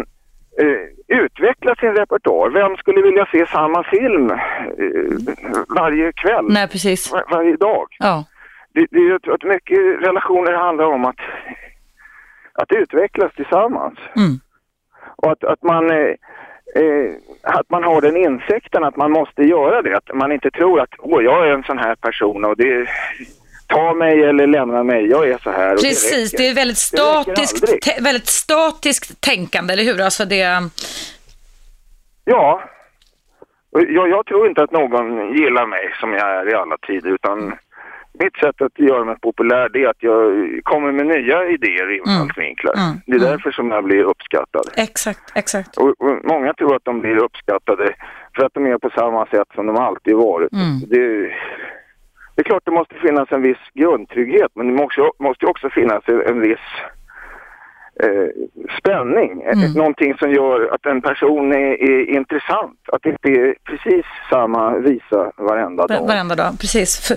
[0.61, 2.49] eh, utveckla sin repertoar.
[2.49, 4.37] Vem skulle vilja se samma film eh,
[5.79, 7.11] varje kväll, Nej, precis.
[7.11, 7.87] var, varje dag?
[7.99, 8.23] Ja.
[8.73, 11.19] Det, det är ju att, mycket relationer handlar om att,
[12.53, 13.99] att utvecklas tillsammans.
[14.15, 14.39] Mm.
[15.15, 16.15] Och att, att, man, eh,
[16.75, 17.11] eh,
[17.41, 19.97] att man har den insikten att man måste göra det.
[19.97, 22.87] Att man inte tror att åh, jag är en sån här person och det
[23.67, 25.73] ta mig eller lämna mig, jag är så här.
[25.73, 30.01] Och Precis, det, det är väldigt statiskt, väldigt statiskt tänkande, eller hur?
[30.01, 30.69] Alltså det,
[32.25, 32.63] Ja.
[33.71, 37.55] Jag, jag tror inte att någon gillar mig som jag är i alla tider utan
[38.13, 40.19] mitt sätt att göra mig populär det är att jag
[40.63, 42.73] kommer med nya idéer och infallsvinklar.
[42.73, 42.99] Mm.
[43.05, 44.65] Det är därför som jag blir uppskattad.
[44.75, 45.77] exakt, exakt.
[45.77, 47.95] Och, och många tror att de blir uppskattade
[48.35, 50.53] för att de är på samma sätt som de alltid varit.
[50.53, 50.79] Mm.
[50.87, 51.29] Det,
[52.35, 56.03] det är klart det måste finnas en viss grundtrygghet men det måste, måste också finnas
[56.07, 56.67] en, en viss
[57.99, 58.29] eh,
[58.79, 59.41] spänning.
[59.41, 59.71] Mm.
[59.73, 62.79] Någonting som gör att en person är, är intressant.
[62.91, 66.07] Att det inte är precis samma visa varenda dag.
[66.07, 67.11] Varenda dag, precis.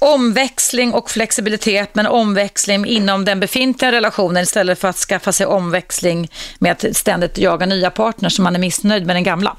[0.00, 6.28] Omväxling och flexibilitet, men omväxling inom den befintliga relationen istället för att skaffa sig omväxling
[6.60, 9.56] med att ständigt jaga nya partners som man är missnöjd med den gamla.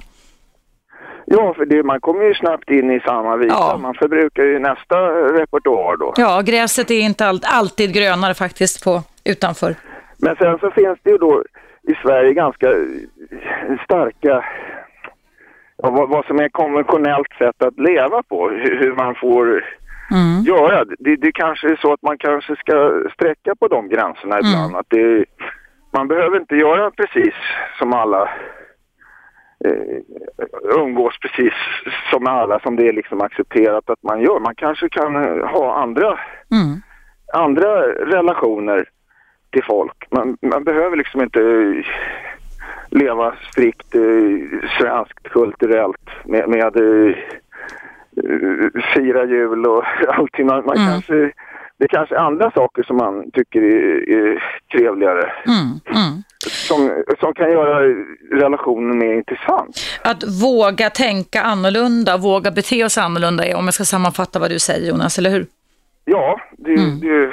[1.32, 3.56] Ja, för det, man kommer ju snabbt in i samma visa.
[3.56, 3.78] Ja.
[3.82, 4.96] Man förbrukar ju nästa
[5.40, 6.14] repertoar då.
[6.18, 9.76] Ja, gräset är inte all, alltid grönare faktiskt på utanför.
[10.22, 11.44] Men sen så finns det ju då
[11.84, 14.46] i Sverige ganska eh, starka,
[15.78, 19.64] ja, vad, vad som är konventionellt sätt att leva på, hur, hur man får
[20.12, 20.42] Mm.
[20.44, 20.86] göra.
[21.00, 24.76] Det, det kanske är så att man kanske ska sträcka på de gränserna ibland.
[24.76, 25.26] Att det,
[25.94, 27.34] man behöver inte göra precis
[27.80, 28.30] som alla
[29.66, 29.98] eh,
[30.80, 31.54] umgås precis
[32.12, 34.40] som alla som det är liksom accepterat att man gör.
[34.40, 36.20] Man kanske kan ha andra
[36.52, 36.82] Mm.
[37.34, 38.86] andra relationer
[39.52, 40.08] till folk.
[40.12, 41.86] Man, man behöver liksom inte eh,
[42.90, 47.16] leva strikt eh, svenskt kulturellt med, med eh,
[48.24, 50.46] eh, fira jul och allting.
[50.46, 50.88] Man, man Mm.
[50.92, 51.14] kanske,
[51.78, 55.32] det är kanske andra saker som man tycker är, är trevligare.
[55.46, 55.80] Mm.
[55.88, 56.24] Mm.
[56.48, 57.80] Som, som kan göra
[58.32, 59.80] relationen mer intressant.
[60.04, 64.90] Att våga tänka annorlunda, våga bete oss annorlunda, om jag ska sammanfatta vad du säger
[64.90, 65.46] Jonas, eller hur?
[66.06, 67.00] Ja, det, Mm.
[67.00, 67.32] det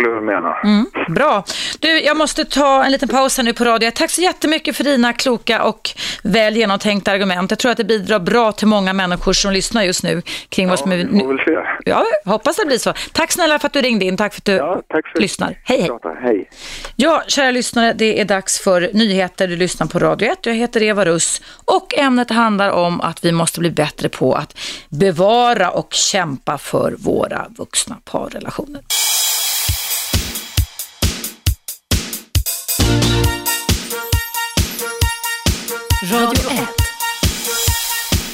[0.00, 0.56] skulle jag mena.
[0.64, 1.44] Mm, bra.
[1.80, 3.90] Du, jag måste ta en liten paus här nu på radio.
[3.94, 5.90] Tack så jättemycket för dina kloka och
[6.22, 7.50] väl genomtänkta argument.
[7.50, 10.70] Jag tror att det bidrar bra till många människor som lyssnar just nu kring Ja,
[10.70, 10.96] vad som är...
[10.96, 11.68] vi får väl se.
[11.84, 12.92] Ja, hoppas det blir så.
[13.12, 14.16] Tack snälla för att du ringde in.
[14.16, 15.58] Tack för att du Ja, för lyssnar.
[15.64, 15.88] Hej, hej.
[15.88, 16.08] Prata.
[16.22, 16.50] Hej.
[16.96, 19.48] Ja, kära lyssnare, det är dags för nyheter.
[19.48, 20.46] Du lyssnar på Radio 1.
[20.46, 24.58] Jag heter Eva Russ och ämnet handlar om att vi måste bli bättre på att
[24.88, 28.80] bevara och kämpa för våra vuxna parrelationer.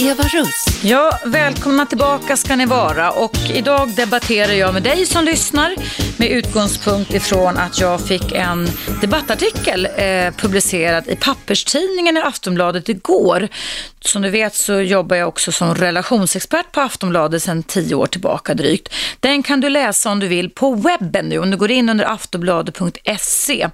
[0.03, 0.65] Eva Russ.
[0.83, 5.75] Ja, välkomna tillbaka ska ni vara och idag debatterar jag med dig som lyssnar
[6.23, 8.69] med utgångspunkt ifrån att jag fick en
[9.01, 13.49] debattartikel eh, publicerad i papperstidningen i Aftonbladet igår.
[14.01, 18.55] Som du vet så jobbar jag också som relationsexpert på Aftonbladet sedan tio år tillbaka
[18.55, 18.95] drygt.
[19.21, 22.05] Den kan du läsa om du vill på webben nu, om du går in under
[22.05, 23.69] aftonbladet.se.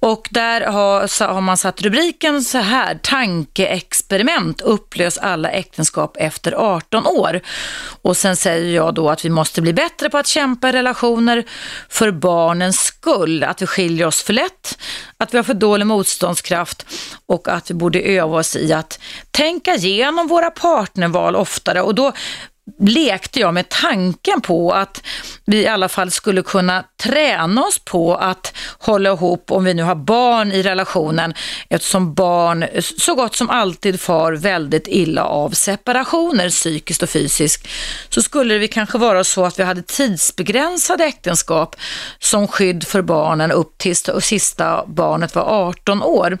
[0.00, 6.52] Och där har, så har man satt rubriken så här, tankeexperiment, upplös alla äktenskap efter
[6.52, 7.40] 18 år.
[8.02, 11.44] Och sen säger jag då att vi måste bli bättre på att kämpa i relationer
[11.88, 14.78] för barnens skull, att vi skiljer oss för lätt,
[15.16, 16.86] att vi har för dålig motståndskraft
[17.26, 19.00] och att vi borde öva oss i att
[19.30, 21.82] tänka igenom våra partnerval oftare.
[21.82, 22.12] Och då
[22.80, 25.02] lekte jag med tanken på att
[25.44, 29.82] vi i alla fall skulle kunna träna oss på att hålla ihop om vi nu
[29.82, 31.34] har barn i relationen
[31.68, 32.66] eftersom barn
[32.98, 37.68] så gott som alltid far väldigt illa av separationer psykiskt och fysiskt.
[38.08, 41.76] Så skulle det kanske vara så att vi hade tidsbegränsade äktenskap
[42.18, 46.38] som skydd för barnen upp tills sista barnet var 18 år.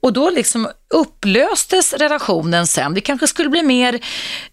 [0.00, 2.94] Och då liksom upplöstes relationen sen.
[2.94, 4.00] Vi kanske skulle bli mer,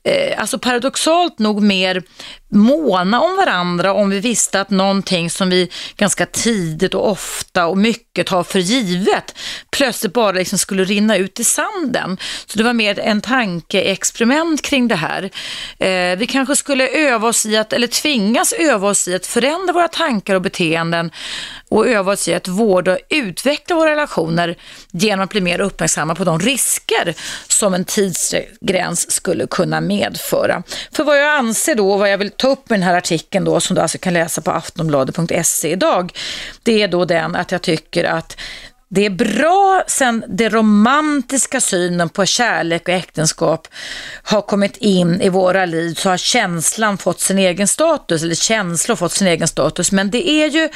[0.03, 2.03] eh, alltså paradoxalt nog mer
[2.49, 7.77] måna om varandra om vi visste att någonting som vi ganska tidigt och ofta och
[7.77, 9.35] mycket har för givet
[9.71, 12.17] plötsligt bara liksom skulle rinna ut i sanden.
[12.45, 15.23] Så det var mer en tankeexperiment kring det här.
[15.79, 19.73] Eh, vi kanske skulle öva oss i att, eller tvingas öva oss i att förändra
[19.73, 21.11] våra tankar och beteenden
[21.69, 24.57] och öva oss i att vårda och utveckla våra relationer
[24.91, 27.13] genom att bli mer uppmärksamma på de risker
[27.47, 30.63] som en tidsgräns skulle kunna medföra.
[30.91, 33.45] För vad jag anser då, och vad jag vill ta upp med den här artikeln
[33.45, 36.17] då, som du alltså kan läsa på aftonbladet.se idag,
[36.63, 38.37] det är då den att jag tycker att
[38.89, 43.67] det är bra sen den romantiska synen på kärlek och äktenskap
[44.23, 48.95] har kommit in i våra liv så har känslan fått sin egen status, eller känslor
[48.95, 49.91] fått sin egen status.
[49.91, 50.69] Men det är ju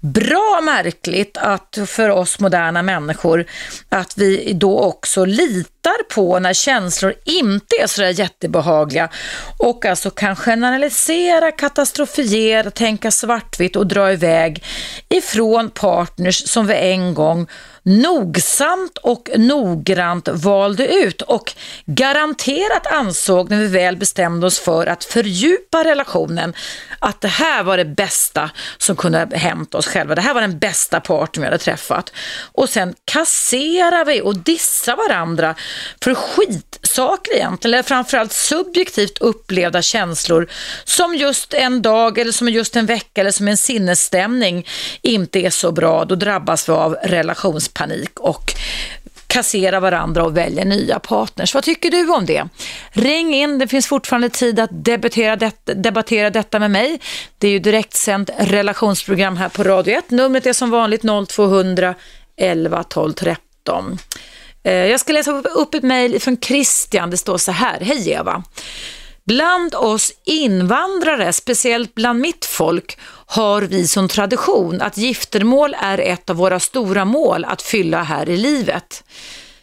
[0.00, 3.46] bra märkligt att för oss moderna människor
[3.88, 9.08] att vi då också litar på när känslor inte är sådär jättebehagliga
[9.58, 14.64] och alltså kan generalisera, katastrofiera, tänka svartvitt och dra iväg
[15.08, 17.46] ifrån partners som vi en gång
[17.88, 21.52] nogsamt och noggrant valde ut och
[21.86, 26.54] garanterat ansåg när vi väl bestämde oss för att fördjupa relationen
[26.98, 30.14] att det här var det bästa som kunde hämta oss själva.
[30.14, 32.12] Det här var den bästa partnern vi hade träffat.
[32.52, 35.54] Och sen kasserar vi och dissar varandra
[36.02, 40.48] för skitsaker egentligen, eller framförallt subjektivt upplevda känslor
[40.84, 44.66] som just en dag eller som just en vecka eller som en sinnesstämning
[45.02, 46.04] inte är så bra.
[46.04, 46.96] Då drabbas vi av
[47.78, 48.54] panik och
[49.26, 51.54] kassera varandra och välja nya partners.
[51.54, 52.48] Vad tycker du om det?
[52.90, 57.00] Ring in, det finns fortfarande tid att debattera, det, debattera detta med mig.
[57.38, 60.10] Det är ju direktsänt relationsprogram här på Radio 1.
[60.10, 61.94] Numret är som vanligt 0200
[62.36, 63.98] 11 12 13.
[64.62, 67.10] Jag ska läsa upp ett mejl från Christian.
[67.10, 67.78] Det står så här.
[67.80, 68.42] Hej Eva.
[69.28, 76.30] Bland oss invandrare, speciellt bland mitt folk, har vi som tradition att giftermål är ett
[76.30, 79.04] av våra stora mål att fylla här i livet.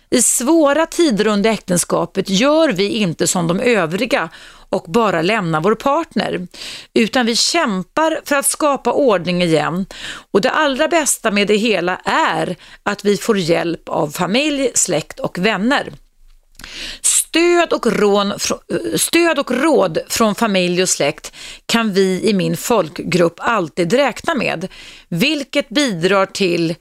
[0.09, 4.29] I svåra tider under äktenskapet gör vi inte som de övriga
[4.69, 6.47] och bara lämnar vår partner,
[6.93, 9.85] utan vi kämpar för att skapa ordning igen
[10.31, 15.19] och det allra bästa med det hela är att vi får hjälp av familj, släkt
[15.19, 15.93] och vänner.
[17.35, 18.37] Stöd och, rån, eh,
[18.95, 21.33] stöd och råd från familj och släkt
[21.65, 24.67] kan vi i min folkgrupp alltid räkna med,
[25.09, 26.75] vilket bidrar till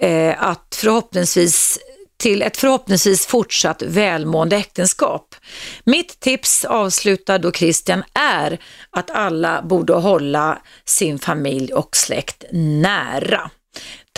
[0.00, 1.78] eh, att förhoppningsvis
[2.18, 5.34] till ett förhoppningsvis fortsatt välmående äktenskap.
[5.84, 8.58] Mitt tips, avslutar då Christian, är
[8.90, 13.50] att alla borde hålla sin familj och släkt nära.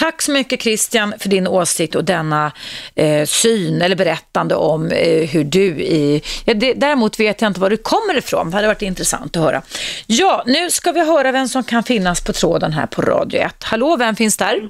[0.01, 2.53] Tack så mycket Christian för din åsikt och denna
[2.97, 6.23] eh, syn eller berättande om eh, hur du i...
[6.47, 8.51] Ja, det, däremot vet jag inte var du kommer ifrån.
[8.51, 9.63] Det hade varit intressant att höra.
[10.07, 13.65] Ja, nu ska vi höra vem som kan finnas på tråden här på Radio 1.
[13.65, 14.69] Hallå, vem finns där?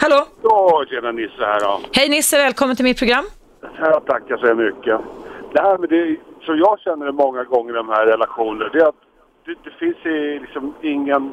[0.00, 0.26] Hallå?
[0.42, 1.80] Ja, tjena Nisse här då.
[1.92, 3.24] Hej Nisse, välkommen till mitt program.
[3.78, 5.00] Ja, tackar så mycket.
[5.52, 6.16] Det här med det,
[6.46, 9.02] så jag känner det många gånger i de här relationerna, det är att
[9.46, 9.96] det, det finns
[10.42, 11.32] liksom ingen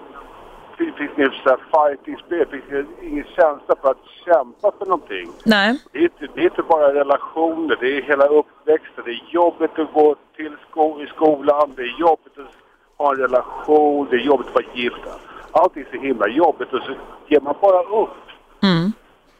[0.77, 5.31] det finns ingen så här fighting-spel, det finns ingen känsla för att kämpa för någonting.
[5.45, 5.79] Nej.
[5.91, 9.03] Det är, inte, det är inte bara relationer, det är hela uppväxten.
[9.05, 12.53] Det är jobbigt att gå till sko i skolan, det är jobbigt att
[12.97, 15.03] ha en relation, det är jobbigt att vara gift.
[15.51, 16.93] Allting är så himla jobbigt och så
[17.27, 18.23] ger man bara upp.
[18.63, 18.91] Mm.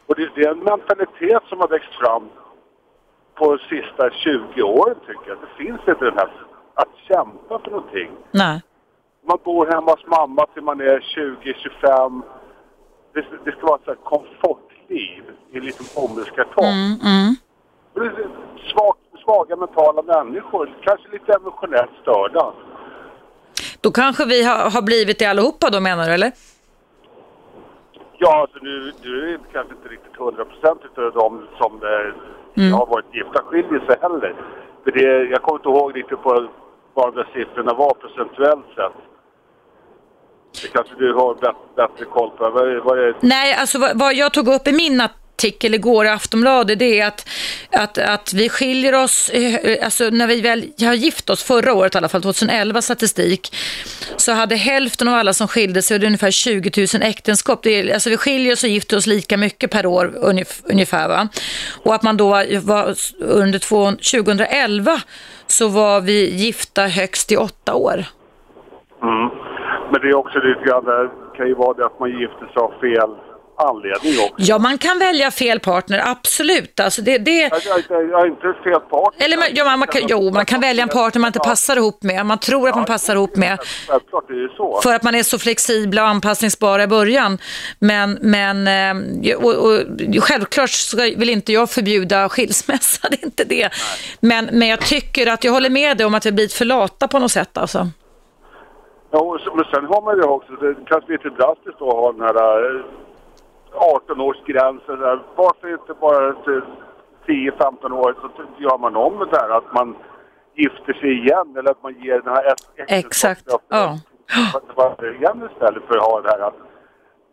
[0.06, 2.28] Och det, det är en mentalitet som har växt fram
[3.34, 5.38] på de sista 20 åren tycker jag.
[5.40, 6.28] Det finns inte den här
[6.74, 8.10] att kämpa för någonting.
[8.30, 8.62] Nej.
[9.26, 11.00] Man bor hemma hos mamma till man är
[11.80, 12.22] 20-25.
[13.14, 15.22] Det, det ska vara ett så här komfortliv
[15.52, 16.64] i en liten bomullskartong.
[16.64, 17.34] Mm, mm.
[18.72, 18.94] Svag,
[19.24, 22.52] svaga mentala människor, kanske lite emotionellt störda.
[23.80, 26.32] Då kanske vi har, har blivit det allihopa då menar du eller?
[28.18, 32.78] Ja, alltså nu, nu är det kanske inte riktigt 100 procent utav de som eh,
[32.78, 34.34] har varit gifta skiljer sig heller.
[34.84, 36.48] För det, jag kommer inte ihåg riktigt på
[36.94, 39.13] vad de där siffrorna var procentuellt sett.
[40.62, 41.34] Det kanske du har
[41.76, 42.50] bättre, koll på.
[42.84, 46.78] Vad är, Nej, alltså vad, vad jag tog upp i min artikel igår i Aftonbladet
[46.78, 47.28] det är att,
[47.72, 51.94] att, att vi skiljer oss, eh, alltså när vi väl har gift oss förra året
[51.94, 53.56] i alla fall, 2011 statistik,
[54.16, 57.62] så hade hälften av alla som skilde sig, och det är ungefär 20 000 äktenskap,
[57.62, 61.08] det är, alltså vi skiljer oss och gifter oss lika mycket per år ungef- ungefär
[61.08, 61.28] va.
[61.84, 62.28] Och att man då
[62.62, 65.00] var under två, 2011
[65.46, 68.04] så var vi gifta högst i åtta år.
[69.02, 69.30] mm.
[69.94, 72.56] Men det är också lite grann, det kan ju vara det att man gifter sig
[72.56, 73.10] av fel
[73.58, 74.34] anledning också.
[74.36, 76.80] Ja, man kan välja fel partner, absolut.
[76.80, 79.24] Alltså det, det, Jag, jag, jag, är inte fel partner.
[79.24, 81.76] Eller man, ja, man, man kan, jo, man kan välja en partner man inte passar
[81.76, 82.26] ihop med.
[82.26, 83.58] Man tror att man passar ihop med.
[83.88, 84.80] Självklart är ju så.
[84.82, 87.38] För att man är så flexibla och anpassningsbara i början.
[87.78, 88.68] Men, men
[89.24, 89.80] eh, och, och,
[90.20, 93.68] självklart ska, vill inte jag förbjuda skilsmässa, det är inte det.
[94.20, 97.08] Men, men jag tycker att jag håller med dig om att vi blivit för lata
[97.08, 97.58] på något sätt.
[97.58, 97.88] Alltså.
[99.14, 102.12] Ja, och så, men sen har man ju också, det kanske lite drastiskt att ha
[102.12, 102.82] den här eh,
[103.72, 104.96] 18-årsgränsen.
[105.00, 105.18] där.
[105.36, 106.62] Varför inte bara till
[107.26, 108.28] 10-15 år så
[108.62, 109.96] gör man om det där att man
[110.54, 112.54] gifter sig igen eller att man ger den här
[112.88, 113.98] Exakt, ja.
[114.46, 116.60] äktenskapet igen istället för att ha det här att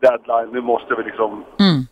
[0.02, 1.88] deadline, nu måste vi liksom Mm.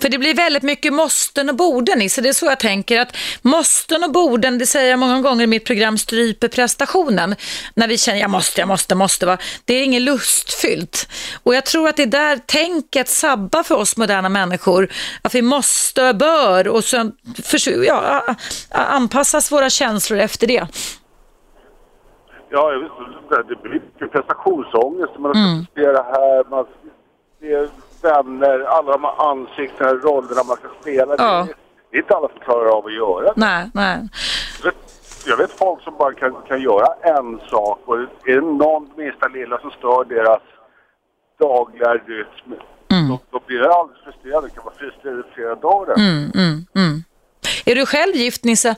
[0.00, 3.00] För det blir väldigt mycket måsten och borden i, så det är så jag tänker
[3.00, 7.34] att måsten och borden, det säger jag många gånger i mitt program, stryper prestationen.
[7.74, 9.26] När vi känner jag måste, jag måste, måste.
[9.26, 9.38] Va?
[9.64, 11.08] Det är inget lustfyllt.
[11.42, 14.88] Och jag tror att det är där tänket sabbar för oss moderna människor.
[15.22, 17.12] Att vi måste, bör och sen
[17.42, 18.36] försö- ja,
[18.70, 20.66] anpassas våra känslor efter det.
[22.50, 22.70] Ja,
[23.48, 25.18] det blir prestationsångest.
[25.18, 26.66] Man ska spela här, man
[27.40, 27.68] det är
[28.02, 31.14] vänner, alla de här ansiktena, rollerna man ska spela.
[31.18, 31.46] Ja.
[31.48, 31.54] Det,
[31.90, 33.32] det är inte alla som klarar av att göra det.
[33.36, 33.98] Nej, nej.
[34.62, 34.76] Jag vet-
[35.28, 39.28] Jag vet folk som bara kan, kan göra en sak och är det någon minsta
[39.28, 40.42] lilla som stör deras
[41.40, 42.54] dagliga rytm,
[43.08, 44.48] då, då blir det alldeles frustrerande.
[44.48, 45.94] Det kan vara frustrerande i flera dagar.
[45.98, 47.02] Mm, mm, mm.
[47.66, 48.74] Är du själv gift, Nisse?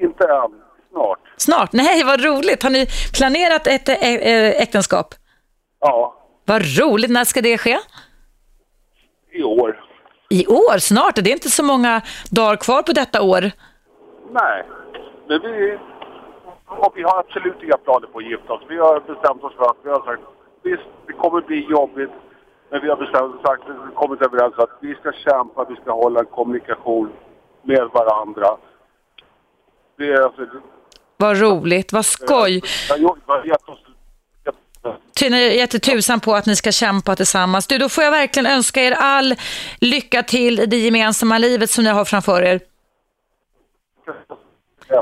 [0.00, 0.50] Inte än,
[0.92, 1.18] snart.
[1.36, 1.72] Snart?
[1.72, 2.62] Nej, vad roligt.
[2.62, 2.86] Har ni
[3.18, 3.88] planerat ett
[4.62, 5.14] äktenskap?
[5.80, 6.14] Ja,
[6.48, 7.10] Vad roligt.
[7.10, 7.78] När ska det ske?
[9.32, 9.84] i år.
[10.30, 11.14] I år, snart.
[11.14, 13.40] Det är inte så många dagar kvar på detta år.
[14.30, 14.64] Nej,
[15.28, 15.78] men vi,
[16.66, 18.62] och vi har absolut inga planer på att gifta oss.
[18.68, 20.22] Vi har bestämt oss för att vi har sagt
[20.62, 22.10] visst, det kommer bli jobbigt,
[22.70, 23.62] men vi har bestämt sagt,
[23.94, 27.10] kommit överens att vi ska kämpa, vi ska hålla en kommunikation
[27.62, 28.48] med varandra.
[29.98, 30.46] Det är alltså,
[31.16, 32.60] Vad roligt, vad skoj.
[32.60, 33.78] det har gjort- det har gett oss
[35.14, 37.66] Ty, ni har gett tusan på att ni ska kämpa tillsammans.
[37.66, 39.34] Du, då får jag verkligen önska er all
[39.80, 42.60] lycka till i det gemensamma livet som ni har framför er.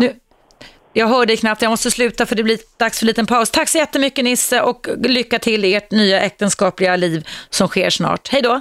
[0.00, 0.16] Nu,
[0.92, 3.50] jag hör dig knappt, jag måste sluta för det blir dags för en liten paus.
[3.50, 8.28] Tack så jättemycket Nisse och lycka till i ert nya äktenskapliga liv som sker snart.
[8.28, 8.60] Hej då!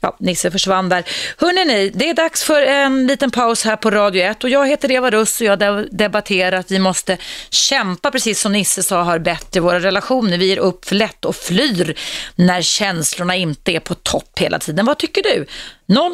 [0.00, 1.04] Ja, Nisse försvann där.
[1.36, 4.90] Hörrni det är dags för en liten paus här på Radio 1 och jag heter
[4.90, 7.18] Eva Russ och jag debatterar att vi måste
[7.50, 10.38] kämpa, precis som Nisse sa, har bättre våra relationer.
[10.38, 11.98] Vi ger upp för lätt och flyr
[12.34, 14.86] när känslorna inte är på topp hela tiden.
[14.86, 15.46] Vad tycker du?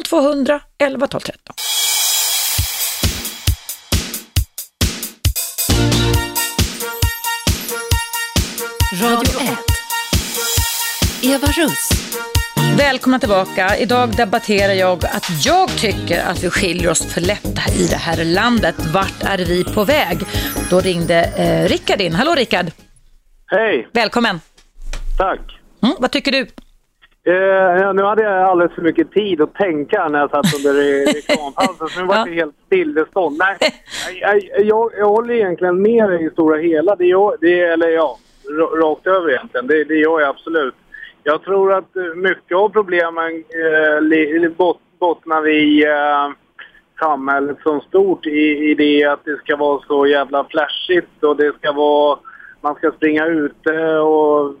[0.03, 1.55] 0200 11 12 13.
[9.01, 9.57] Radio 1.
[11.23, 11.89] Eva Russ.
[12.77, 13.67] Välkomna tillbaka.
[13.79, 17.45] Idag debatterar jag att jag tycker att vi skiljer oss för lätt
[17.81, 18.75] i det här landet.
[18.93, 20.17] Vart är vi på väg?
[20.69, 22.13] Då ringde eh, Rickard in.
[22.13, 22.65] Hallå Rickard!
[23.47, 23.87] Hej!
[23.93, 24.39] Välkommen!
[25.17, 25.39] Tack!
[25.83, 26.39] Mm, vad tycker du?
[27.31, 30.73] Eh, nu hade jag alldeles för mycket tid att tänka när jag satt under
[31.13, 33.37] reklampausen, så nu var det helt stillestånd.
[33.37, 33.57] Nej,
[34.21, 36.95] jag, jag, jag håller egentligen med dig i stora hela.
[36.95, 38.17] Det, gör- det, eller ja,
[38.59, 39.67] ra- rakt över egentligen.
[39.67, 40.75] Det, det gör jag absolut.
[41.27, 43.43] Jag tror att eh, mycket av problemen
[44.43, 46.29] eh, bot, bottnar i eh,
[46.99, 51.55] samhället som stort i, i det att det ska vara så jävla flashigt och det
[51.57, 52.19] ska vara,
[52.61, 54.55] man ska springa ute och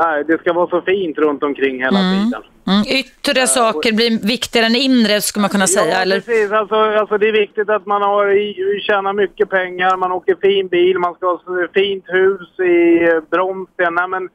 [0.00, 2.42] nej, det ska vara så fint runt omkring hela tiden.
[2.66, 5.94] Mm, yttre saker blir viktigare än inre skulle man kunna säga.
[5.94, 6.16] Ja, eller?
[6.16, 6.52] precis.
[6.52, 8.24] Alltså, alltså det är viktigt att man har
[8.80, 13.94] tjänar mycket pengar, man åker fin bil, man ska ha fint hus i eh, Bromsten.
[13.94, 14.28] Nej, men,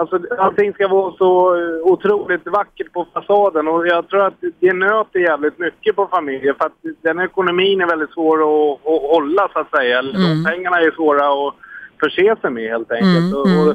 [0.00, 4.72] alltså, allting ska vara så eh, otroligt vackert på fasaden och jag tror att det
[4.72, 9.48] nöter jävligt mycket på familjer för att den ekonomin är väldigt svår att, att hålla
[9.52, 9.98] så att säga.
[9.98, 10.12] Mm.
[10.12, 11.54] De pengarna är svåra att
[12.00, 13.16] förse sig med helt enkelt.
[13.18, 13.68] Mm, Och, mm.
[13.68, 13.74] och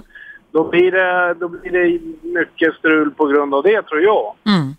[0.51, 1.99] då, blir det, då blir det
[2.39, 4.33] mycket strul på grund av det tror jag.
[4.47, 4.75] Mm.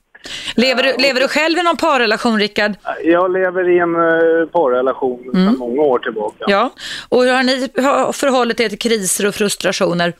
[0.57, 2.73] Lever, du, lever du själv i någon parrelation Rickard?
[3.05, 5.47] Jag lever i en uh, parrelation Mm.
[5.47, 6.45] sedan många år tillbaka.
[6.49, 6.71] Ja.
[7.09, 7.69] Och hur har ni
[8.13, 10.13] förhållit er till kriser och frustrationer?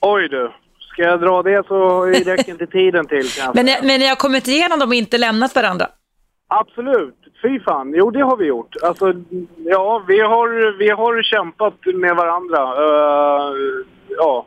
[0.00, 0.50] Oj du,
[0.92, 3.62] ska jag dra det så räcker inte tiden till kanske.
[3.64, 5.86] Men, men ni har kommit igenom dem och inte lämnat varandra?
[6.48, 7.92] Absolut, fy fan.
[7.96, 8.74] Jo, det har vi gjort.
[8.82, 9.12] Alltså,
[9.56, 12.58] ja, vi har, vi har kämpat med varandra.
[12.58, 13.54] eh,
[14.08, 14.46] ja,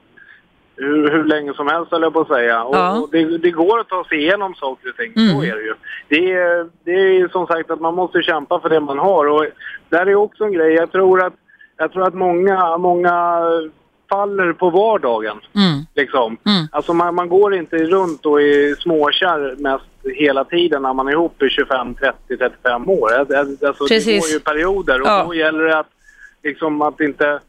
[0.76, 2.64] hur, hur länge som helst höll jag på att säga.
[2.64, 3.00] Och, Ja.
[3.00, 5.14] och det, det går att ta sig igenom saker och ting.
[5.16, 5.30] Mm.
[5.36, 5.74] Så är det ju.
[6.08, 9.26] Det är, det är som sagt att man måste kämpa för det man har.
[9.30, 9.46] Och
[9.90, 10.74] där är också en grej.
[10.74, 11.34] Jag tror att,
[11.78, 13.40] jag tror att många, många
[14.14, 15.38] faller på vardagen.
[15.56, 15.86] Mm.
[15.96, 16.38] Liksom.
[16.46, 16.68] Mm.
[16.72, 19.86] Alltså man, man går inte runt och i småkärr mest
[20.20, 23.10] hela tiden när man är ihop i 25, 30, 35 år.
[23.14, 25.24] Alltså, det går ju perioder och Ja.
[25.28, 25.88] då gäller det att,
[26.44, 27.40] liksom, att inte,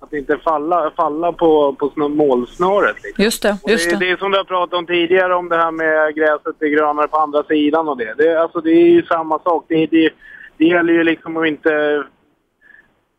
[0.00, 2.96] att inte falla, falla på, på snö- målsnöret.
[3.04, 3.24] Liksom.
[3.24, 3.96] Just det, just det.
[3.96, 7.08] det är som du har pratat om tidigare om det här med gräset är grönare
[7.08, 8.14] på andra sidan och det.
[8.18, 9.64] Det, alltså, det är ju samma sak.
[9.68, 10.10] Det, det,
[10.56, 12.04] det gäller ju liksom att inte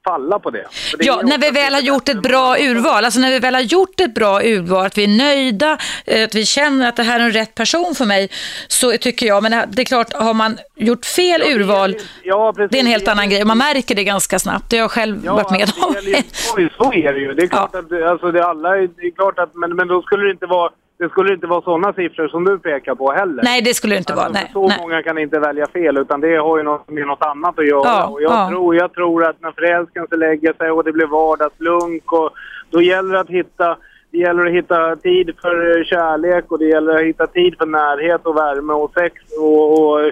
[0.04, 0.66] falla på det.
[0.98, 3.54] Det Ja, är när vi väl har gjort ett bra urval, alltså när vi väl
[3.56, 7.04] har gjort ett bra urval, att vi är nöjda, eh, att vi känner att det
[7.04, 8.30] här är en rätt person för mig,
[8.68, 12.72] så tycker jag, men det det är klart, har man gjort fel urval, Ja, precis.
[12.72, 13.46] det är en helt annan grej.
[13.46, 15.94] Man märker det ganska snabbt, det har jag själv varit med om.
[16.06, 16.24] det
[16.56, 17.34] Oj, så är det ju.
[17.34, 20.02] Det är klart att alltså, det alla, är- det är klart att, men, men då
[20.02, 20.72] skulle det inte vara
[21.04, 23.44] det skulle inte vara sådana siffror som du pekar på heller.
[23.44, 24.26] Nej, det skulle det inte vara.
[24.26, 24.78] Alltså, Nej, så nej.
[24.82, 27.82] många kan inte välja fel utan det har ju något med något annat att göra.
[27.86, 28.50] Ja, och jag, ja.
[28.50, 32.30] tror, jag tror att när förälskelsen lägger sig och det blir vardagslunk och
[32.70, 33.78] då gäller det att hitta
[34.12, 37.66] det gäller att hitta tid för eh, kärlek och det gäller att hitta tid för
[37.66, 40.12] närhet och värme och sex och, och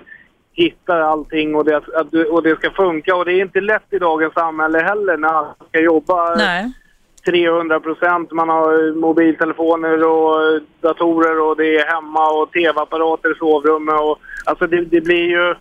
[0.54, 1.78] hitta allting och det,
[2.32, 3.16] och det ska funka.
[3.16, 6.72] Och det är inte lätt i dagens samhälle heller när alla ska jobba Nej.
[7.26, 8.32] 300 procent.
[8.32, 13.96] Man har mobiltelefoner och datorer och det är hemma och tv-apparater i sovrummet.
[14.02, 15.56] Och, alltså det, det blir ju...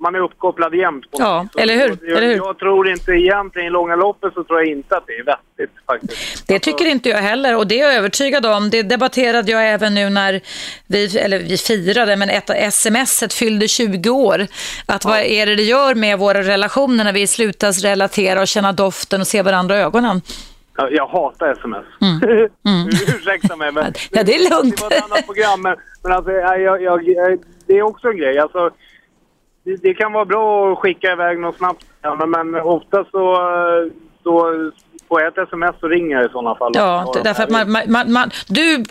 [0.00, 1.10] Man är uppkopplad jämt.
[1.10, 1.62] På Ja, vis.
[1.62, 1.98] eller hur?
[2.02, 2.36] Jag, Eller hur?
[2.36, 5.76] jag tror inte egentligen i långa loppet så tror jag inte att det är vettigt
[5.86, 6.46] faktiskt.
[6.48, 8.70] Det tycker inte jag heller och det är jag övertygad om.
[8.70, 10.40] Det debatterade jag även nu när
[10.86, 14.46] vi, eller vi firade, men ett smset fyllde 20 år.
[14.86, 18.72] Att vad är det det gör med våra relationer när vi slutar relatera och känna
[18.72, 20.20] doften och se varandra i ögonen?
[20.80, 21.86] Jag, jag hatar sms.
[23.16, 23.84] Ursäkta mig men...
[24.10, 24.76] Ja, det är lugnt.
[24.76, 28.16] Det var ett annat program men, men alltså, jag, jag, jag, det är också en
[28.16, 28.38] grej.
[28.38, 28.70] Alltså,
[29.64, 31.84] det, det kan vara bra att skicka iväg något snabbt
[32.18, 33.36] men, men ofta så,
[34.22, 34.54] så
[35.08, 36.72] på ett sms så ringer jag i sådana fall.
[36.74, 38.84] Ja, därför att man, man, man, du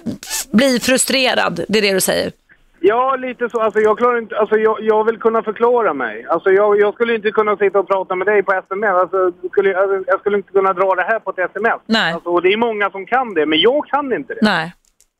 [0.51, 2.31] blir frustrerad, det är det du säger.
[2.79, 3.59] Ja, lite så.
[3.59, 6.25] Alltså, jag, klarar inte, alltså, jag, jag vill kunna förklara mig.
[6.29, 8.89] Alltså, jag, jag skulle inte kunna sitta och prata med dig på sms.
[8.89, 11.81] Alltså, skulle, jag, jag skulle inte kunna dra det här på ett sms.
[11.85, 12.13] Nej.
[12.13, 14.39] Alltså, och det är många som kan det, men jag kan inte det.
[14.41, 14.73] Nej.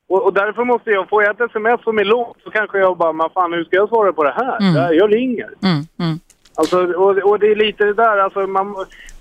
[0.09, 3.13] Och, och därför måste jag, jag ett sms som är långt så kanske jag bara,
[3.13, 4.57] men fan hur ska jag svara på det här?
[4.61, 4.75] Mm.
[4.75, 5.49] Ja, Jag ringer.
[5.63, 6.19] Mm, mm.
[6.55, 8.75] Alltså, och, och det är lite det där, alltså man,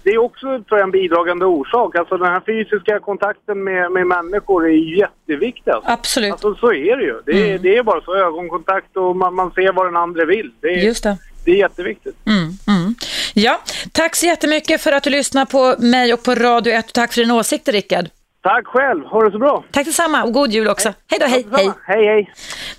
[0.07, 1.97] det är också tror jag, en bidragande orsak.
[1.97, 5.70] Alltså den här fysiska kontakten med, med människor är jätteviktig.
[5.70, 5.91] Alltså.
[5.91, 6.33] Absolut.
[6.33, 7.20] Alltså så är det ju.
[7.27, 10.51] Det är, det är bara så, ögonkontakt och man, man ser vad den andra vill.
[10.61, 11.19] Det är, Just det.
[11.45, 12.16] det är jätteviktigt.
[12.27, 12.95] Mm, mm.
[13.35, 13.61] Ja,
[13.93, 17.12] tack så jättemycket för att du lyssnar på mig och på Radio 1 och tack
[17.12, 18.09] för din åsikt Rickard.
[18.47, 19.64] Tack själv, ha det så bra.
[19.70, 20.93] Tack detsamma och god jul också.
[21.10, 21.70] Hej då, hej, hej.
[21.86, 22.32] Hej, hej.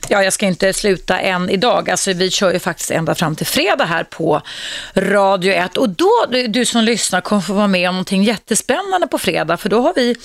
[0.07, 1.89] Ja, jag ska inte sluta än idag.
[1.89, 4.41] Alltså, vi kör ju faktiskt ända fram till fredag här på
[4.95, 5.77] Radio 1.
[5.77, 9.57] Och då, du, du som lyssnar, kommer få vara med om någonting jättespännande på fredag.
[9.57, 10.15] För då har vi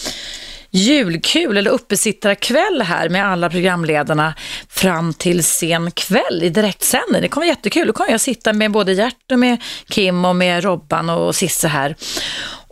[0.70, 4.34] julkul eller uppesittarkväll här med alla programledarna
[4.68, 7.22] fram till sen kväll i direktsändning.
[7.22, 7.86] Det kommer vara jättekul.
[7.86, 11.68] Då kommer jag sitta med både Gert och med Kim och med Robban och Sisse
[11.68, 11.96] här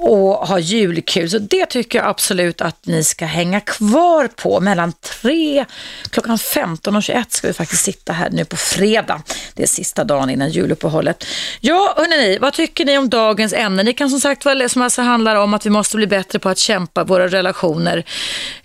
[0.02, 1.30] och ha julkul.
[1.30, 4.60] Så det tycker jag absolut att ni ska hänga kvar på.
[4.60, 5.64] Mellan 3,
[6.10, 9.22] klockan 15 och 21 ska vi faktiskt sitta här nu på fredag.
[9.54, 11.24] Det är sista dagen innan juluppehållet.
[11.60, 13.82] Ja, hörni, vad tycker ni om dagens ämne?
[13.82, 16.48] Ni kan som sagt väl, som alltså handlar om att vi måste bli bättre på
[16.48, 18.04] att kämpa våra relationer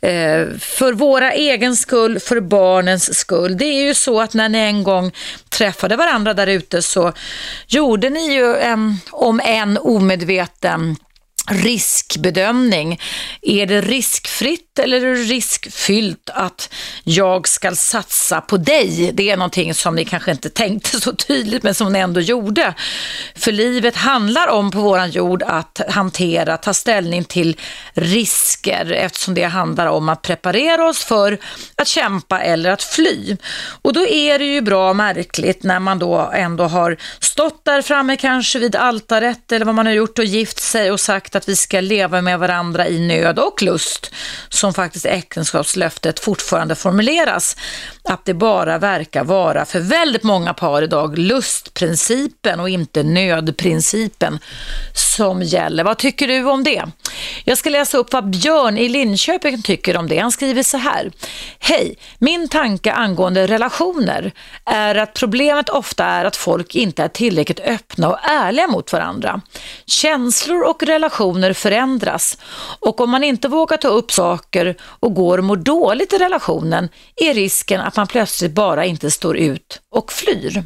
[0.01, 3.57] eh, för våra egen skull, för barnens skull.
[3.57, 5.11] Det är ju så att när ni en gång
[5.49, 7.13] träffade varandra där ute så
[7.67, 10.95] gjorde ni ju en, om en omedveten
[11.51, 12.99] riskbedömning.
[13.41, 16.73] Är det riskfritt eller är det riskfyllt att
[17.03, 19.11] jag ska satsa på dig?
[19.13, 22.73] Det är någonting som ni kanske inte tänkte så tydligt men som ni ändå gjorde.
[23.35, 27.57] För livet handlar om på våran jord att hantera, ta ställning till
[27.93, 31.37] risker eftersom det handlar om att preparera oss för
[31.75, 33.37] att kämpa eller att fly.
[33.81, 38.17] Och då är det ju bra märkligt när man då ändå har stått där framme
[38.17, 41.55] kanske vid altaret eller vad man har gjort och gift sig och sagt att vi
[41.55, 44.11] ska leva med varandra i nöd och lust,
[44.49, 47.57] som faktiskt äktenskapslöftet fortfarande formuleras,
[48.03, 54.39] att det bara verkar vara för väldigt många par idag lustprincipen och inte nödprincipen
[54.93, 55.83] som gäller.
[55.83, 56.83] Vad tycker du om det?
[57.43, 60.17] Jag ska läsa upp vad Björn i Linköping tycker om det.
[60.17, 61.11] Han skriver så här.
[61.59, 64.31] Hej, min tanke angående relationer
[64.65, 69.41] är att problemet ofta är att folk inte är tillräckligt öppna och ärliga mot varandra.
[69.85, 72.37] Känslor och relationer förändras
[72.79, 76.89] och om man inte vågar ta upp saker och går och mår dåligt i relationen
[77.15, 80.63] är risken att man plötsligt bara inte står ut och flyr.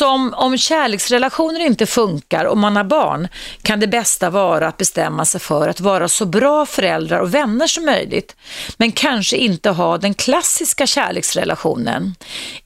[0.00, 3.28] Som om kärleksrelationer inte funkar och man har barn
[3.62, 7.66] kan det bästa vara att bestämma sig för att vara så bra föräldrar och vänner
[7.66, 8.36] som möjligt.
[8.76, 12.14] Men kanske inte ha den klassiska kärleksrelationen.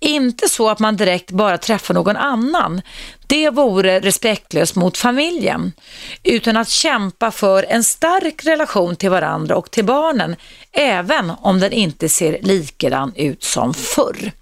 [0.00, 2.82] Inte så att man direkt bara träffar någon annan.
[3.26, 5.72] Det vore respektlöst mot familjen.
[6.22, 10.36] Utan att kämpa för en stark relation till varandra och till barnen,
[10.72, 14.32] även om den inte ser likadan ut som förr.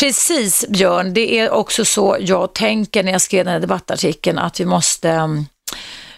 [0.00, 4.60] Precis Björn, det är också så jag tänker när jag skrev den här debattartikeln att
[4.60, 5.08] vi måste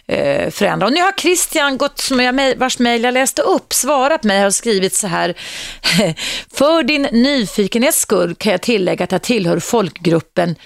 [0.06, 0.86] eh, förändra.
[0.86, 4.54] Och nu har Christian, gått, som jag, vars mejl jag läste upp, svarat mig och
[4.54, 5.34] skrivit så här.
[6.54, 10.56] För din nyfikenhets skull kan jag tillägga att jag tillhör folkgruppen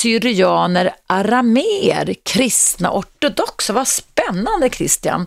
[0.00, 3.72] syrianer, arameer, kristna ortodoxa.
[3.72, 5.26] Vad spännande Christian!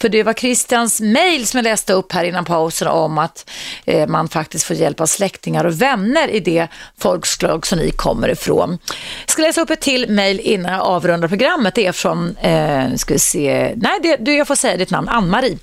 [0.00, 3.50] För det var Christians mejl som jag läste upp här innan pausen om att
[3.84, 6.68] eh, man faktiskt får hjälp av släktingar och vänner i det
[6.98, 8.78] folkslag som ni kommer ifrån.
[9.20, 11.74] Jag ska läsa upp ett till mejl innan jag avrundar programmet.
[11.74, 15.58] Det är från, eh, ska vi se, nej det, jag får säga ditt namn, Ann-Marie.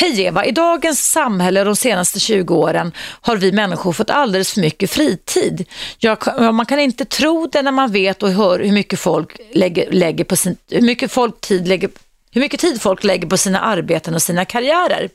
[0.00, 4.60] Hej Eva, i dagens samhälle de senaste 20 åren har vi människor fått alldeles för
[4.60, 5.68] mycket fritid.
[5.98, 6.18] Jag,
[6.54, 10.24] man kan inte tro det när man vet och hör hur mycket folk lägger, lägger
[10.24, 11.90] på sin, hur mycket folk tid lägger
[12.32, 15.08] hur mycket tid folk lägger på sina arbeten och sina karriärer.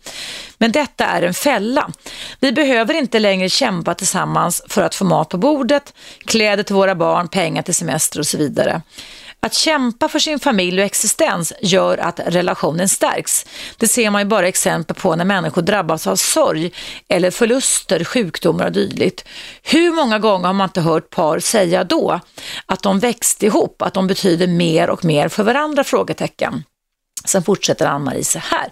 [0.58, 1.90] Men detta är en fälla.
[2.40, 5.94] Vi behöver inte längre kämpa tillsammans för att få mat på bordet,
[6.26, 8.82] kläder till våra barn, pengar till semester och så vidare.
[9.46, 13.46] Att kämpa för sin familj och existens gör att relationen stärks.
[13.78, 16.72] Det ser man ju bara exempel på när människor drabbas av sorg
[17.08, 19.26] eller förluster, sjukdomar och dylikt.
[19.64, 22.20] Hur många gånger har man inte hört par säga då
[22.66, 25.84] att de växte ihop, att de betyder mer och mer för varandra?
[25.84, 26.64] Frågetecken.
[27.26, 28.72] Sen fortsätter Ann-Marie så här.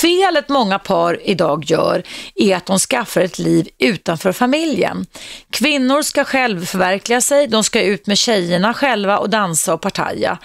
[0.00, 2.02] Felet många par idag gör
[2.34, 5.06] är att de skaffar ett liv utanför familjen.
[5.50, 10.38] Kvinnor ska självförverkliga sig, de ska ut med tjejerna själva och dansa och partaja.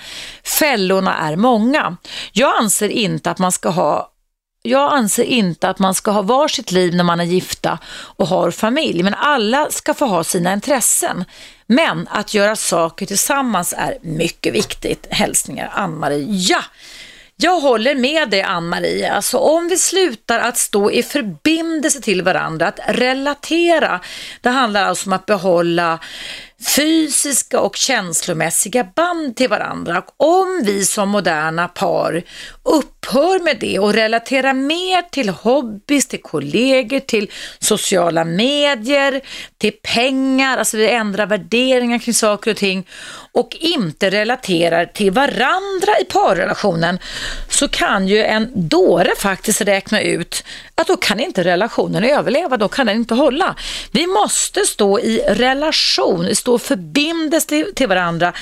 [0.43, 1.97] Fällorna är många.
[2.31, 4.11] Jag anser inte att man ska ha
[4.61, 8.51] jag anser inte att man ska ha varsitt liv när man är gifta och har
[8.51, 11.25] familj, men alla ska få ha sina intressen.
[11.67, 15.07] Men att göra saker tillsammans är mycket viktigt.
[15.09, 16.57] Hälsningar Ann-Marie.
[17.39, 19.11] Jag håller med dig Ann-Marie.
[19.11, 23.99] Alltså om vi slutar att stå i förbindelse till varandra, att relatera.
[24.41, 25.99] Det handlar alltså om att behålla
[26.65, 29.99] fysiska och känslomässiga band till varandra.
[29.99, 32.23] Och om vi som moderna par
[32.63, 39.21] upphör med det och relaterar mer till hobbys, till kollegor, till sociala medier,
[39.57, 42.87] till pengar, alltså vi ändrar värderingar kring saker och ting
[43.31, 46.99] och inte relaterar till varandra i parrelationen
[47.49, 50.43] så kan ju en dåre faktiskt räkna ut
[50.81, 53.55] att då kan inte relationen överleva, då kan den inte hålla.
[53.91, 58.33] Vi måste stå i relation, stå förbindelse till, till varandra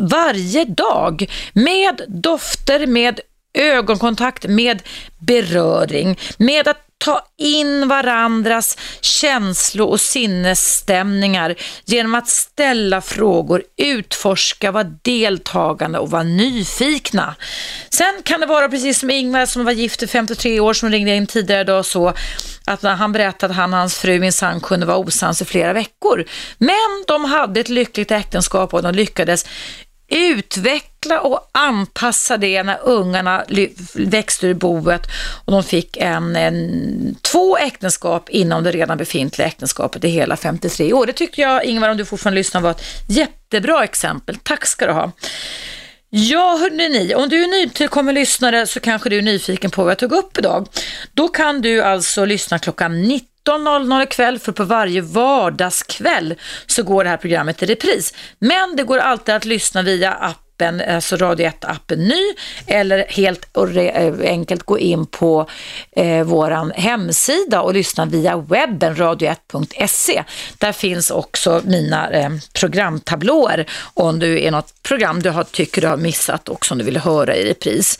[0.00, 3.20] varje dag med dofter, med
[3.54, 4.82] ögonkontakt, med
[5.18, 11.54] beröring, med att ta in varandras känslo och sinnesstämningar
[11.84, 17.34] genom att ställa frågor, utforska, vara deltagande och vara nyfikna.
[17.90, 21.14] Sen kan det vara precis som Ingvar som var gift i 53 år som ringde
[21.14, 22.12] in tidigare idag så
[22.64, 26.24] att han berättade att han och hans fru minsann kunde vara osams i flera veckor.
[26.58, 29.46] Men de hade ett lyckligt äktenskap och de lyckades
[30.14, 33.44] utveckla och anpassa det när ungarna
[33.94, 35.02] växte ur boet
[35.44, 40.92] och de fick en, en, två äktenskap inom det redan befintliga äktenskapet i hela 53
[40.92, 41.06] år.
[41.06, 44.36] Det tycker jag, Ingvar, om du fortfarande lyssnar, var ett jättebra exempel.
[44.42, 45.12] Tack ska du ha.
[46.10, 49.90] Ja, hörni ni, om du är nytillkommen lyssnare så kanske du är nyfiken på vad
[49.90, 50.68] jag tog upp idag.
[51.14, 56.34] Då kan du alltså lyssna klockan 19 19.00 ikväll för på varje vardagskväll
[56.66, 58.14] så går det här programmet i repris.
[58.38, 62.34] Men det går alltid att lyssna via app appen, eh, alltså Radio 1-appen ny
[62.66, 65.48] eller helt eh, enkelt gå in på
[65.96, 70.24] eh, våran hemsida och lyssna via webben radio1.se.
[70.58, 75.88] Där finns också mina eh, programtablåer om du är något program du har, tycker du
[75.88, 77.98] har missat och som du vill höra i repris.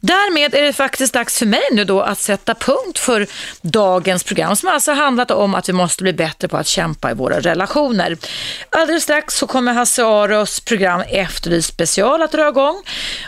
[0.00, 3.26] Därmed är det faktiskt dags för mig nu då att sätta punkt för
[3.62, 7.14] dagens program som alltså handlat om att vi måste bli bättre på att kämpa i
[7.14, 8.16] våra relationer.
[8.70, 12.82] Alldeles strax så kommer Hasse Aros program Efterlyst special special att dra igång.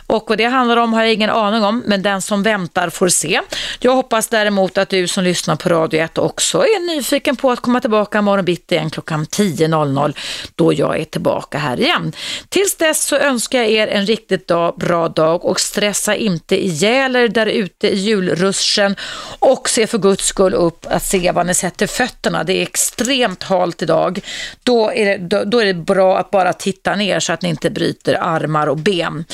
[0.06, 3.08] Och vad det handlar om har jag ingen aning om, men den som väntar får
[3.08, 3.40] se.
[3.80, 7.60] Jag hoppas däremot att du som lyssnar på Radio 1 också är nyfiken på att
[7.60, 10.14] komma tillbaka imorgon bitti igen klockan 10.00
[10.54, 12.12] då jag är tillbaka här igen.
[12.48, 17.16] Tills dess så önskar jag er en riktigt dag, bra dag och stressa inte ihjäl
[17.16, 18.96] er där ute i julruschen
[19.38, 22.44] och se för guds skull upp att se var ni sätter fötterna.
[22.44, 24.20] Det är extremt halt idag.
[24.62, 27.48] Då är det, då, då är det bra att bara titta ner så att ni
[27.48, 29.24] inte bryter armar armar och ben.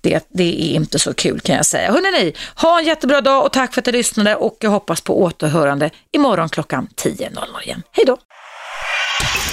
[0.00, 1.92] Det, det är inte så kul kan jag säga.
[1.92, 5.22] Hörrni, ha en jättebra dag och tack för att ni lyssnade och jag hoppas på
[5.22, 7.82] återhörande imorgon klockan 10.00 igen.
[7.92, 8.16] Hej då!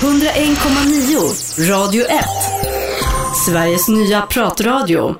[0.01, 2.25] 101,9 Radio 1
[3.45, 5.13] Sveriges nya pratradio